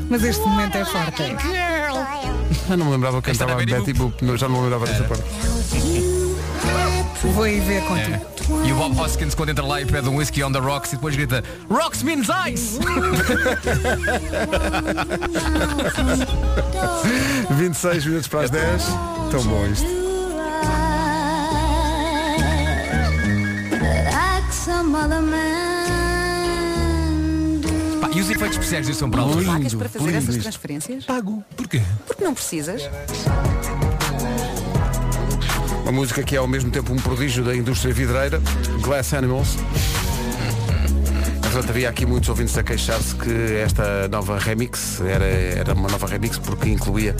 Mas 0.09 0.24
este 0.24 0.43
momento 0.49 0.76
é 0.78 0.85
forte. 0.87 1.22
Eu 2.70 2.76
não 2.78 2.87
me 2.87 2.93
lembrava 2.93 3.20
que 3.20 3.30
Esta 3.30 3.45
cantava 3.45 3.62
era 3.62 3.78
Betty 3.78 3.93
Boop, 3.93 4.24
não- 4.24 4.39
já 4.39 4.49
não 4.49 4.57
me 4.57 4.62
lembrava 4.62 4.87
dessa 4.87 5.05
parte. 5.05 6.14
Vou 7.33 7.47
ir 7.47 7.61
ver 7.61 7.83
contigo. 7.85 8.12
É. 8.14 8.68
E 8.68 8.72
o 8.72 8.77
Bob 8.77 9.01
Hoskins 9.01 9.35
quando 9.35 9.49
entra 9.49 9.64
lá 9.64 9.81
e 9.81 9.87
pede 9.87 10.09
um 10.09 10.16
whisky 10.16 10.43
on 10.43 10.53
the 10.53 10.59
rocks 10.59 10.93
e 10.93 10.97
depois 10.97 11.16
grita 11.16 11.43
Rocks 11.70 12.03
means 12.03 12.29
ice! 12.47 12.79
26 17.51 18.05
minutos 18.07 18.29
para 18.29 18.43
as 18.43 18.51
10. 18.51 18.85
Tão 19.31 19.43
bom 19.45 19.66
isto. 19.66 19.87
Pá, 28.01 28.11
e 28.12 28.20
os 28.20 28.31
efeitos 28.31 28.57
especiais 28.57 28.87
disso 28.87 29.01
são 29.01 29.11
para 29.11 29.22
alto? 29.22 29.45
Pagas 29.45 29.75
para 29.75 29.89
fazer 29.89 30.14
essas 30.14 30.37
transferências? 30.37 31.05
Pago. 31.05 31.43
Porquê? 31.57 31.83
Porque 32.07 32.25
não 32.25 32.35
precisas. 32.35 32.83
Uma 35.85 35.93
música 35.93 36.22
que 36.22 36.35
é 36.35 36.39
ao 36.39 36.49
mesmo 36.49 36.70
tempo 36.70 36.95
um 36.95 36.97
prodígio 36.97 37.45
da 37.45 37.55
indústria 37.55 37.93
vidreira, 37.93 38.41
Glass 38.80 39.12
Animals. 39.12 39.59
Portanto, 41.43 41.68
havia 41.68 41.91
aqui 41.91 42.07
muitos 42.07 42.30
ouvintes 42.30 42.57
a 42.57 42.62
queixar-se 42.62 43.14
que 43.14 43.55
esta 43.62 44.09
nova 44.09 44.39
remix 44.39 45.03
era, 45.03 45.26
era 45.26 45.74
uma 45.74 45.91
nova 45.91 46.07
remix 46.07 46.39
porque 46.39 46.70
incluía 46.70 47.14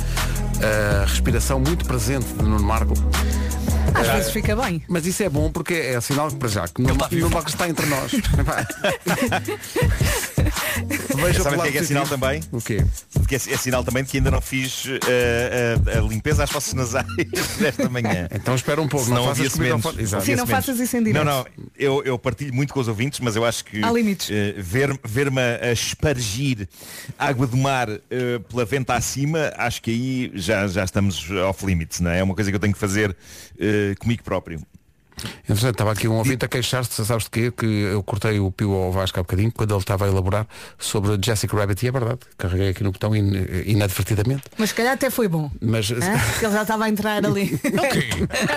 a 0.63 1.05
respiração 1.05 1.61
muito 1.61 1.85
presente 1.85 2.27
de 2.27 2.43
Nuno 2.43 2.65
Marco. 2.65 2.95
Às 3.95 4.09
vezes 4.09 4.33
fica 4.33 4.57
bem. 4.57 4.83
Mas 4.89 5.05
isso 5.05 5.23
é 5.23 5.29
bom 5.29 5.53
porque 5.53 5.75
é 5.75 6.01
sinal 6.01 6.29
que 6.29 6.37
para 6.37 6.49
já 6.49 6.67
que. 6.67 6.81
Nuno 6.81 7.31
Marco 7.31 7.51
está 7.51 7.69
entre 7.69 7.85
nós. 7.85 8.13
Veja 11.17 11.43
Sabem 11.43 11.59
o 11.59 11.63
que 11.63 11.69
é 11.69 11.73
que 11.73 11.79
é 11.79 11.83
sinal 11.83 12.07
também? 12.07 12.41
O 12.53 12.61
quê? 12.61 12.85
Que 13.29 13.35
é, 13.35 13.39
é 13.39 13.57
sinal 13.57 13.85
também 13.85 14.03
de 14.05 14.11
que 14.11 14.17
ainda 14.19 14.31
não 14.31 14.41
fiz 14.41 14.85
eh, 15.09 15.77
a, 15.95 15.99
a 15.99 16.03
limpeza 16.03 16.45
às 16.45 16.51
fossas 16.51 16.75
nasais 16.75 17.07
desta 17.59 17.89
manhã. 17.89 18.29
Então 18.35 18.55
espera 18.55 18.81
um 18.81 18.89
pouco, 18.89 19.07
Senão 19.07 19.27
não 19.27 19.35
faças 19.35 19.47
havia 19.47 19.51
com 19.51 19.59
o 19.59 19.63
microfone. 19.63 19.95
sementos. 19.95 20.13
Exato. 20.13 20.25
Sim, 20.25 20.35
não 20.37 20.47
faças 20.47 20.81
isso 20.81 20.97
em 20.97 21.03
direto. 21.05 21.25
Não, 21.25 21.45
não, 21.45 21.47
eu, 21.77 22.03
eu 22.05 22.19
partilho 22.19 22.53
muito 22.55 22.73
com 22.75 22.81
os 22.81 22.89
ouvintes, 22.89 23.21
mas 23.21 23.37
eu 23.37 23.45
acho 23.45 23.65
que 23.65 23.83
Há 23.85 23.91
limites. 23.93 24.31
eh, 24.31 24.55
ver- 24.59 24.99
ver-me 25.05 25.41
a 25.41 25.73
espargir 25.73 26.69
água 27.19 27.47
do 27.47 27.57
mar 27.57 27.89
eh, 27.91 28.39
pela 28.49 28.65
venta 28.65 28.95
acima, 28.95 29.53
acho 29.57 29.81
que 29.83 29.91
aí 29.91 30.33
já, 30.35 30.67
já 30.69 30.85
estamos 30.85 31.31
off 31.49 31.65
limits, 31.65 32.01
não 32.01 32.11
é? 32.11 32.19
É 32.19 32.23
uma 32.23 32.35
coisa 32.35 32.51
que 32.51 32.57
eu 32.57 32.61
tenho 32.61 32.73
que 32.73 32.79
fazer 32.79 33.17
eh, 33.59 33.95
comigo 33.99 34.23
próprio. 34.23 34.61
Entretanto, 35.49 35.71
estava 35.75 35.93
aqui 35.93 36.09
um 36.09 36.15
ouvinte 36.17 36.45
a 36.45 36.49
queixar-se, 36.49 37.05
sabes 37.05 37.25
de 37.25 37.31
quê? 37.31 37.51
Que 37.57 37.67
eu 37.67 38.03
cortei 38.03 38.39
o 38.41 38.51
pio 38.51 38.73
ao 38.75 38.93
Vasco 38.93 39.19
há 39.19 39.23
bocadinho, 39.23 39.51
quando 39.53 39.71
ele 39.73 39.81
estava 39.81 40.05
a 40.05 40.09
elaborar 40.09 40.47
sobre 40.79 41.19
Jessica 41.25 41.57
Rabbit, 41.57 41.85
e 41.85 41.89
é 41.89 41.93
verdade, 41.93 42.19
carreguei 42.37 42.71
aqui 42.71 42.83
no 42.83 42.93
botão 42.93 43.15
in, 43.15 43.31
inadvertidamente. 43.67 44.43
Mas 44.59 44.71
se 44.71 44.75
calhar 44.75 44.95
até 44.95 45.11
foi 45.11 45.29
bom. 45.29 45.51
Mas 45.61 45.91
Hã? 45.91 45.97
Porque 46.31 46.47
ele 46.47 46.53
já 46.55 46.63
estava 46.63 46.85
a 46.85 46.89
entrar 46.89 47.25
ali. 47.25 47.59
Ok. 47.85 48.11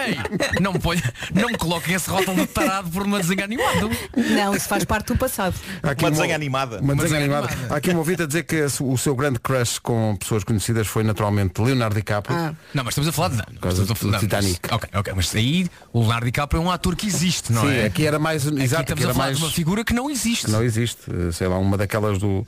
Ei, 0.08 0.62
não 0.62 0.74
me, 0.74 0.80
ponha, 0.80 1.02
não 1.34 1.50
me 1.50 1.58
coloquem 1.58 1.96
esse 1.96 2.10
rótulo 2.10 2.38
de 2.38 2.48
tarado 2.48 2.90
por 2.90 3.04
uma 3.04 3.20
desenho 3.20 3.44
animado. 3.44 3.90
Não, 4.16 4.56
isso 4.56 4.68
faz 4.68 4.84
parte 4.86 5.08
do 5.08 5.18
passado. 5.18 5.56
há 5.84 5.92
aqui 5.92 6.04
Uma 6.04 6.10
um- 6.10 6.12
desenha 6.14 6.36
animada. 6.36 6.80
Uma 6.80 6.96
desenho 6.96 7.02
desenho 7.20 7.24
animada. 7.24 7.48
animada. 7.54 7.74
Há 7.74 7.78
aqui 7.78 7.92
um 7.92 7.98
ouvinte 7.98 8.24
a 8.24 8.26
dizer 8.26 8.44
que 8.44 8.66
o 8.82 8.98
seu 8.98 9.16
grande 9.16 9.40
crush 9.40 9.80
com 9.80 10.16
pessoas 10.16 10.44
conhecidas 10.44 10.88
foi 10.88 11.04
naturalmente 11.04 11.60
Leonardo 11.62 11.96
DiCaprio. 11.96 12.36
Ah. 12.38 12.54
Não, 12.74 12.84
mas 12.84 12.94
estamos 12.94 13.08
a 13.10 13.12
falar 13.12 13.30
de. 13.30 13.60
causa 13.60 13.82
estamos 13.82 13.92
a 13.92 13.96
falar- 13.96 14.20
Titanic. 14.20 14.60
mas- 14.64 14.72
ok, 14.72 14.90
ok, 14.94 15.14
mas 15.16 15.36
aí 15.36 15.68
o 15.92 16.00
Leonardo 16.02 16.26
DiCaprio 16.26 16.47
é 16.56 16.60
um 16.60 16.72
ator 16.72 16.96
que 16.96 17.06
existe, 17.08 17.52
não 17.52 17.64
Sim, 17.64 17.72
é? 17.74 17.86
aqui 17.86 18.06
era 18.06 18.18
mais. 18.20 18.48
Aqui 18.48 18.62
Exato, 18.62 18.84
estamos 18.84 19.04
aqui 19.04 19.12
a 19.12 19.14
falar 19.14 19.26
mais. 19.26 19.38
de 19.38 19.44
uma 19.44 19.52
figura 19.52 19.84
que 19.84 19.94
não 19.94 20.10
existe. 20.10 20.46
que 20.46 20.52
não 20.52 20.64
existe. 20.64 21.02
Sei 21.34 21.48
lá, 21.48 21.58
uma 21.58 21.78
daquelas 21.78 22.18
do, 22.18 22.46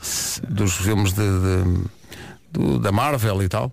dos 0.48 0.74
filmes 0.76 1.12
de, 1.14 1.22
de- 1.22 1.84
do- 2.52 2.80
da 2.80 2.92
Marvel 2.92 3.42
e 3.44 3.50
tal. 3.50 3.72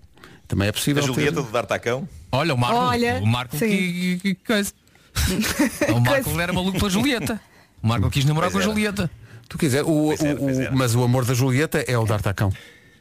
Também 0.48 0.66
é 0.66 0.70
A 0.70 0.72
possível. 0.72 1.02
ter- 1.02 1.06
Julieta 1.08 1.42
do 1.42 1.50
D'Artacão. 1.50 2.08
Olha, 2.32 2.54
o 2.54 2.58
Marco. 2.58 2.76
Olha, 2.78 3.20
o 3.22 3.26
Marco 3.26 3.56
sim. 3.56 3.68
que, 3.68 4.18
que, 4.22 4.34
coisa. 4.36 4.72
O 5.94 6.00
Marco 6.00 6.40
era 6.40 6.52
maluco 6.52 6.78
pela 6.78 6.90
Julieta. 6.90 7.40
O 7.82 7.86
Marco 7.88 8.10
quis 8.10 8.24
namorar 8.24 8.50
com 8.50 8.58
a 8.58 8.60
Pois. 8.60 8.72
Julieta. 8.72 9.10
Tu 9.48 9.56
quiser, 9.58 9.82
o, 9.84 9.86
Pois 10.08 10.20
era, 10.20 10.34
o- 10.34 10.38
pois 10.38 10.70
mas 10.72 10.94
o 10.94 11.02
amor 11.04 11.24
da 11.24 11.32
Julieta 11.34 11.78
é 11.86 11.96
o 11.96 12.04
D'Artacão. 12.04 12.52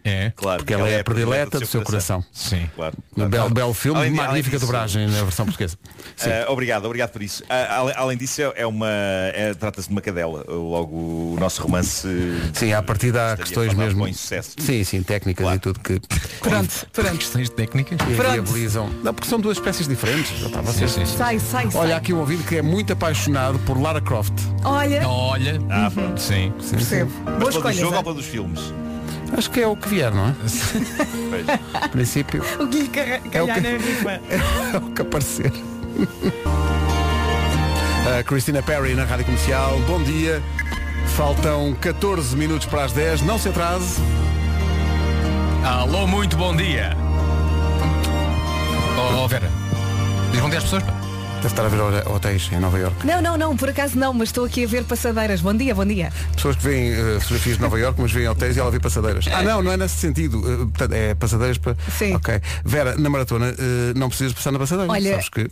É. 0.06 0.32
Claro. 0.36 0.60
Porque 0.60 0.74
ela 0.74 0.88
é 0.88 1.00
a 1.00 1.04
predileta 1.04 1.60
do 1.60 1.66
seu 1.66 1.82
coração. 1.82 2.24
Sim. 2.32 2.70
Claro. 2.76 2.96
Um 3.18 3.28
belo, 3.28 3.50
belo 3.50 3.74
filme, 3.74 3.98
Além 4.00 4.12
de- 4.12 4.18
magnífica 4.18 4.50
além 4.50 4.60
disso- 4.60 4.66
dobragem 4.68 5.08
na 5.08 5.24
versão 5.24 5.46
portuguesa. 5.46 5.78
Sim. 6.16 6.30
Ah, 6.30 6.46
obrigado, 6.52 6.86
obrigado 6.86 7.10
por 7.10 7.24
isso. 7.24 7.44
Ah, 7.50 7.78
ale- 7.80 7.94
além 7.96 8.16
disso, 8.18 8.40
é- 8.42 8.54
é 8.58 8.68
uma. 8.68 8.88
é- 8.88 9.54
Trata-se 9.60 9.88
de 9.88 9.94
uma 9.96 10.02
cadela. 10.02 10.46
Logo 10.48 10.96
o 10.96 11.38
nosso 11.40 11.62
romance. 11.64 12.08
Sim, 12.54 12.72
à 12.74 12.84
partida 12.84 13.34
há 13.34 13.38
questões 13.38 13.74
mesmo. 13.74 14.02
Com 14.02 14.08
insucesso. 14.08 14.52
Sim, 14.60 14.84
sim, 14.84 15.02
técnicas 15.02 15.44
Claro. 15.44 15.58
e 15.58 15.60
tudo 15.60 15.80
que 15.80 16.00
Pronto, 16.40 16.88
pronto. 16.94 17.18
Questões 17.18 17.50
técnicas. 17.50 17.98
viabilizam. 18.08 18.90
Não, 19.04 19.14
porque 19.14 19.28
são 19.28 19.40
duas 19.40 19.58
espécies 19.58 19.88
diferentes. 19.88 20.38
Já 20.40 20.48
está, 20.48 20.62
vocês- 20.62 20.92
Sim, 20.92 21.00
sim, 21.02 21.06
sim. 21.12 21.18
Sai, 21.18 21.40
sai, 21.40 21.72
sai. 21.72 21.82
Olha 21.82 21.98
aqui 21.98 22.14
um 22.14 22.20
ouvido 22.20 22.44
que 22.44 22.58
é 22.58 22.62
muito 22.62 22.94
apaixonado 22.94 23.58
por 23.66 23.82
Lara 23.82 24.00
Croft. 24.02 24.34
Olha, 24.64 25.08
Olha. 25.08 25.60
Ah, 25.70 25.90
pronto. 25.92 26.22
Sim. 26.22 26.54
percebo. 26.70 27.12
Mas 27.26 27.34
Boa 27.40 27.52
do 27.52 27.58
escolha. 27.58 27.74
jogo 27.76 27.96
Zé. 27.96 28.02
ou 28.06 28.14
dos 28.14 28.26
filmes? 28.26 28.62
Acho 29.38 29.50
que 29.52 29.60
é 29.62 29.68
o 29.68 29.76
que 29.76 29.90
vier, 29.90 30.12
não 30.14 30.30
é? 30.30 30.34
Pois. 31.30 31.46
A 31.74 31.88
princípio 31.90 32.42
O 32.60 32.68
que 32.68 32.80
lhe 32.84 32.88
carre- 32.88 33.22
É 33.32 33.42
o 33.42 33.48
calhar 33.48 33.62
que- 33.64 33.70
na 33.72 33.78
rifa. 33.78 34.12
é 34.74 34.78
o 34.78 34.92
que 34.92 35.02
aparecer. 35.02 35.52
A 38.20 38.24
Christina 38.24 38.62
Perry 38.62 38.94
na 38.94 39.04
Rádio 39.04 39.26
Comercial. 39.26 39.80
Bom 39.88 40.02
dia. 40.04 40.42
Faltam 41.18 41.74
14 41.82 42.36
minutos 42.36 42.68
para 42.68 42.84
as 42.86 42.92
10. 42.94 43.22
Não 43.24 43.38
se 43.40 43.50
atrase. 43.50 44.00
Alô, 45.66 46.06
muito 46.06 46.38
bom 46.38 46.56
dia. 46.56 46.96
Oh, 48.98 49.24
oh, 49.24 49.28
Vera. 49.28 49.50
Diz 50.32 50.40
bom 50.40 50.50
dia 50.50 50.60
às 50.60 50.64
pessoas, 50.66 50.84
pá. 50.84 50.94
Deve 51.46 51.54
estar 51.54 51.66
a 51.68 51.70
ver 51.70 52.08
hotéis 52.10 52.50
em 52.52 52.60
Nova 52.60 52.80
York. 52.80 53.06
Não, 53.06 53.22
não, 53.22 53.38
não, 53.38 53.56
por 53.56 53.70
acaso 53.70 54.00
não, 54.00 54.12
mas 54.12 54.30
estou 54.30 54.46
aqui 54.46 54.64
a 54.64 54.68
ver 54.68 54.84
passadeiras. 54.84 55.42
Bom 55.42 55.54
dia, 55.54 55.76
bom 55.76 55.86
dia. 55.86 56.12
Pessoas 56.34 56.56
que 56.56 56.64
veem 56.64 56.92
eh, 56.92 57.20
fotografias 57.20 57.58
de 57.58 57.62
Nova 57.62 57.80
York, 57.80 58.02
mas 58.02 58.12
veem 58.12 58.28
hotéis 58.28 58.58
e 58.58 58.60
ela 58.60 58.72
vê 58.72 58.80
passadeiras. 58.80 59.28
Ah, 59.32 59.44
não, 59.44 59.62
não 59.62 59.72
é 59.72 59.78
nesse 59.78 59.96
sentido. 59.96 60.40
Eh, 60.40 60.58
portanto, 60.66 60.94
é 60.94 61.14
passadeiras 61.14 61.60
para. 61.60 61.78
Sim. 61.96 62.16
Ok. 62.16 62.42
Vera, 62.64 62.96
na 62.98 63.12
maratona, 63.12 63.50
eh, 63.50 63.94
não 63.96 64.10
precisas 64.10 64.34
passar 64.34 64.52
na 64.54 64.58
passadeira. 64.58 64.92
Olha, 64.92 65.12
Sabes 65.12 65.30
que. 65.30 65.52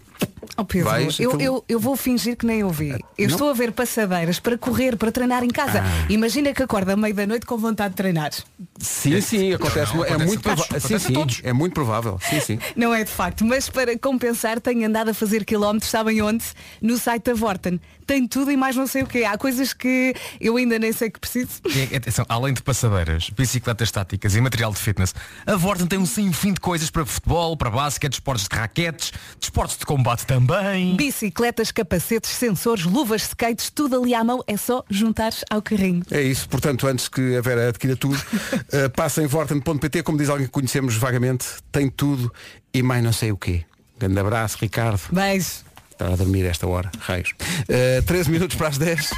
Oh 0.57 0.65
Pedro, 0.65 0.89
Vais, 0.89 1.19
eu, 1.19 1.29
aquilo- 1.31 1.41
eu, 1.43 1.65
eu 1.69 1.79
vou 1.79 1.95
fingir 1.95 2.37
que 2.37 2.45
nem 2.47 2.63
ouvi. 2.63 2.89
Eu 3.15 3.27
não? 3.27 3.35
estou 3.35 3.49
a 3.51 3.53
ver 3.53 3.71
passadeiras 3.71 4.39
para 4.39 4.57
correr, 4.57 4.97
para 4.97 5.11
treinar 5.11 5.43
em 5.43 5.49
casa. 5.49 5.83
Ah. 5.85 6.05
Imagina 6.09 6.53
que 6.53 6.63
acorda 6.63 6.93
à 6.93 6.97
meia 6.97 7.13
da 7.13 7.27
noite 7.27 7.45
com 7.45 7.55
vontade 7.55 7.91
de 7.91 7.97
treinar. 7.97 8.31
Sim, 8.79 9.21
sim, 9.21 9.53
acontece. 9.53 9.95
Não, 9.95 10.03
é 10.03 10.07
acontece 10.07 10.27
muito 10.27 10.49
a 10.49 10.55
todos, 10.55 10.65
provável. 10.65 10.65
Sim, 10.65 10.77
acontece 10.77 11.07
sim, 11.07 11.13
todos. 11.13 11.41
é 11.43 11.53
muito 11.53 11.73
provável. 11.73 12.19
Sim, 12.21 12.39
sim. 12.39 12.59
Não 12.75 12.93
é 12.93 13.03
de 13.03 13.11
facto, 13.11 13.45
mas 13.45 13.69
para 13.69 13.97
compensar 13.97 14.59
tenho 14.59 14.87
andado 14.87 15.09
a 15.09 15.13
fazer 15.13 15.45
quilómetros, 15.45 15.91
sabem 15.91 16.21
onde? 16.21 16.43
No 16.81 16.97
site 16.97 17.25
da 17.25 17.33
Vorten. 17.33 17.79
Tem 18.05 18.27
tudo 18.27 18.51
e 18.51 18.57
mais 18.57 18.75
não 18.75 18.85
sei 18.85 19.03
o 19.03 19.07
quê. 19.07 19.23
Há 19.23 19.37
coisas 19.37 19.71
que 19.71 20.13
eu 20.41 20.57
ainda 20.57 20.77
nem 20.77 20.91
sei 20.91 21.09
que 21.09 21.19
preciso. 21.19 21.61
E, 21.65 21.95
atenção, 21.95 22.25
além 22.27 22.53
de 22.53 22.61
passadeiras, 22.61 23.29
bicicletas 23.29 23.87
estáticas 23.87 24.35
e 24.35 24.41
material 24.41 24.73
de 24.73 24.79
fitness, 24.79 25.15
a 25.45 25.55
Vorten 25.55 25.87
tem 25.87 25.97
um 25.97 26.05
sem 26.05 26.31
fim 26.33 26.51
de 26.51 26.59
coisas 26.59 26.89
para 26.89 27.05
futebol, 27.05 27.55
para 27.55 27.69
basquete, 27.69 28.13
esportes 28.13 28.47
de 28.49 28.55
raquetes, 28.55 29.13
desportos 29.39 29.77
de 29.77 29.85
combate 29.85 30.25
também. 30.25 30.97
Bicicletas, 30.97 31.71
capacetes, 31.71 32.31
sensores, 32.31 32.83
luvas, 32.83 33.21
skates, 33.21 33.69
tudo 33.69 34.01
ali 34.01 34.13
à 34.13 34.21
mão, 34.21 34.43
é 34.47 34.57
só 34.57 34.83
juntar 34.89 35.31
ao 35.49 35.61
carrinho. 35.61 36.03
É 36.11 36.21
isso, 36.21 36.49
portanto, 36.49 36.85
antes 36.87 37.07
que 37.07 37.37
a 37.37 37.41
Vera 37.41 37.69
adquira 37.69 37.95
tudo, 37.95 38.21
eh, 38.73 38.89
passa 38.89 39.21
em 39.21 39.27
vorten.pt, 39.27 40.01
como 40.01 40.17
diz 40.17 40.29
alguém 40.29 40.47
que 40.47 40.51
conhecemos 40.51 40.95
vagamente, 40.97 41.45
tem 41.71 41.89
tudo 41.89 42.33
e 42.73 42.81
mais 42.81 43.03
não 43.03 43.13
sei 43.13 43.31
o 43.31 43.37
quê. 43.37 43.63
Grande 43.99 44.19
abraço, 44.19 44.57
Ricardo. 44.59 44.99
Beijo. 45.11 45.63
Está 45.91 46.07
a 46.07 46.15
dormir 46.15 46.43
esta 46.45 46.65
hora, 46.67 46.91
raios. 46.99 47.33
Eh, 47.69 48.01
13 48.01 48.31
minutos 48.31 48.55
para 48.57 48.69
as 48.69 48.79
10. 48.79 49.11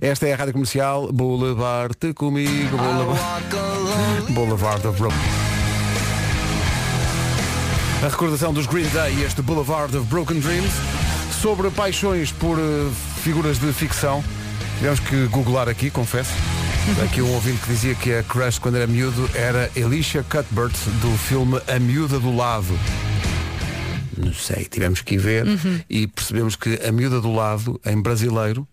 Esta 0.00 0.26
é 0.26 0.32
a 0.32 0.36
Rádio 0.36 0.54
Comercial, 0.54 1.12
Boulevard 1.12 1.94
comigo, 2.14 2.76
Boulevard, 2.76 3.46
Boulevard 4.32 4.86
of 4.86 4.98
Broken. 4.98 5.18
A 8.02 8.08
recordação 8.08 8.52
dos 8.54 8.66
Green 8.66 8.88
Day 8.88 9.22
este 9.22 9.42
Boulevard 9.42 9.94
of 9.96 10.06
Broken 10.06 10.40
Dreams 10.40 10.72
sobre 11.42 11.70
paixões 11.70 12.32
por 12.32 12.58
eh, 12.58 12.62
figuras 13.22 13.58
de 13.58 13.70
ficção. 13.72 14.24
Tivemos 14.78 15.00
que 15.00 15.26
googlar 15.26 15.68
aqui, 15.68 15.90
confesso. 15.90 16.32
Aqui 17.04 17.22
um 17.22 17.32
ouvinte 17.32 17.60
que 17.60 17.68
dizia 17.68 17.94
que 17.94 18.12
a 18.12 18.22
crush 18.22 18.58
quando 18.58 18.76
era 18.76 18.86
miúdo 18.86 19.28
era 19.34 19.70
Alicia 19.76 20.22
Cuthbert 20.24 20.72
do 21.00 21.16
filme 21.18 21.60
A 21.68 21.78
Miúda 21.78 22.18
do 22.18 22.34
Lado. 22.34 22.78
Não 24.16 24.32
sei, 24.34 24.64
tivemos 24.64 25.00
que 25.00 25.14
ir 25.14 25.18
ver 25.18 25.46
Uhum. 25.46 25.80
e 25.88 26.06
percebemos 26.08 26.56
que 26.56 26.80
a 26.84 26.90
miúda 26.90 27.20
do 27.20 27.32
lado, 27.32 27.80
em 27.86 28.00
brasileiro, 28.02 28.66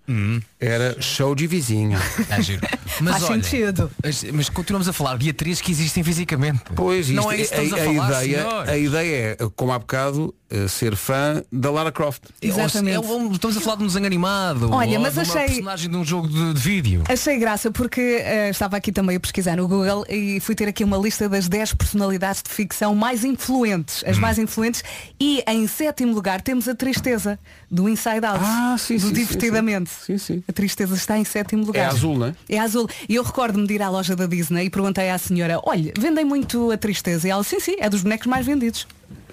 era 0.60 0.96
show 1.02 1.36
de 1.36 1.46
vizinha. 1.48 2.00
É 2.30 2.42
giro. 2.42 2.62
Mas 3.02 3.18
Faz 3.20 3.24
olha, 3.30 3.44
sentido. 3.44 3.92
Mas, 4.02 4.24
mas 4.32 4.48
continuamos 4.50 4.88
a 4.88 4.94
falar 4.94 5.18
de 5.18 5.30
atrizes 5.30 5.60
que 5.60 5.70
existem 5.70 6.02
fisicamente. 6.02 6.62
Pois, 6.76 7.10
não 7.10 7.30
isto- 7.34 7.54
é 7.54 7.64
isso 7.66 7.76
que 7.76 7.80
a, 7.82 7.84
a, 7.84 7.90
a 7.90 7.94
falar, 7.94 8.24
ideia, 8.24 8.42
senhores. 8.44 8.70
a 8.70 8.78
ideia 8.78 9.38
é, 9.38 9.38
como 9.54 9.74
há 9.74 9.80
bocado, 9.80 10.34
eh, 10.50 10.66
ser 10.70 10.96
fã 10.96 11.44
da 11.52 11.70
Lara 11.72 11.92
Croft. 11.92 12.22
Exatamente. 12.42 12.96
É 12.96 13.00
um- 13.02 13.34
estamos 13.34 13.58
a 13.58 13.60
falar 13.60 13.76
de 13.76 13.84
um 13.84 13.88
desenho 13.88 14.06
animado. 14.06 14.72
Olha, 14.72 14.98
ou 14.98 15.04
mas 15.04 15.14
de 15.14 15.20
uma 15.20 15.24
achei- 15.24 15.46
personagem 15.48 15.90
de 15.90 15.98
um 15.98 16.06
jogo 16.06 16.30
de, 16.30 16.54
de 16.54 16.60
vídeo. 16.62 17.04
Achei 17.10 17.38
graça 17.38 17.70
porque 17.70 18.00
eh, 18.00 18.50
estava 18.50 18.78
aqui 18.78 18.94
também 18.94 19.18
a 19.18 19.20
pesquisar 19.20 19.58
no 19.58 19.68
Google 19.68 20.06
e 20.08 20.40
fui 20.40 20.56
ter 20.56 20.70
aqui 20.70 20.86
uma 20.86 20.98
lista 20.98 21.28
das 21.28 21.50
10 21.50 21.74
personalidades 21.74 22.42
de 22.42 22.50
ficção 22.50 22.96
mais 22.96 23.26
influentes, 23.26 24.04
Hum. 24.04 24.10
as 24.12 24.18
mais 24.18 24.38
influentes, 24.40 24.86
e 25.20 25.44
em 25.48 25.68
sétimo 25.68 26.14
lugar 26.14 26.40
temos 26.42 26.70
a 26.70 26.76
tristeza 26.76 27.38
do 27.76 27.90
Inside 27.90 28.26
Out, 28.26 28.40
Ah, 28.42 28.76
sim, 28.80 28.98
do 28.98 29.08
sim, 29.08 29.14
Divertidamente. 29.14 29.90
Sim, 30.06 30.18
sim. 30.18 30.44
A 30.48 30.54
tristeza 30.54 30.96
está 30.96 31.18
em 31.18 31.24
sétimo 31.26 31.66
lugar. 31.66 31.82
É 31.82 31.86
azul, 31.86 32.18
não 32.18 32.28
é? 32.28 32.36
É 32.50 32.58
azul. 32.60 32.88
E 33.10 33.16
eu 33.16 33.24
recordo-me 33.24 33.68
de 33.68 33.74
ir 33.76 33.82
à 33.82 33.90
loja 33.90 34.16
da 34.16 34.26
Disney 34.26 34.66
e 34.66 34.70
perguntei 34.70 35.10
à 35.10 35.18
senhora, 35.18 35.60
olha, 35.64 35.92
vendem 35.98 36.24
muito 36.26 36.72
a 36.72 36.78
tristeza? 36.78 37.28
E 37.28 37.32
ela, 37.32 37.44
sim, 37.44 37.60
sim, 37.60 37.76
é 37.80 37.90
dos 37.90 38.02
bonecos 38.02 38.28
mais 38.28 38.46
vendidos. 38.46 38.88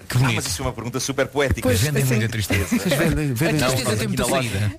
Que 0.09 0.17
Ah, 0.17 0.19
bonito. 0.19 0.35
mas 0.35 0.47
isso 0.47 0.61
é 0.61 0.65
uma 0.65 0.73
pergunta 0.73 0.99
super 0.99 1.25
poética. 1.27 1.61
Pois, 1.61 1.79
Vendem 1.79 2.03
assim. 2.03 2.15
muita 2.15 2.29
tristeza. 2.29 2.65
Vocês 2.65 2.93
vendem, 2.93 3.33
vendem 3.33 3.63
A 3.63 3.67
Não, 3.67 3.75
tristeza 3.75 3.89
nós 3.89 3.97
tem 3.99 4.07
aqui 4.07 4.07
muita 4.07 4.23
na 4.23 4.35
loja-. 4.35 4.75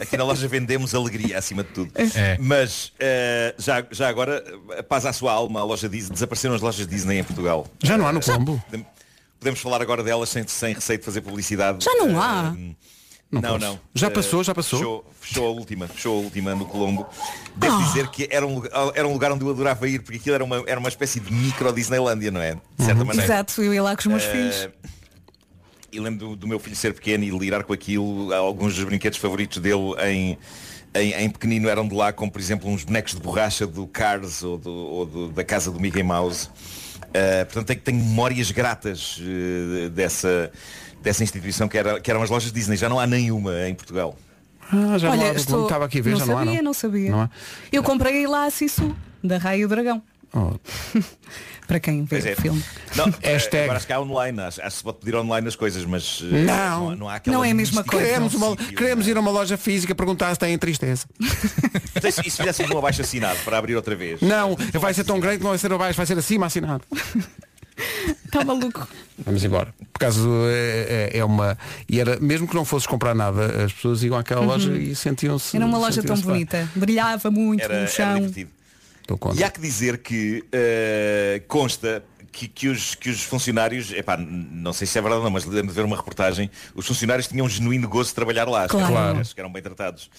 Aqui 0.02 0.16
na 0.16 0.24
loja 0.24 0.48
vendemos 0.48 0.94
alegria 0.94 1.38
acima 1.38 1.62
de 1.62 1.70
tudo. 1.70 1.90
É. 1.94 2.36
Mas 2.40 2.92
eh, 2.98 3.54
já, 3.58 3.84
já 3.90 4.08
agora, 4.08 4.42
eh, 4.70 4.82
paz 4.82 5.04
à 5.04 5.12
sua 5.12 5.32
alma, 5.32 5.60
a 5.60 5.64
loja 5.64 5.88
Disney, 5.88 6.14
desapareceram 6.14 6.54
as 6.54 6.62
lojas 6.62 6.86
Disney 6.86 7.18
em 7.18 7.24
Portugal. 7.24 7.66
Já 7.82 7.98
não 7.98 8.06
há 8.08 8.12
no 8.12 8.20
Colombo. 8.20 8.62
Podem- 8.70 8.86
Podemos 9.38 9.60
falar 9.60 9.82
agora 9.82 10.02
delas 10.02 10.28
sem, 10.28 10.46
sem 10.46 10.74
receio 10.74 10.98
de 10.98 11.04
fazer 11.04 11.20
publicidade. 11.20 11.84
Já 11.84 11.94
não 11.94 12.20
há? 12.20 12.54
Eh, 12.56 12.74
Não 13.30 13.40
não, 13.40 13.50
posso. 13.58 13.58
não. 13.66 13.80
Já 13.94 14.06
Eh, 14.06 14.10
passou, 14.10 14.44
já 14.44 14.54
passou? 14.54 14.78
Fechou, 14.78 15.04
fechou 15.20 15.46
a 15.46 15.50
última, 15.50 15.88
fechou 15.88 16.18
a 16.18 16.22
última 16.22 16.54
no 16.54 16.64
Colombo. 16.66 17.06
Devo 17.56 17.76
Ah. 17.76 17.82
dizer 17.82 18.08
que 18.08 18.28
era 18.30 18.46
um, 18.46 18.54
lugar, 18.54 18.70
era 18.94 19.06
um 19.06 19.12
lugar 19.12 19.32
onde 19.32 19.44
eu 19.44 19.50
adorava 19.50 19.88
ir, 19.88 20.00
porque 20.00 20.18
aquilo 20.18 20.34
era 20.34 20.44
uma, 20.44 20.62
era 20.66 20.78
uma 20.80 20.88
espécie 20.88 21.20
de 21.20 21.32
micro 21.32 21.72
Disneylândia, 21.72 22.30
não 22.30 22.40
é? 22.40 22.54
De 22.78 22.84
certa 22.84 23.04
maneira. 23.04 23.24
Exato, 23.32 23.62
eu 23.62 23.74
ia 23.74 23.82
lá 23.82 23.94
com 23.94 24.00
os 24.00 24.06
meus 24.06 24.22
Eh, 24.24 24.30
filhos. 24.32 24.68
E 25.92 26.00
lembro 26.00 26.28
do, 26.30 26.36
do 26.36 26.46
meu 26.48 26.58
filho 26.58 26.76
ser 26.76 26.92
pequeno 26.94 27.24
e 27.24 27.30
lidar 27.30 27.64
com 27.64 27.72
aquilo, 27.72 28.32
alguns 28.34 28.74
dos 28.74 28.84
brinquedos 28.84 29.18
favoritos 29.18 29.58
dele 29.58 29.94
em, 30.04 30.38
em, 30.94 31.12
em 31.24 31.30
pequenino 31.30 31.68
eram 31.68 31.86
de 31.88 31.94
lá, 31.94 32.12
como 32.12 32.30
por 32.30 32.40
exemplo 32.40 32.68
uns 32.68 32.84
bonecos 32.84 33.14
de 33.14 33.20
borracha 33.20 33.66
do 33.66 33.86
Cars 33.86 34.42
ou, 34.42 34.58
do- 34.58 34.70
ou 34.70 35.06
do- 35.06 35.28
da 35.28 35.42
casa 35.44 35.70
do 35.70 35.80
Mickey 35.80 36.02
Mouse. 36.02 36.50
Eh, 37.16 37.44
portanto 37.46 37.66
tenho, 37.68 37.80
tenho 37.80 37.98
memórias 37.98 38.50
gratas 38.50 39.18
eh, 39.22 39.88
dessa, 39.88 40.52
dessa 41.02 41.22
instituição 41.22 41.66
que, 41.66 41.78
era, 41.78 41.98
que 41.98 42.10
eram 42.10 42.22
as 42.22 42.28
lojas 42.28 42.52
Disney. 42.52 42.76
Já 42.76 42.90
não 42.90 43.00
há 43.00 43.06
nenhuma 43.06 43.66
em 43.66 43.74
Portugal. 43.74 44.18
Ah, 44.70 44.98
já 44.98 45.08
não 45.08 45.24
há 45.24 45.28
Olha, 45.28 45.36
estou... 45.36 45.62
Estava 45.62 45.86
aqui 45.86 46.00
a 46.00 46.02
ver, 46.02 46.10
não 46.10 46.18
já 46.18 46.26
sabia, 46.26 46.44
não 46.44 46.52
há. 46.52 46.62
não 46.62 46.74
sabia. 46.74 47.10
Não 47.10 47.20
há? 47.22 47.30
Eu 47.72 47.82
comprei 47.82 48.26
lá 48.26 48.44
a 48.44 48.50
Sissu, 48.50 48.94
da 49.24 49.38
Raia 49.38 49.60
e 49.60 49.64
o 49.64 49.68
Dragão. 49.68 50.02
Oh, 50.32 50.52
Para 51.66 51.80
quem 51.80 52.02
vê 52.04 52.08
Pois 52.08 52.26
é. 52.26 52.32
o 52.34 52.36
filme. 52.36 52.62
Não, 52.94 53.06
eh, 53.22 53.32
Hashtag. 53.32 53.64
agora 53.64 53.78
acho 53.78 53.86
que 53.86 53.92
há 53.92 54.00
online, 54.00 54.40
acho, 54.40 54.60
acho 54.60 54.70
que 54.70 54.76
se 54.76 54.82
pode 54.84 54.98
pedir 54.98 55.16
online 55.16 55.48
as 55.48 55.56
coisas, 55.56 55.84
mas 55.84 56.20
eh, 56.22 56.44
Não. 56.44 56.90
há- 56.90 56.96
não, 56.96 57.08
há 57.08 57.14
aquela 57.16 57.36
Não 57.38 57.44
é 57.44 57.50
a 57.50 57.54
mesma 57.54 57.82
coisa. 57.82 58.06
Queremos, 58.06 58.34
uma- 58.34 58.50
sítio, 58.50 58.76
queremos 58.76 59.04
não 59.06 59.10
ir 59.12 59.16
a 59.16 59.20
uma 59.20 59.30
loja 59.30 59.56
física 59.56 59.94
perguntar 59.94 60.32
se 60.34 60.38
têm 60.40 60.56
tristeza. 60.58 61.06
Então, 61.96 62.10
e 62.10 62.12
se 62.12 62.22
fizéssemos 62.22 62.70
um 62.72 62.78
abaixo 62.78 63.00
assinado 63.00 63.38
para 63.42 63.56
abrir 63.56 63.74
outra 63.74 63.96
vez? 63.96 64.20
Não, 64.20 64.54
vai 64.74 64.92
ser 64.92 65.02
tão 65.02 65.18
grande 65.18 65.38
que 65.38 65.42
não 65.44 65.50
vai 65.50 65.58
ser 65.58 65.72
abaixo, 65.72 65.96
vai 65.96 66.04
ser 66.04 66.18
acima 66.18 66.44
assinado. 66.44 66.82
Está 68.24 68.44
maluco. 68.44 68.86
Vamos 69.18 69.42
embora. 69.42 69.74
Por 69.92 69.98
causa 69.98 70.20
é, 70.50 71.10
é- 71.14 71.18
é 71.18 71.24
uma. 71.24 71.56
E 71.88 71.98
era, 71.98 72.20
mesmo 72.20 72.46
que 72.46 72.54
não 72.54 72.66
fosses 72.66 72.86
comprar 72.86 73.14
nada, 73.14 73.64
as 73.64 73.72
pessoas 73.72 74.02
iam 74.02 74.14
àquela 74.16 74.42
loja 74.42 74.70
e 74.76 74.94
sentiam-se. 74.94 75.56
Uhum. 75.56 75.62
Era 75.62 75.70
uma 75.70 75.78
loja 75.78 76.02
tão 76.02 76.16
bonita. 76.16 76.68
Brilhava 76.76 77.30
muito 77.30 77.62
Era, 77.62 77.74
no 77.74 77.80
era 77.80 77.88
chão. 77.90 78.14
divertido. 78.16 78.50
Estou 79.06 79.16
contra. 79.16 79.40
E 79.40 79.44
há 79.44 79.50
que 79.50 79.60
dizer 79.60 79.98
que 79.98 80.44
eh, 80.50 81.40
consta 81.46 82.02
que, 82.32 82.48
que 82.48 82.66
os, 82.68 82.96
que 82.96 83.08
os 83.08 83.22
funcionários, 83.22 83.92
epá, 83.92 84.16
não 84.16 84.72
sei 84.72 84.84
se 84.84 84.98
é 84.98 85.00
verdade 85.00 85.20
ou 85.20 85.24
não, 85.24 85.30
mas 85.30 85.44
lembro 85.44 85.68
de 85.68 85.72
ver 85.74 85.84
uma 85.84 85.96
reportagem, 85.96 86.50
os 86.74 86.84
funcionários 86.86 87.28
tinham 87.28 87.46
um 87.46 87.48
genuíno 87.48 87.88
gozo 87.88 88.08
de 88.08 88.14
trabalhar 88.16 88.48
lá, 88.48 88.66
Claro. 88.66 88.66
acho, 88.66 88.76
que 88.76 88.82
eram, 88.82 88.92
Claro. 88.92 89.20
acho 89.20 89.34
que 89.34 89.40
eram 89.40 89.52
bem 89.52 89.62
tratados. 89.62 90.10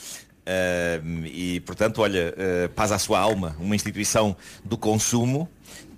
Eh, 0.46 1.02
e 1.26 1.60
portanto, 1.60 2.02
olha, 2.02 2.34
eh, 2.38 2.70
paz 2.74 2.94
à 2.94 2.98
sua 2.98 3.20
alma, 3.20 3.58
uma 3.60 3.76
instituição 3.76 4.36
do 4.64 4.78
consumo 4.78 5.50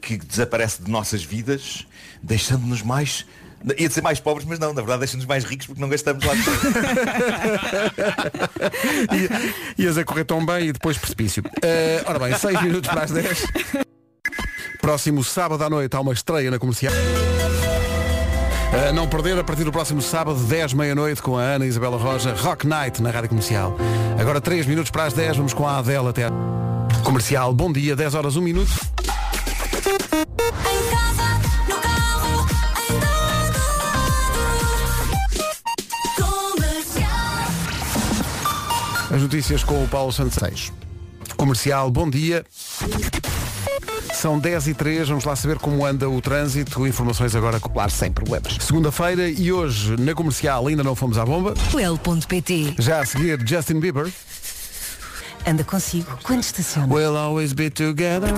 que 0.01 0.17
desaparece 0.17 0.81
de 0.81 0.89
nossas 0.89 1.23
vidas, 1.23 1.85
deixando-nos 2.23 2.81
mais. 2.81 3.25
Ia 3.77 3.87
dizer 3.89 4.01
mais 4.01 4.19
pobres, 4.19 4.45
mas 4.47 4.57
não, 4.59 4.69
na 4.73 4.81
verdade 4.81 4.99
deixa-nos 4.99 5.25
mais 5.25 5.43
ricos 5.43 5.67
porque 5.67 5.81
não 5.81 5.89
gastamos 5.89 6.23
lá. 6.25 6.33
I- 9.77 9.81
Ias 9.83 9.97
a 9.97 10.03
correr 10.03 10.23
tão 10.23 10.45
bem 10.45 10.67
e 10.69 10.71
depois 10.73 10.97
precipício. 10.97 11.43
Eh, 11.61 12.01
ora 12.05 12.19
bem, 12.19 12.35
6 12.37 12.61
minutos 12.61 12.89
para 12.89 13.03
as 13.03 13.11
10. 13.11 13.45
Próximo 14.81 15.23
sábado 15.23 15.63
à 15.63 15.69
noite 15.69 15.95
há 15.95 15.99
uma 15.99 16.13
estreia 16.13 16.49
na 16.49 16.57
comercial. 16.57 16.93
A 18.87 18.93
não 18.93 19.07
perder 19.07 19.37
a 19.37 19.43
partir 19.43 19.63
do 19.63 19.71
próximo 19.71 20.01
sábado, 20.01 20.39
10 20.39 20.73
meia-noite, 20.73 21.21
com 21.21 21.37
a 21.37 21.41
Ana 21.41 21.65
Isabela 21.65 21.97
Roja, 21.97 22.33
Rock 22.35 22.65
Night 22.67 23.01
na 23.01 23.09
Rádio 23.11 23.29
Comercial. 23.29 23.75
Agora 24.19 24.39
3 24.39 24.65
minutos 24.67 24.91
para 24.91 25.05
as 25.05 25.13
10, 25.13 25.37
vamos 25.37 25.53
com 25.53 25.67
a 25.67 25.79
Adele 25.79 26.07
até 26.07 26.25
a... 26.25 26.31
Comercial, 27.03 27.51
bom 27.53 27.71
dia, 27.73 27.95
10 27.95 28.13
horas, 28.13 28.35
1 28.35 28.41
minuto. 28.41 28.71
Notícias 39.29 39.63
com 39.63 39.83
o 39.83 39.87
Paulo 39.87 40.11
Santos 40.11 40.37
Reis. 40.37 40.73
Comercial, 41.37 41.91
bom 41.91 42.09
dia. 42.09 42.43
São 44.11 44.39
10 44.39 44.69
e 44.69 44.73
3, 44.73 45.07
vamos 45.07 45.23
lá 45.23 45.35
saber 45.35 45.59
como 45.59 45.85
anda 45.85 46.09
o 46.09 46.19
trânsito. 46.19 46.87
Informações 46.87 47.35
agora 47.35 47.59
com 47.59 47.69
Claro, 47.69 47.91
sem 47.91 48.11
problemas. 48.11 48.57
segunda-feira 48.59 49.29
e 49.29 49.53
hoje 49.53 49.95
na 49.99 50.15
comercial 50.15 50.65
ainda 50.65 50.83
não 50.83 50.95
fomos 50.95 51.19
à 51.19 51.25
bomba. 51.25 51.53
L.pt 51.79 52.73
Já 52.79 53.01
a 53.01 53.05
seguir 53.05 53.39
Justin 53.47 53.79
Bieber. 53.79 54.11
Anda 55.45 55.63
consigo 55.63 56.17
quando 56.23 56.41
estaciona. 56.41 56.91
We'll 56.91 57.15
always 57.15 57.53
be 57.53 57.69
together. 57.69 58.33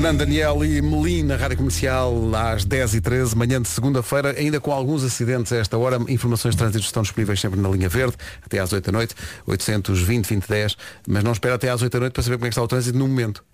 Fernando 0.00 0.20
Daniel 0.20 0.64
e 0.64 0.80
Melim 0.80 1.24
na 1.24 1.36
Rádio 1.36 1.58
Comercial 1.58 2.14
às 2.34 2.64
10h13, 2.64 3.34
manhã 3.34 3.60
de 3.60 3.68
segunda-feira, 3.68 4.30
ainda 4.30 4.58
com 4.58 4.72
alguns 4.72 5.04
acidentes 5.04 5.52
a 5.52 5.56
esta 5.58 5.76
hora. 5.76 5.98
Informações 6.08 6.52
de 6.54 6.58
trânsito 6.58 6.82
estão 6.86 7.02
disponíveis 7.02 7.38
sempre 7.38 7.60
na 7.60 7.68
linha 7.68 7.86
verde, 7.86 8.16
até 8.42 8.60
às 8.60 8.72
8 8.72 8.82
da 8.90 8.92
noite, 8.96 9.14
820 9.46 10.24
2010, 10.24 10.76
mas 11.06 11.22
não 11.22 11.32
espera 11.32 11.56
até 11.56 11.68
às 11.68 11.82
8 11.82 11.92
da 11.92 12.00
noite 12.00 12.14
para 12.14 12.22
saber 12.22 12.36
como 12.38 12.46
é 12.46 12.48
que 12.48 12.52
está 12.54 12.62
o 12.62 12.66
trânsito 12.66 12.96
no 12.96 13.06
momento. 13.06 13.44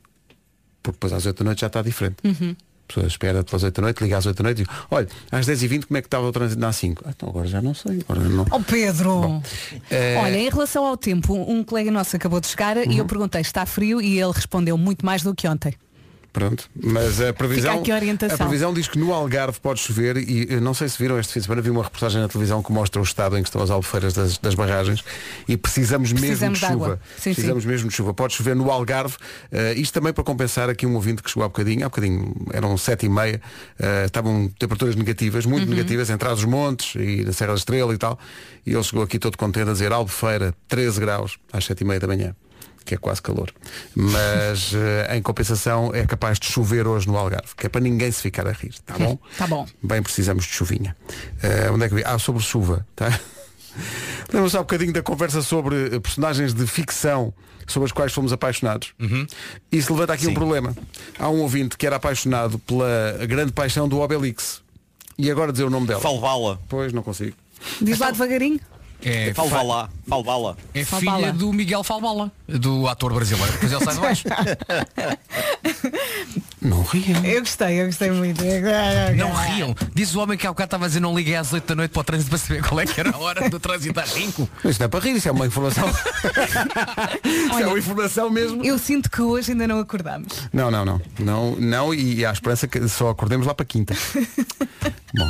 Porque 0.84 0.94
depois 0.94 1.12
às 1.12 1.26
8 1.26 1.36
da 1.36 1.44
noite 1.46 1.60
já 1.62 1.66
está 1.66 1.82
diferente. 1.82 2.16
Uhum. 2.22 2.54
A 2.54 2.86
pessoa 2.86 3.06
espera 3.08 3.42
pelas 3.42 3.62
8 3.64 3.74
da 3.74 3.82
noite, 3.82 4.04
liga 4.04 4.16
às 4.16 4.26
8 4.26 4.36
da 4.36 4.42
noite 4.44 4.62
e 4.62 4.64
diz, 4.64 4.74
olha, 4.88 5.08
às 5.32 5.46
10h20 5.48 5.86
como 5.86 5.98
é 5.98 6.00
que 6.00 6.06
estava 6.06 6.28
o 6.28 6.30
trânsito 6.30 6.60
na 6.60 6.70
A5? 6.70 6.98
Ah, 7.04 7.10
então 7.10 7.28
agora 7.28 7.48
já 7.48 7.60
não 7.60 7.74
sei. 7.74 8.04
Agora 8.08 8.20
não. 8.28 8.46
Oh 8.52 8.60
Pedro! 8.60 9.42
eh, 9.90 10.16
Olha, 10.22 10.38
em 10.38 10.48
relação 10.48 10.86
ao 10.86 10.96
tempo, 10.96 11.34
um 11.34 11.64
colega 11.64 11.90
nosso 11.90 12.14
acabou 12.14 12.40
de 12.40 12.46
chegar 12.46 12.76
e 12.76 12.96
eu 12.98 13.02
Uhum. 13.02 13.06
perguntei, 13.08 13.40
está 13.40 13.66
frio? 13.66 14.00
E 14.00 14.20
ele 14.20 14.30
respondeu 14.32 14.78
muito 14.78 15.04
mais 15.04 15.24
do 15.24 15.34
que 15.34 15.48
ontem. 15.48 15.74
Pronto, 16.36 16.68
mas 16.84 17.18
a 17.18 17.32
previsão, 17.32 17.82
a 18.30 18.36
previsão 18.36 18.74
diz 18.74 18.86
que 18.88 18.98
no 18.98 19.14
Algarve 19.14 19.58
pode 19.58 19.80
chover 19.80 20.18
e 20.18 20.46
eh, 20.50 20.60
não 20.60 20.74
sei 20.74 20.86
se 20.86 20.98
viram 20.98 21.18
este 21.18 21.32
fim 21.32 21.40
de 21.40 21.46
semana, 21.46 21.62
vi 21.62 21.70
uma 21.70 21.82
reportagem 21.82 22.20
na 22.20 22.28
televisão 22.28 22.62
que 22.62 22.70
mostra 22.70 23.00
o 23.00 23.04
estado 23.04 23.38
em 23.38 23.42
que 23.42 23.48
estão 23.48 23.62
as 23.62 23.70
albufeiras 23.70 24.12
das, 24.12 24.36
das 24.36 24.54
barragens 24.54 25.02
e 25.48 25.56
precisamos, 25.56 26.12
Precisamos 26.12 26.60
mesmo 26.60 26.68
de 26.68 26.74
chuva. 26.74 27.00
Sim, 27.16 27.32
precisamos 27.32 27.64
mesmo 27.64 27.88
de 27.88 27.94
chuva. 27.94 28.12
Pode 28.12 28.34
chover 28.34 28.54
no 28.54 28.70
Algarve, 28.70 29.16
eh, 29.50 29.72
isto 29.78 29.94
também 29.94 30.12
para 30.12 30.22
compensar 30.22 30.68
aqui 30.68 30.84
um 30.86 30.94
ouvinte 30.94 31.22
que 31.22 31.30
chegou 31.30 31.42
há 31.44 31.48
bocadinho, 31.48 31.86
há 31.86 31.88
bocadinho 31.88 32.34
eram 32.52 32.76
sete 32.76 33.06
e 33.06 33.08
meia, 33.08 33.40
eh, 33.78 34.04
estavam 34.04 34.46
temperaturas 34.58 34.94
negativas, 34.94 35.46
muito 35.46 35.64
Uhum. 35.64 35.70
negativas, 35.74 36.10
entre 36.10 36.28
os 36.28 36.44
montes 36.44 36.96
e 36.96 37.24
na 37.24 37.32
Serra 37.32 37.52
da 37.52 37.58
Estrela 37.58 37.94
e 37.94 37.96
tal, 37.96 38.18
e 38.66 38.74
ele 38.74 38.82
chegou 38.84 39.02
aqui 39.02 39.18
todo 39.18 39.38
contente 39.38 39.70
a 39.70 39.72
dizer 39.72 39.90
Albufeira, 39.90 40.52
13 40.68 41.00
graus, 41.00 41.38
às 41.50 41.64
sete 41.64 41.80
e 41.80 41.84
meia 41.86 41.98
da 41.98 42.06
manhã 42.06 42.36
que 42.86 42.94
é 42.94 42.96
quase 42.96 43.20
calor. 43.20 43.52
Mas 43.94 44.72
eh, 44.74 45.16
em 45.16 45.20
compensação 45.20 45.94
é 45.94 46.06
capaz 46.06 46.38
de 46.38 46.46
chover 46.46 46.86
hoje 46.86 47.06
no 47.06 47.16
Algarve, 47.16 47.54
que 47.56 47.66
é 47.66 47.68
para 47.68 47.80
ninguém 47.80 48.10
se 48.10 48.22
ficar 48.22 48.46
a 48.46 48.52
rir, 48.52 48.74
tá 48.86 48.96
bom? 48.96 49.18
Tá 49.36 49.46
bom. 49.46 49.66
Bem 49.82 50.02
precisamos 50.02 50.44
de 50.44 50.52
chuvinha. 50.52 50.96
Eh, 51.42 51.70
onde 51.70 51.84
é 51.84 51.88
que 51.88 51.94
eu 51.94 51.98
vi? 51.98 52.04
Ah, 52.06 52.18
sobre 52.18 52.42
chuva, 52.42 52.86
tá? 52.94 53.08
Lembram-se 54.32 54.56
há 54.56 54.60
um 54.60 54.62
bocadinho 54.62 54.92
da 54.92 55.02
conversa 55.02 55.42
sobre 55.42 55.96
eh, 55.96 56.00
personagens 56.00 56.54
de 56.54 56.66
ficção 56.66 57.34
sobre 57.66 57.86
as 57.86 57.92
quais 57.92 58.12
fomos 58.12 58.32
apaixonados. 58.32 58.94
E 59.72 59.82
se 59.82 59.90
levanta 59.90 60.12
aqui 60.12 60.28
um 60.28 60.34
problema. 60.34 60.72
Há 61.18 61.28
um 61.28 61.40
ouvinte 61.40 61.76
que 61.76 61.84
era 61.84 61.96
apaixonado 61.96 62.60
pela 62.60 63.26
grande 63.26 63.50
paixão 63.50 63.88
do 63.88 63.98
Obelix. 63.98 64.62
E 65.18 65.28
agora 65.32 65.50
dizer 65.50 65.64
o 65.64 65.70
nome 65.70 65.88
dela. 65.88 66.00
Falvala. 66.00 66.60
Pois, 66.68 66.92
não 66.92 67.02
consigo. 67.02 67.36
Diz 67.80 67.98
lá 67.98 68.12
devagarinho. 68.12 68.60
É, 69.04 69.32
Falvala. 69.34 69.88
Falvala. 70.08 70.56
É 70.74 70.84
Falbala. 70.84 71.18
filha 71.18 71.32
do 71.32 71.52
Miguel 71.52 71.84
Falbala, 71.84 72.32
do 72.48 72.88
ator 72.88 73.12
brasileiro. 73.12 73.52
Depois 73.52 73.72
ele 73.72 73.84
sai 73.84 73.94
de 73.94 74.00
baixo. 74.00 74.24
Não 76.60 76.82
riam. 76.82 77.24
Eu 77.24 77.40
gostei, 77.40 77.80
eu 77.80 77.86
gostei 77.86 78.10
muito. 78.10 78.42
Não 79.16 79.32
riam. 79.32 79.74
Diz 79.94 80.14
o 80.14 80.20
homem 80.20 80.36
que 80.36 80.46
há 80.46 80.50
bocado 80.50 80.66
estava 80.66 80.84
a 80.86 80.88
dizer 80.88 81.00
não 81.00 81.14
liguei 81.14 81.36
às 81.36 81.52
8 81.52 81.66
da 81.66 81.74
noite 81.74 81.90
para 81.92 82.00
o 82.00 82.04
trânsito 82.04 82.30
para 82.30 82.38
saber 82.38 82.62
qual 82.62 82.80
é 82.80 82.86
que 82.86 82.98
era 82.98 83.10
a 83.10 83.18
hora 83.18 83.48
do 83.48 83.60
trânsito 83.60 83.98
às 84.00 84.10
5. 84.10 84.48
Isto 84.64 84.80
não 84.80 84.86
é 84.86 84.88
para 84.88 85.00
rir, 85.04 85.16
isso 85.16 85.28
é 85.28 85.32
uma 85.32 85.46
informação. 85.46 85.88
isso 87.24 87.58
é 87.58 87.66
uma 87.66 87.78
informação 87.78 88.30
mesmo. 88.30 88.64
Eu 88.64 88.78
sinto 88.78 89.10
que 89.10 89.20
hoje 89.22 89.52
ainda 89.52 89.68
não 89.68 89.78
acordamos. 89.78 90.48
Não, 90.52 90.70
não, 90.70 90.84
não. 90.84 91.00
Não, 91.18 91.56
não 91.56 91.94
e 91.94 92.24
há 92.24 92.32
esperança 92.32 92.66
que 92.66 92.88
só 92.88 93.10
acordemos 93.10 93.46
lá 93.46 93.54
para 93.54 93.64
quinta. 93.66 93.94
Bom. 95.14 95.28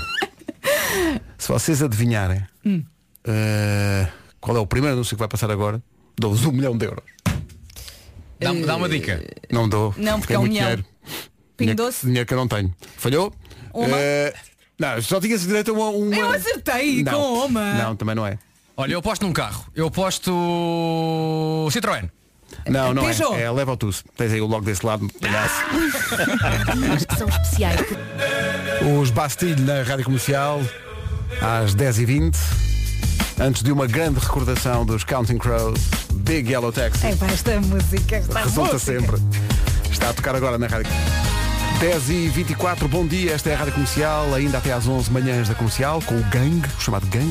Se 1.39 1.49
vocês 1.49 1.83
adivinharem 1.83 2.43
Hum. 2.64 2.83
Eh, 3.27 4.07
qual 4.41 4.57
é 4.57 4.61
o 4.61 4.66
primeiro 4.66 4.95
anúncio 4.95 5.16
que 5.16 5.18
vai 5.18 5.29
passar 5.29 5.51
agora, 5.51 5.83
dou-vos 6.18 6.45
um 6.45 6.53
milhão 6.53 6.77
de 6.77 6.87
euros. 6.87 7.05
Dá, 8.39 8.53
dá 8.53 8.77
uma 8.77 8.89
dica. 8.89 9.22
Não 9.51 9.68
dou. 9.68 9.95
Não, 9.97 10.20
porque 10.20 10.35
é 10.35 10.39
um 10.39 10.43
muito 10.43 10.53
milhão. 10.53 10.77
dinheiro. 11.57 11.97
Dinheiro, 12.03 12.27
que 12.27 12.35
eu 12.35 12.39
não 12.39 12.47
tenho. 12.49 12.74
Falhou? 12.97 13.33
Uma? 13.72 13.97
Eh, 13.97 14.35
não, 14.79 15.01
só 15.01 15.20
tinha 15.20 15.37
direito 15.39 15.70
a 15.70 15.74
uma, 15.74 15.89
uma... 15.89 16.14
Eu 16.14 16.31
acertei 16.31 17.03
não. 17.03 17.12
com 17.12 17.47
uma. 17.47 17.74
Não, 17.74 17.97
também 17.97 18.14
não 18.14 18.27
é. 18.27 18.39
Olha, 18.77 18.93
eu 18.93 18.99
aposto 18.99 19.24
num 19.27 19.33
carro. 19.33 19.64
Eu 19.74 19.87
aposto 19.87 20.31
Citroën. 21.70 22.11
Não, 22.68 22.93
não 22.93 23.05
Peugeot. 23.05 23.35
é. 23.35 23.43
É 23.43 23.51
leva 23.51 23.72
o 23.72 23.77
tudo. 23.77 23.97
Tens 24.16 24.33
aí 24.33 24.41
o 24.41 24.47
logo 24.47 24.64
desse 24.64 24.85
lado, 24.85 25.09
palhaço. 25.20 25.55
São 27.18 27.29
especiais. 27.29 27.81
Os 29.01 29.11
Bastille 29.11 29.61
na 29.62 29.83
Rádio 29.83 30.05
Comercial 30.05 30.61
às 31.41 31.74
10h20 31.74 32.76
antes 33.39 33.62
de 33.62 33.70
uma 33.70 33.87
grande 33.87 34.18
recordação 34.18 34.84
dos 34.84 35.05
Counting 35.05 35.39
Crows 35.39 35.80
Big 36.14 36.51
Yellow 36.51 36.72
Taxi. 36.72 37.07
É 37.07 37.14
pá, 37.14 37.26
esta 37.26 37.61
música, 37.61 38.16
esta 38.16 38.39
resulta 38.41 38.72
música. 38.74 39.01
sempre. 39.01 39.16
Está 39.91 40.11
a 40.11 40.14
tocar 40.14 40.34
agora 40.34 40.59
na 40.59 40.66
Rádio. 40.66 40.91
10 41.80 42.11
e 42.11 42.28
24 42.28 42.89
bom 42.89 43.07
dia, 43.07 43.32
esta 43.34 43.51
é 43.51 43.55
a 43.55 43.59
Rádio 43.59 43.74
Comercial 43.74 44.34
ainda 44.34 44.57
até 44.57 44.72
às 44.72 44.89
11 44.89 45.11
manhãs 45.11 45.49
da 45.49 45.55
Comercial 45.55 46.01
com 46.07 46.14
o 46.14 46.22
Gang, 46.24 46.62
o 46.78 46.80
chamado 46.80 47.07
Gang. 47.09 47.30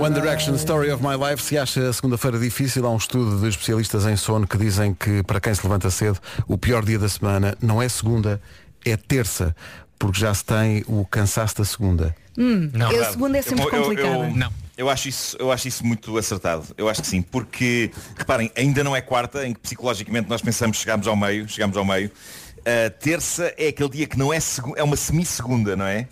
One 0.00 0.14
Direction 0.14 0.54
Story 0.54 0.92
of 0.92 1.02
My 1.02 1.16
Life. 1.16 1.42
Se 1.42 1.58
acha 1.58 1.88
a 1.88 1.92
segunda-feira 1.92 2.38
difícil 2.38 2.86
Há 2.86 2.90
um 2.90 2.96
estudo 2.96 3.40
de 3.40 3.48
especialistas 3.48 4.06
em 4.06 4.14
sono 4.14 4.46
que 4.46 4.56
dizem 4.56 4.94
que 4.94 5.24
Para 5.24 5.40
quem 5.40 5.52
se 5.52 5.60
levanta 5.64 5.90
cedo, 5.90 6.20
o 6.46 6.56
pior 6.56 6.84
dia 6.84 7.00
da 7.00 7.08
semana 7.08 7.58
Não 7.60 7.82
é 7.82 7.88
segunda, 7.88 8.40
é 8.84 8.96
terça. 8.96 9.56
Porque 9.98 10.20
já 10.20 10.32
se 10.32 10.44
tem 10.44 10.84
o 10.86 11.04
cansaço 11.04 11.56
da 11.56 11.64
segunda 11.64 12.14
Hum, 12.38 12.70
Não, 12.72 12.86
a 12.86 12.90
verdade. 12.90 13.12
segunda 13.12 13.38
é 13.38 13.42
sempre 13.42 13.64
Eu- 13.64 13.70
eu- 13.72 13.82
complicada. 13.82 14.16
eu- 14.46 14.52
Eu 14.78 14.88
acho, 14.88 15.08
isso, 15.08 15.36
eu 15.40 15.50
acho 15.50 15.66
isso 15.66 15.84
muito 15.84 16.16
acertado. 16.16 16.64
Eu 16.78 16.88
acho 16.88 17.02
que 17.02 17.08
sim. 17.08 17.20
Porque, 17.20 17.90
reparem, 18.16 18.48
ainda 18.56 18.84
não 18.84 18.94
é 18.94 19.00
quarta, 19.00 19.44
em 19.44 19.52
que 19.52 19.58
psicologicamente 19.58 20.28
nós 20.28 20.40
pensamos 20.40 20.76
chegamos 20.76 21.08
ao 21.08 21.16
meio, 21.16 21.48
chegamos 21.48 21.76
ao 21.76 21.84
meio. 21.84 22.08
A 22.64 22.88
terça 22.90 23.52
é 23.58 23.66
aquele 23.68 23.88
dia 23.88 24.06
que 24.06 24.16
não 24.16 24.32
é 24.32 24.38
é 24.76 24.82
uma 24.84 24.94
semi-segunda, 24.94 25.74
não 25.74 25.84
é? 25.84 26.06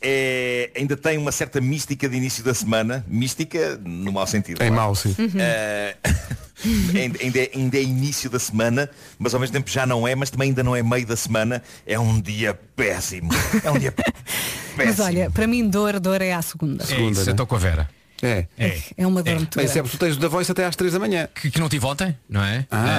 É, 0.00 0.70
ainda 0.76 0.96
tem 0.96 1.18
uma 1.18 1.32
certa 1.32 1.60
mística 1.60 2.08
de 2.08 2.16
início 2.16 2.42
da 2.44 2.54
semana. 2.54 3.04
Mística 3.08 3.78
no 3.84 4.12
mau 4.12 4.26
sentido. 4.26 4.62
Em 4.62 4.68
claro. 4.68 4.74
mau, 4.74 4.94
sim. 4.94 5.14
Uhum. 5.18 5.28
Eh, 5.38 5.96
ainda, 6.64 7.18
ainda 7.22 7.38
é, 7.38 7.50
ainda 7.54 7.76
é 7.78 7.82
início 7.82 8.28
da 8.28 8.38
semana, 8.38 8.88
mas 9.18 9.34
ao 9.34 9.40
mesmo 9.40 9.52
tempo 9.52 9.70
já 9.70 9.86
não 9.86 10.06
é, 10.06 10.14
mas 10.14 10.30
também 10.30 10.48
ainda 10.48 10.62
não 10.62 10.74
é 10.74 10.82
meio 10.82 11.06
da 11.06 11.16
semana. 11.16 11.62
É 11.86 11.98
um 11.98 12.20
dia 12.20 12.58
péssimo. 12.76 13.30
É 13.62 13.70
um 13.70 13.78
dia 13.78 13.94
Mas 14.76 15.00
olha, 15.00 15.28
para 15.30 15.46
mim 15.46 15.68
dor, 15.68 15.98
dor 15.98 16.22
é 16.22 16.32
à 16.32 16.40
segunda. 16.40 16.84
É 16.84 17.00
isso, 17.00 17.28
eu 17.28 17.32
estou 17.32 17.46
com 17.46 17.56
a 17.56 17.58
Vera. 17.58 17.90
É. 18.22 18.46
É. 18.58 18.78
É 18.96 19.06
uma 19.06 19.22
dor 19.22 19.36
muito 19.36 19.58
é 19.60 19.64
grande. 19.64 19.80
porque 19.82 19.96
tu 19.96 20.00
tens 20.00 20.16
da 20.16 20.28
voice 20.28 20.50
até 20.50 20.64
às 20.64 20.74
3 20.74 20.92
da 20.92 20.98
manhã 20.98 21.28
Que, 21.32 21.52
que 21.52 21.60
não 21.60 21.68
tive 21.68 21.86
ontem, 21.86 22.16
não 22.28 22.42
é? 22.42 22.66
Ah, 22.70 22.98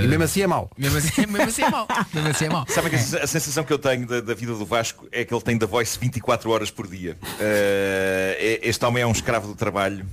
Eh, 0.00 0.04
E 0.04 0.06
mesmo 0.08 0.24
assim 0.24 0.42
é 0.42 0.46
mau 0.46 0.70
Mesmo 0.76 0.98
assim, 0.98 1.26
mesmo 1.26 1.42
assim 1.42 1.62
é 1.62 1.70
mau. 1.70 1.88
Mesmo 2.12 2.28
assim 2.28 2.44
é 2.44 2.48
mau. 2.50 2.66
Sabem 2.68 2.90
que 2.90 2.96
a 2.96 3.26
sensação 3.26 3.64
que 3.64 3.72
eu 3.72 3.78
tenho 3.78 4.06
da, 4.06 4.20
da 4.20 4.34
vida 4.34 4.52
do 4.54 4.66
Vasco 4.66 5.08
é 5.10 5.24
que 5.24 5.32
ele 5.32 5.42
tem 5.42 5.56
da 5.56 5.66
voice 5.66 5.98
24 5.98 6.50
horas 6.50 6.70
por 6.70 6.86
dia. 6.86 7.16
Eh, 7.40 8.60
este 8.62 8.84
homem 8.84 9.02
é 9.02 9.06
um 9.06 9.12
escravo 9.12 9.48
do 9.48 9.54
trabalho 9.54 10.04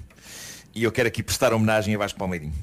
e 0.76 0.84
eu 0.84 0.92
quero 0.92 1.08
aqui 1.08 1.24
prestar 1.24 1.54
homenagem 1.54 1.96
a 1.96 1.98
Vasco 1.98 2.20
Palmeirinho. 2.20 2.54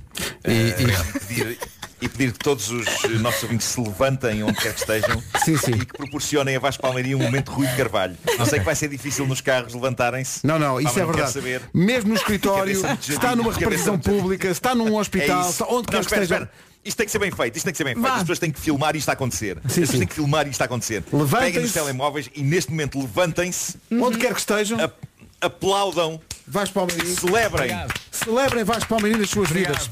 Eh, 0.45 0.75
e, 0.79 1.19
pedir, 1.21 1.59
e 2.03 2.09
pedir 2.09 2.33
que 2.33 2.39
todos 2.39 2.69
os 2.71 2.85
nossos 3.21 3.43
ouvintes 3.45 3.67
se 3.67 3.81
levantem 3.81 4.43
onde 4.43 4.55
quer 4.61 4.75
que 4.75 4.81
estejam 4.81 5.23
Sim, 5.45 5.57
sim. 5.57 5.71
e 5.73 5.79
que 5.87 5.97
proporcionem 5.97 6.55
a 6.57 6.59
Vasco 6.61 6.83
Palmeirinho 6.83 7.17
um 7.19 7.23
momento 7.23 7.51
Rui 7.53 7.67
de 7.67 7.77
Carvalho. 7.77 8.17
Eu 8.39 8.45
sei 8.45 8.59
que 8.59 8.65
vai 8.65 8.75
ser 8.75 8.89
difícil 8.89 9.27
nos 9.27 9.41
carros 9.41 9.73
levantarem-se. 9.73 10.47
Não, 10.47 10.59
não, 10.59 10.79
isso 10.81 10.99
é 10.99 11.05
verdade. 11.07 11.33
Saber. 11.33 11.63
Mesmo 11.73 12.11
no 12.11 12.15
escritório, 12.17 12.79
se 13.01 13.13
está 13.13 13.35
numa 13.35 13.53
repartição 13.53 13.99
pública, 13.99 14.47
se 14.49 14.53
está 14.53 14.75
num 14.75 14.95
hospital, 14.97 15.39
É 15.39 15.41
está 15.49 15.65
isso. 15.65 15.75
onde 15.75 15.87
quer 15.89 15.95
Não, 15.95 16.01
que 16.01 16.07
espera, 16.07 16.23
esteja. 16.23 16.43
espera. 16.45 16.51
Isto 16.85 16.97
tem 16.97 17.07
que 17.07 17.13
ser 17.13 17.19
bem 17.21 17.31
feito, 17.31 17.57
isto 17.57 17.65
tem 17.65 17.73
que 17.73 17.79
ser 17.79 17.85
bem 17.85 17.95
feito. 17.95 18.09
As 18.09 18.21
pessoas 18.21 18.39
têm 18.41 18.51
que 18.51 18.61
filmar 18.61 18.97
isto 18.97 19.09
a 19.09 19.13
acontecer. 19.13 19.57
As 19.59 19.63
pessoas 19.73 19.89
sim. 19.91 19.99
têm 20.01 20.07
que 20.09 20.15
filmar 20.15 20.49
isto 20.49 20.61
a 20.61 20.65
acontecer. 20.65 21.03
Peguem 21.41 21.63
nos 21.63 21.73
telemóveis 21.73 22.29
e 22.35 22.43
neste 22.43 22.73
momento 22.73 22.99
levantem-se, 23.01 23.77
Onde 23.93 24.19
quer 24.19 24.35
que 24.35 24.41
estejam, 24.41 24.81
ap- 24.81 24.99
aplaudam, 25.41 26.21
Vasco 26.47 26.75
Palmeirinho. 26.75 27.17
celebrem 27.17 27.87
Celebrem 28.11 28.65
Vasco 28.65 28.89
Palmeirinho 28.89 29.21
nas 29.21 29.31
suas 29.31 29.51
vidas. 29.51 29.91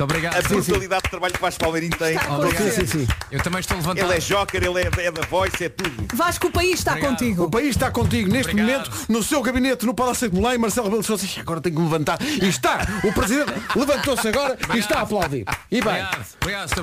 Muito 0.00 0.04
obrigado. 0.04 0.36
a 0.36 0.48
brutalidade 0.48 1.02
de 1.02 1.10
trabalho 1.10 1.34
que 1.34 1.40
Vasco 1.40 1.60
Palmeirinho 1.60 1.96
tem. 1.96 2.16
Sim, 2.18 2.70
sim, 2.70 2.86
sim. 2.86 3.08
Eu 3.30 3.42
também 3.42 3.60
estou 3.60 3.76
levantado. 3.76 4.06
Ele 4.06 4.16
é 4.16 4.20
joker, 4.20 4.62
ele 4.64 4.80
é, 4.80 5.06
é 5.06 5.10
da 5.12 5.22
voice, 5.26 5.64
é 5.64 5.68
tudo. 5.68 6.16
Vasco, 6.16 6.46
o 6.46 6.50
país 6.50 6.78
está 6.78 6.92
Obrigado. 6.92 7.10
contigo. 7.18 7.44
O 7.44 7.50
país 7.50 7.68
está 7.70 7.90
contigo 7.90 8.32
neste 8.32 8.52
Obrigado. 8.52 8.88
momento, 8.90 9.12
no 9.12 9.22
seu 9.22 9.42
gabinete, 9.42 9.84
no 9.84 9.92
Palácio 9.94 10.30
de 10.30 10.40
Belém, 10.40 10.56
Marcelo 10.56 10.86
Rebelo 10.86 11.02
Sousa, 11.02 11.24
"Ixi, 11.24 11.40
agora 11.40 11.60
tenho 11.60 11.74
que 11.76 11.82
me 11.82 11.88
levantar. 11.90 12.18
E 12.22 12.48
está, 12.48 12.78
o 13.04 13.12
Presidente 13.12 13.52
levantou-se 13.76 14.26
agora 14.28 14.56
e 14.74 14.78
está 14.78 15.00
a 15.00 15.02
aplaudir. 15.02 15.44
E 15.70 15.82
bem, 15.82 16.02
Obrigado, 16.02 16.26
obrigado. 16.40 16.78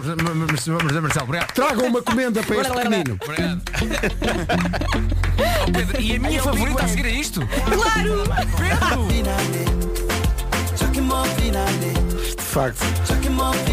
Marcelo. 0.48 1.02
Marcelo, 1.02 1.24
obrigado. 1.26 1.52
tragam 1.54 1.88
uma 1.88 2.02
comenda 2.04 2.44
para 2.44 2.56
este 2.58 2.72
pequenino. 2.74 3.18
Obrigado. 3.24 3.62
Oh, 5.40 5.72
Pedro, 5.72 6.02
e 6.02 6.16
a 6.16 6.20
minha 6.20 6.42
favorita 6.44 6.84
a 6.84 6.88
seguir 6.88 7.06
é 7.06 7.12
isto? 7.12 7.42
Claro! 7.48 8.24
Pedro! 11.08 12.07
De 12.38 12.44
facto, 12.44 12.84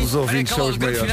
os 0.03 0.15
ouvintes 0.15 0.55
são 0.55 0.69
os 0.69 0.77
maiores. 0.79 1.13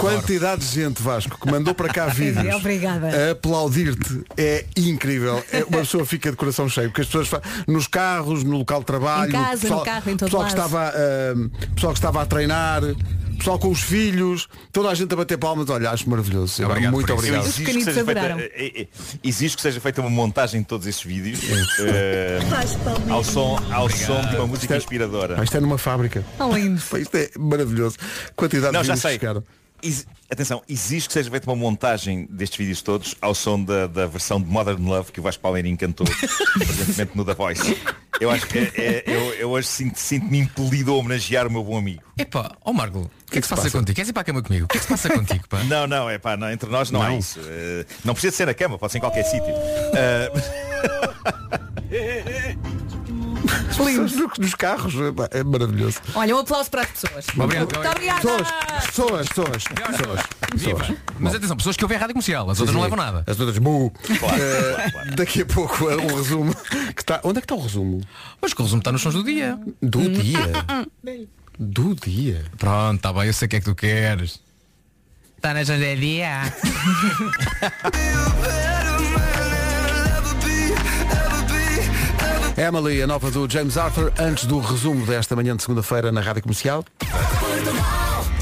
Quantidade 0.00 0.60
de 0.66 0.74
gente, 0.82 1.02
Vasco, 1.02 1.38
que 1.40 1.50
mandou 1.50 1.74
para 1.74 1.88
cá 1.88 2.06
vídeos 2.12 2.54
Obrigada. 2.56 3.08
a 3.08 3.30
aplaudir-te 3.32 4.22
é 4.36 4.64
incrível. 4.76 5.42
É, 5.50 5.64
uma 5.64 5.78
pessoa 5.78 6.04
fica 6.04 6.30
de 6.30 6.36
coração 6.36 6.68
cheio, 6.68 6.88
porque 6.88 7.00
as 7.00 7.06
pessoas 7.06 7.28
fa- 7.28 7.40
nos 7.66 7.86
carros, 7.86 8.44
no 8.44 8.58
local 8.58 8.80
de 8.80 8.86
trabalho, 8.86 9.30
Em 9.30 9.32
casa, 9.32 9.60
pessoal, 9.62 9.78
no 9.80 9.84
carro, 9.86 10.10
em 10.10 10.16
todo 10.16 10.26
pessoal 10.28 10.44
que 10.44 10.50
estava, 10.50 10.88
ah, 10.94 11.74
pessoal 11.74 11.92
que 11.92 11.98
estava 11.98 12.22
a 12.22 12.26
treinar, 12.26 12.82
pessoal 13.46 13.58
com 13.60 13.68
os 13.70 13.80
filhos, 13.80 14.48
toda 14.72 14.88
a 14.88 14.94
gente 14.94 15.12
a 15.12 15.16
bater 15.16 15.38
palmas, 15.38 15.70
olha, 15.70 15.90
acho 15.90 16.10
maravilhoso. 16.10 16.64
Obrigado 16.64 16.92
Muito 16.92 17.12
obrigado. 17.12 17.44
Eu 17.44 17.48
exijo 17.48 17.64
que 17.64 17.84
seja 17.84 18.04
feita- 18.04 18.20
eh, 18.40 18.72
eh, 18.82 18.86
exijo 19.22 19.54
que 19.56 19.62
seja 19.62 19.80
feita 19.80 20.00
uma 20.00 20.10
montagem 20.10 20.62
de 20.62 20.66
todos 20.66 20.84
esses 20.84 21.02
vídeos 21.04 21.38
eh, 21.78 22.40
ao 23.08 23.22
som, 23.22 23.56
ao 23.70 23.88
som 23.88 24.20
de 24.30 24.34
uma 24.34 24.48
música 24.48 24.76
inspiradora. 24.76 25.36
Ah, 25.40 25.44
Isto 25.44 25.58
é 25.58 25.60
numa 25.60 25.78
fábrica. 25.78 26.24
Lindo. 26.52 26.82
Isto 26.98 27.16
é 27.16 27.30
maravilhoso. 27.38 27.96
Quantidade 28.34 28.72
Não, 28.72 28.80
de 28.80 28.88
já 28.88 28.94
vídeos 28.94 29.02
que 29.02 29.08
sei. 29.10 29.18
chegaram. 29.20 29.44
Atenção, 30.28 30.60
exige 30.68 31.06
que 31.06 31.12
seja 31.12 31.30
feita 31.30 31.48
uma 31.48 31.54
montagem 31.54 32.26
destes 32.28 32.58
vídeos 32.58 32.82
todos 32.82 33.14
ao 33.20 33.32
som 33.32 33.62
da, 33.62 33.86
da 33.86 34.06
versão 34.06 34.40
de 34.40 34.48
Modern 34.48 34.84
Love 34.84 35.12
que 35.12 35.20
o 35.20 35.22
Vasco 35.22 35.40
Palmeirinho 35.40 35.76
cantou 35.78 36.04
recentemente 36.58 37.16
no 37.16 37.24
The 37.24 37.34
Voice. 37.34 37.78
Eu 38.20 38.30
acho 38.30 38.46
que 38.46 38.58
é- 38.58 38.72
é- 38.76 39.04
eu, 39.06 39.34
eu 39.34 39.50
hoje 39.50 39.68
sinto- 39.68 39.98
sinto-me 39.98 40.38
impelido 40.40 40.92
a 40.92 40.96
homenagear 40.96 41.46
o 41.46 41.50
meu 41.50 41.62
bom 41.62 41.78
amigo. 41.78 42.02
Epá, 42.18 42.56
ó 42.64 42.72
Marco, 42.72 42.98
o 43.02 43.10
que 43.30 43.38
é 43.38 43.40
que 43.40 43.46
se 43.46 43.54
passa 43.54 43.70
contigo? 43.70 43.94
Queres 43.94 44.08
ir 44.08 44.12
para 44.12 44.22
a 44.22 44.24
cama 44.24 44.42
comigo? 44.42 44.64
O 44.64 44.68
que 44.68 44.78
é 44.78 44.80
que 44.80 44.86
se 44.86 44.90
passa 44.90 45.08
contigo, 45.10 45.44
pá? 45.48 45.62
Não, 45.64 45.86
não, 45.86 46.10
é 46.10 46.18
pá, 46.18 46.36
não, 46.36 46.50
entre 46.50 46.68
nós 46.70 46.90
não, 46.90 47.02
há 47.02 47.08
Não. 47.10 47.18
isso. 47.18 47.38
Eh, 47.44 47.84
não 48.04 48.14
precisa 48.14 48.34
ser 48.34 48.46
na 48.46 48.54
cama, 48.54 48.78
pode 48.78 48.92
ser 48.92 48.98
em 48.98 49.02
qualquer 49.02 49.22
sítio. 49.24 49.52
Eh, 53.78 53.92
Nos, 53.98 54.38
nos 54.38 54.54
carros, 54.54 54.94
epá, 54.94 55.28
é 55.32 55.44
maravilhoso. 55.44 55.98
Olha, 56.14 56.34
um 56.36 56.38
aplauso 56.40 56.70
para 56.70 56.82
as 56.82 56.90
pessoas. 56.90 57.26
Obrigado, 57.36 57.74
Muito 57.74 57.88
obrigada. 57.88 58.20
Pessoas, 58.20 59.28
pessoas, 59.28 59.64
pessoas, 59.64 60.22
pessoas. 60.52 60.98
Mas 61.18 61.34
atenção, 61.34 61.56
pessoas 61.56 61.76
que 61.76 61.84
ouvem 61.84 61.96
a 61.96 62.00
rádio 62.00 62.14
comercial, 62.14 62.48
as 62.50 62.58
outras 62.60 62.74
não 62.74 62.82
levam 62.82 62.96
nada. 62.96 63.24
As 63.26 63.38
outras, 63.38 63.58
bu. 63.58 63.90
Claro, 64.18 64.42
Eh, 64.42 64.72
claro, 64.74 64.92
claro. 64.92 65.16
Daqui 65.16 65.42
a 65.42 65.46
pouco 65.46 65.90
é 65.90 65.96
um 65.96 66.16
resumo 66.16 66.54
que 66.94 67.02
está. 67.02 67.20
Onde 67.22 67.38
é 67.38 67.40
que 67.40 67.44
está 67.44 67.54
o 67.54 67.60
resumo? 67.62 68.00
Mas 68.40 68.54
que 68.54 68.60
o 68.60 68.64
resumo 68.64 68.80
está 68.80 68.92
nos 68.92 69.02
sons 69.02 69.14
do 69.14 69.22
dia. 69.24 69.58
Do 69.82 70.08
dia. 70.08 70.38
Do 71.58 71.94
dia. 71.94 72.44
Pronto, 72.58 73.00
tá 73.00 73.12
bem, 73.12 73.26
eu 73.26 73.32
sei 73.32 73.46
o 73.46 73.48
que 73.48 73.56
é 73.56 73.58
que 73.60 73.66
tu 73.66 73.74
queres. 73.74 74.40
Está 75.36 75.52
na 75.54 75.64
sons 75.64 75.78
do 75.78 75.96
dia. 75.96 76.40
Emily, 82.56 83.02
a 83.02 83.06
nova 83.06 83.30
do 83.30 83.48
James 83.50 83.76
Arthur, 83.76 84.12
antes 84.18 84.46
do 84.46 84.58
resumo 84.60 85.04
desta 85.04 85.36
manhã 85.36 85.54
de 85.54 85.62
segunda-feira 85.62 86.10
na 86.10 86.20
Rádio 86.22 86.42
Comercial. 86.42 86.84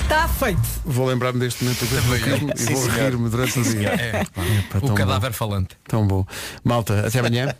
Está 0.02 0.28
feito. 0.28 0.60
Vou 0.84 1.06
lembrar-me 1.06 1.40
deste 1.40 1.64
momento 1.64 1.84
do 1.84 1.96
e 2.54 2.58
Sim, 2.58 2.74
vou 2.74 2.82
senhor. 2.82 3.10
rir-me 3.10 3.28
durante 3.28 3.58
o 3.58 3.62
dia. 3.64 3.88
É, 3.88 4.20
Epá, 4.20 4.78
o 4.78 4.86
tão 4.86 4.94
cadáver 4.94 5.30
bom. 5.30 5.36
falante. 5.36 5.76
Tão 5.88 6.06
bom. 6.06 6.24
Malta, 6.62 7.06
até 7.06 7.18
amanhã. 7.18 7.54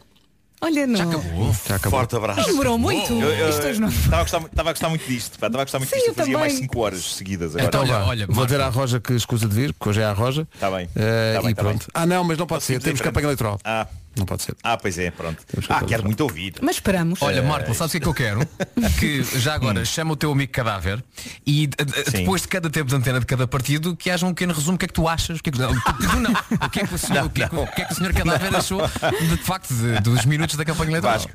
Olha, 0.60 0.86
não. 0.86 0.96
Já 0.96 1.76
acabou. 1.76 1.90
Forte 1.90 2.16
abraço. 2.16 2.40
Não 2.40 2.46
demorou 2.46 2.78
muito. 2.78 3.12
Eu- 3.12 3.28
eu- 3.30 3.48
Estava 3.48 4.16
a 4.20 4.22
gostar, 4.22 4.38
estava 4.42 4.70
a 4.70 4.72
gostar 4.72 4.88
muito 4.88 5.06
disto. 5.06 5.38
pá, 5.38 5.48
Estava 5.48 5.62
a 5.62 5.64
gostar 5.64 5.78
muito 5.78 5.90
Sim, 5.90 5.96
disto. 5.96 6.08
eu 6.08 6.14
fazia 6.14 6.38
mais 6.38 6.52
também. 6.52 6.68
5 6.68 6.80
horas 6.80 7.14
seguidas 7.16 7.50
agora. 7.50 7.64
Então 7.66 7.80
Olha, 7.82 7.92
vá. 7.98 8.04
olha, 8.06 8.26
Vou 8.28 8.44
dizer 8.46 8.60
à 8.60 8.68
Roja 8.68 9.00
que 9.00 9.12
escusa 9.14 9.46
de 9.48 9.54
vir, 9.54 9.74
porque 9.74 9.90
hoje 9.90 10.00
é 10.00 10.04
a 10.04 10.12
Roja. 10.12 10.46
Tá 10.60 10.70
bem. 10.70 10.88
Eh, 10.94 11.32
Tá 11.34 11.42
bem, 11.42 11.50
e 11.50 11.54
tá 11.54 11.62
pronto. 11.62 11.78
bem. 11.80 11.88
Ah 11.92 12.06
não, 12.06 12.22
mas 12.24 12.38
não 12.38 12.46
pode 12.46 12.62
ser. 12.64 12.80
Temos 12.80 13.00
em 13.00 13.02
campanha 13.04 13.24
eleitoral. 13.26 13.58
Ah, 13.64 13.86
Não 14.16 14.24
pode 14.24 14.42
ser. 14.44 14.54
ah, 14.62 14.76
pois 14.76 14.96
é, 14.98 15.10
pronto. 15.10 15.42
Ah, 15.68 15.80
que 15.80 15.86
quero 15.86 16.04
muito 16.04 16.20
ouvir. 16.20 16.54
Mas 16.62 16.76
esperamos. 16.76 17.20
Olha, 17.22 17.42
Marco, 17.42 17.74
sabes 17.74 17.90
o 17.90 17.92
que 17.92 17.96
é 17.96 18.00
que 18.00 18.08
eu 18.08 18.14
quero? 18.14 18.40
Que 19.00 19.22
já 19.38 19.54
agora 19.54 19.84
chama 19.84 20.12
o 20.12 20.16
teu 20.16 20.30
amigo 20.30 20.52
cadáver 20.52 21.02
e 21.46 21.66
d- 21.66 21.76
Sim. 22.10 22.18
depois 22.18 22.42
de 22.42 22.48
cada 22.48 22.70
tempo 22.70 22.88
de 22.88 22.94
antena 22.96 23.18
de 23.20 23.26
cada 23.26 23.46
partido 23.46 23.96
que 23.96 24.10
haja 24.10 24.24
um 24.26 24.30
pequeno 24.34 24.52
resumo 24.54 24.76
o 24.76 24.78
que 24.78 24.84
é 24.84 24.88
que 24.88 24.94
tu 24.94 25.08
achas, 25.08 25.38
o 25.38 25.42
que 25.42 25.50
é 25.50 25.52
que, 25.52 25.58
não, 25.58 25.72
não, 26.20 26.32
o 26.32 26.70
que 26.70 26.80
é 26.80 26.86
que 26.86 26.94
o 26.94 26.98
senhor, 26.98 27.24
o 27.26 27.30
que 27.30 27.42
é 27.42 27.48
que, 27.48 27.56
o 27.56 27.66
que 27.66 27.82
é 27.82 27.84
que 27.86 27.92
o 27.92 27.96
senhor 27.96 28.12
cadáver 28.12 28.54
achou 28.54 28.80
de, 29.20 29.26
de 29.28 29.36
facto 29.42 29.74
de- 29.74 30.00
dos 30.00 30.24
minutos 30.24 30.56
da 30.56 30.64
campanha 30.64 30.90
eleitoral. 30.90 31.18
Vasco, 31.18 31.32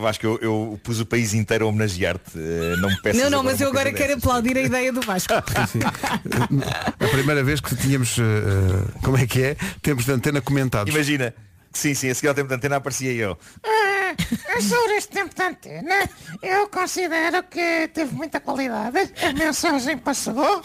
Vasco, 0.00 0.26
eu, 0.26 0.38
eu 0.42 0.80
pus 0.84 1.00
o 1.00 1.06
país 1.06 1.32
inteiro 1.32 1.64
a 1.64 1.68
homenagear-te. 1.68 2.32
eh, 2.36 2.76
Não 2.78 2.90
me 2.90 3.00
peças 3.00 3.22
Não, 3.22 3.30
não, 3.30 3.42
mas 3.42 3.58
eu 3.60 3.68
agora 3.68 3.90
quero 3.90 4.08
dessas. 4.14 4.22
aplaudir 4.22 4.56
a 4.58 4.60
ideia 4.60 4.92
do 4.92 5.00
Vasco. 5.00 5.32
A 7.00 7.08
primeira 7.08 7.42
vez 7.42 7.60
que 7.60 7.74
tínhamos, 7.74 8.18
eh, 8.18 8.22
eh, 8.22 8.98
como 9.02 9.16
é 9.16 9.26
que 9.26 9.42
é? 9.42 9.56
Tempos 9.82 10.04
de 10.04 10.12
antena 10.12 10.40
comentados. 10.40 10.92
Imagina, 10.94 11.34
sim, 11.72 11.94
sim, 11.94 12.10
a 12.10 12.14
seguir 12.14 12.28
ao 12.28 12.34
tempo 12.34 12.48
de 12.48 12.54
antena 12.54 12.76
aparecia 12.76 13.12
eu. 13.12 13.38
Ah, 13.64 14.14
sobre 14.60 14.96
este 14.96 15.10
tempo 15.12 15.34
de 15.34 15.42
antena, 15.42 16.08
eu 16.42 16.68
considero 16.68 17.42
que 17.44 17.88
teve 17.94 18.14
muita 18.14 18.40
qualidade. 18.40 18.98
A 19.22 19.32
mensagem 19.32 19.98
passou. 19.98 20.62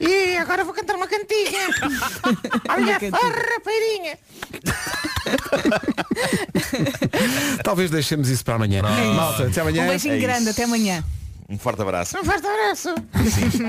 E 0.00 0.36
agora 0.36 0.64
vou 0.64 0.74
cantar 0.74 0.96
uma 0.96 1.06
cantiga. 1.06 1.58
Olha, 2.68 2.98
farra, 3.10 3.60
peirinha. 3.64 4.18
Talvez 7.62 7.90
deixemos 7.90 8.28
isso 8.28 8.44
para 8.44 8.54
amanhã. 8.54 8.82
Malta, 8.82 9.46
até 9.46 9.60
amanhã. 9.60 9.84
Um 9.84 9.88
beijinho 9.88 10.14
É 10.14 10.18
isso. 10.18 10.26
grande, 10.26 10.48
até 10.48 10.64
amanhã. 10.64 11.04
Um 11.52 11.58
forte 11.58 11.82
abraço. 11.82 12.16
Um 12.18 12.24
forte 12.24 12.46
abraço. 12.46 12.94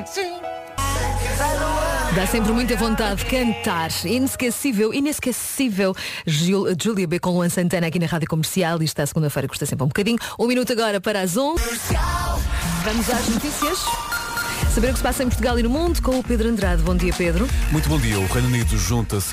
Sim. 0.08 0.34
Dá 2.16 2.26
sempre 2.28 2.52
muita 2.54 2.78
vontade 2.78 3.24
de 3.24 3.30
cantar. 3.30 3.90
Inesquecível, 4.06 4.94
inesquecível. 4.94 5.94
Gil- 6.26 6.68
Júlia 6.82 7.06
B. 7.08 7.20
com 7.20 7.32
Luan 7.32 7.50
Santana 7.50 7.88
aqui 7.88 8.00
na 8.00 8.06
Rádio 8.06 8.30
Comercial. 8.30 8.76
Isto 8.76 8.84
está 8.86 9.06
segunda-feira, 9.06 9.48
custa 9.50 9.66
sempre 9.66 9.84
um 9.84 9.88
bocadinho. 9.88 10.18
Um 10.40 10.48
minuto 10.48 10.72
agora 10.72 11.02
para 11.02 11.20
as 11.22 11.36
11. 11.36 11.62
Vamos 12.86 13.10
às 13.10 13.28
notícias. 13.28 13.80
Saber 14.74 14.88
o 14.90 14.92
que 14.94 14.98
se 14.98 15.04
passa 15.04 15.24
em 15.24 15.28
Portugal 15.28 15.60
e 15.60 15.64
no 15.64 15.70
mundo 15.70 16.02
com 16.02 16.18
o 16.18 16.24
Pedro 16.24 16.50
Andrade. 16.50 16.82
Bom 16.82 16.96
dia, 16.96 17.14
Pedro. 17.14 17.48
Muito 17.72 17.88
bom 17.90 18.00
dia. 18.00 18.18
O 18.20 18.26
Reino 18.28 18.48
Unido 18.48 18.76
junta-se 18.78 19.32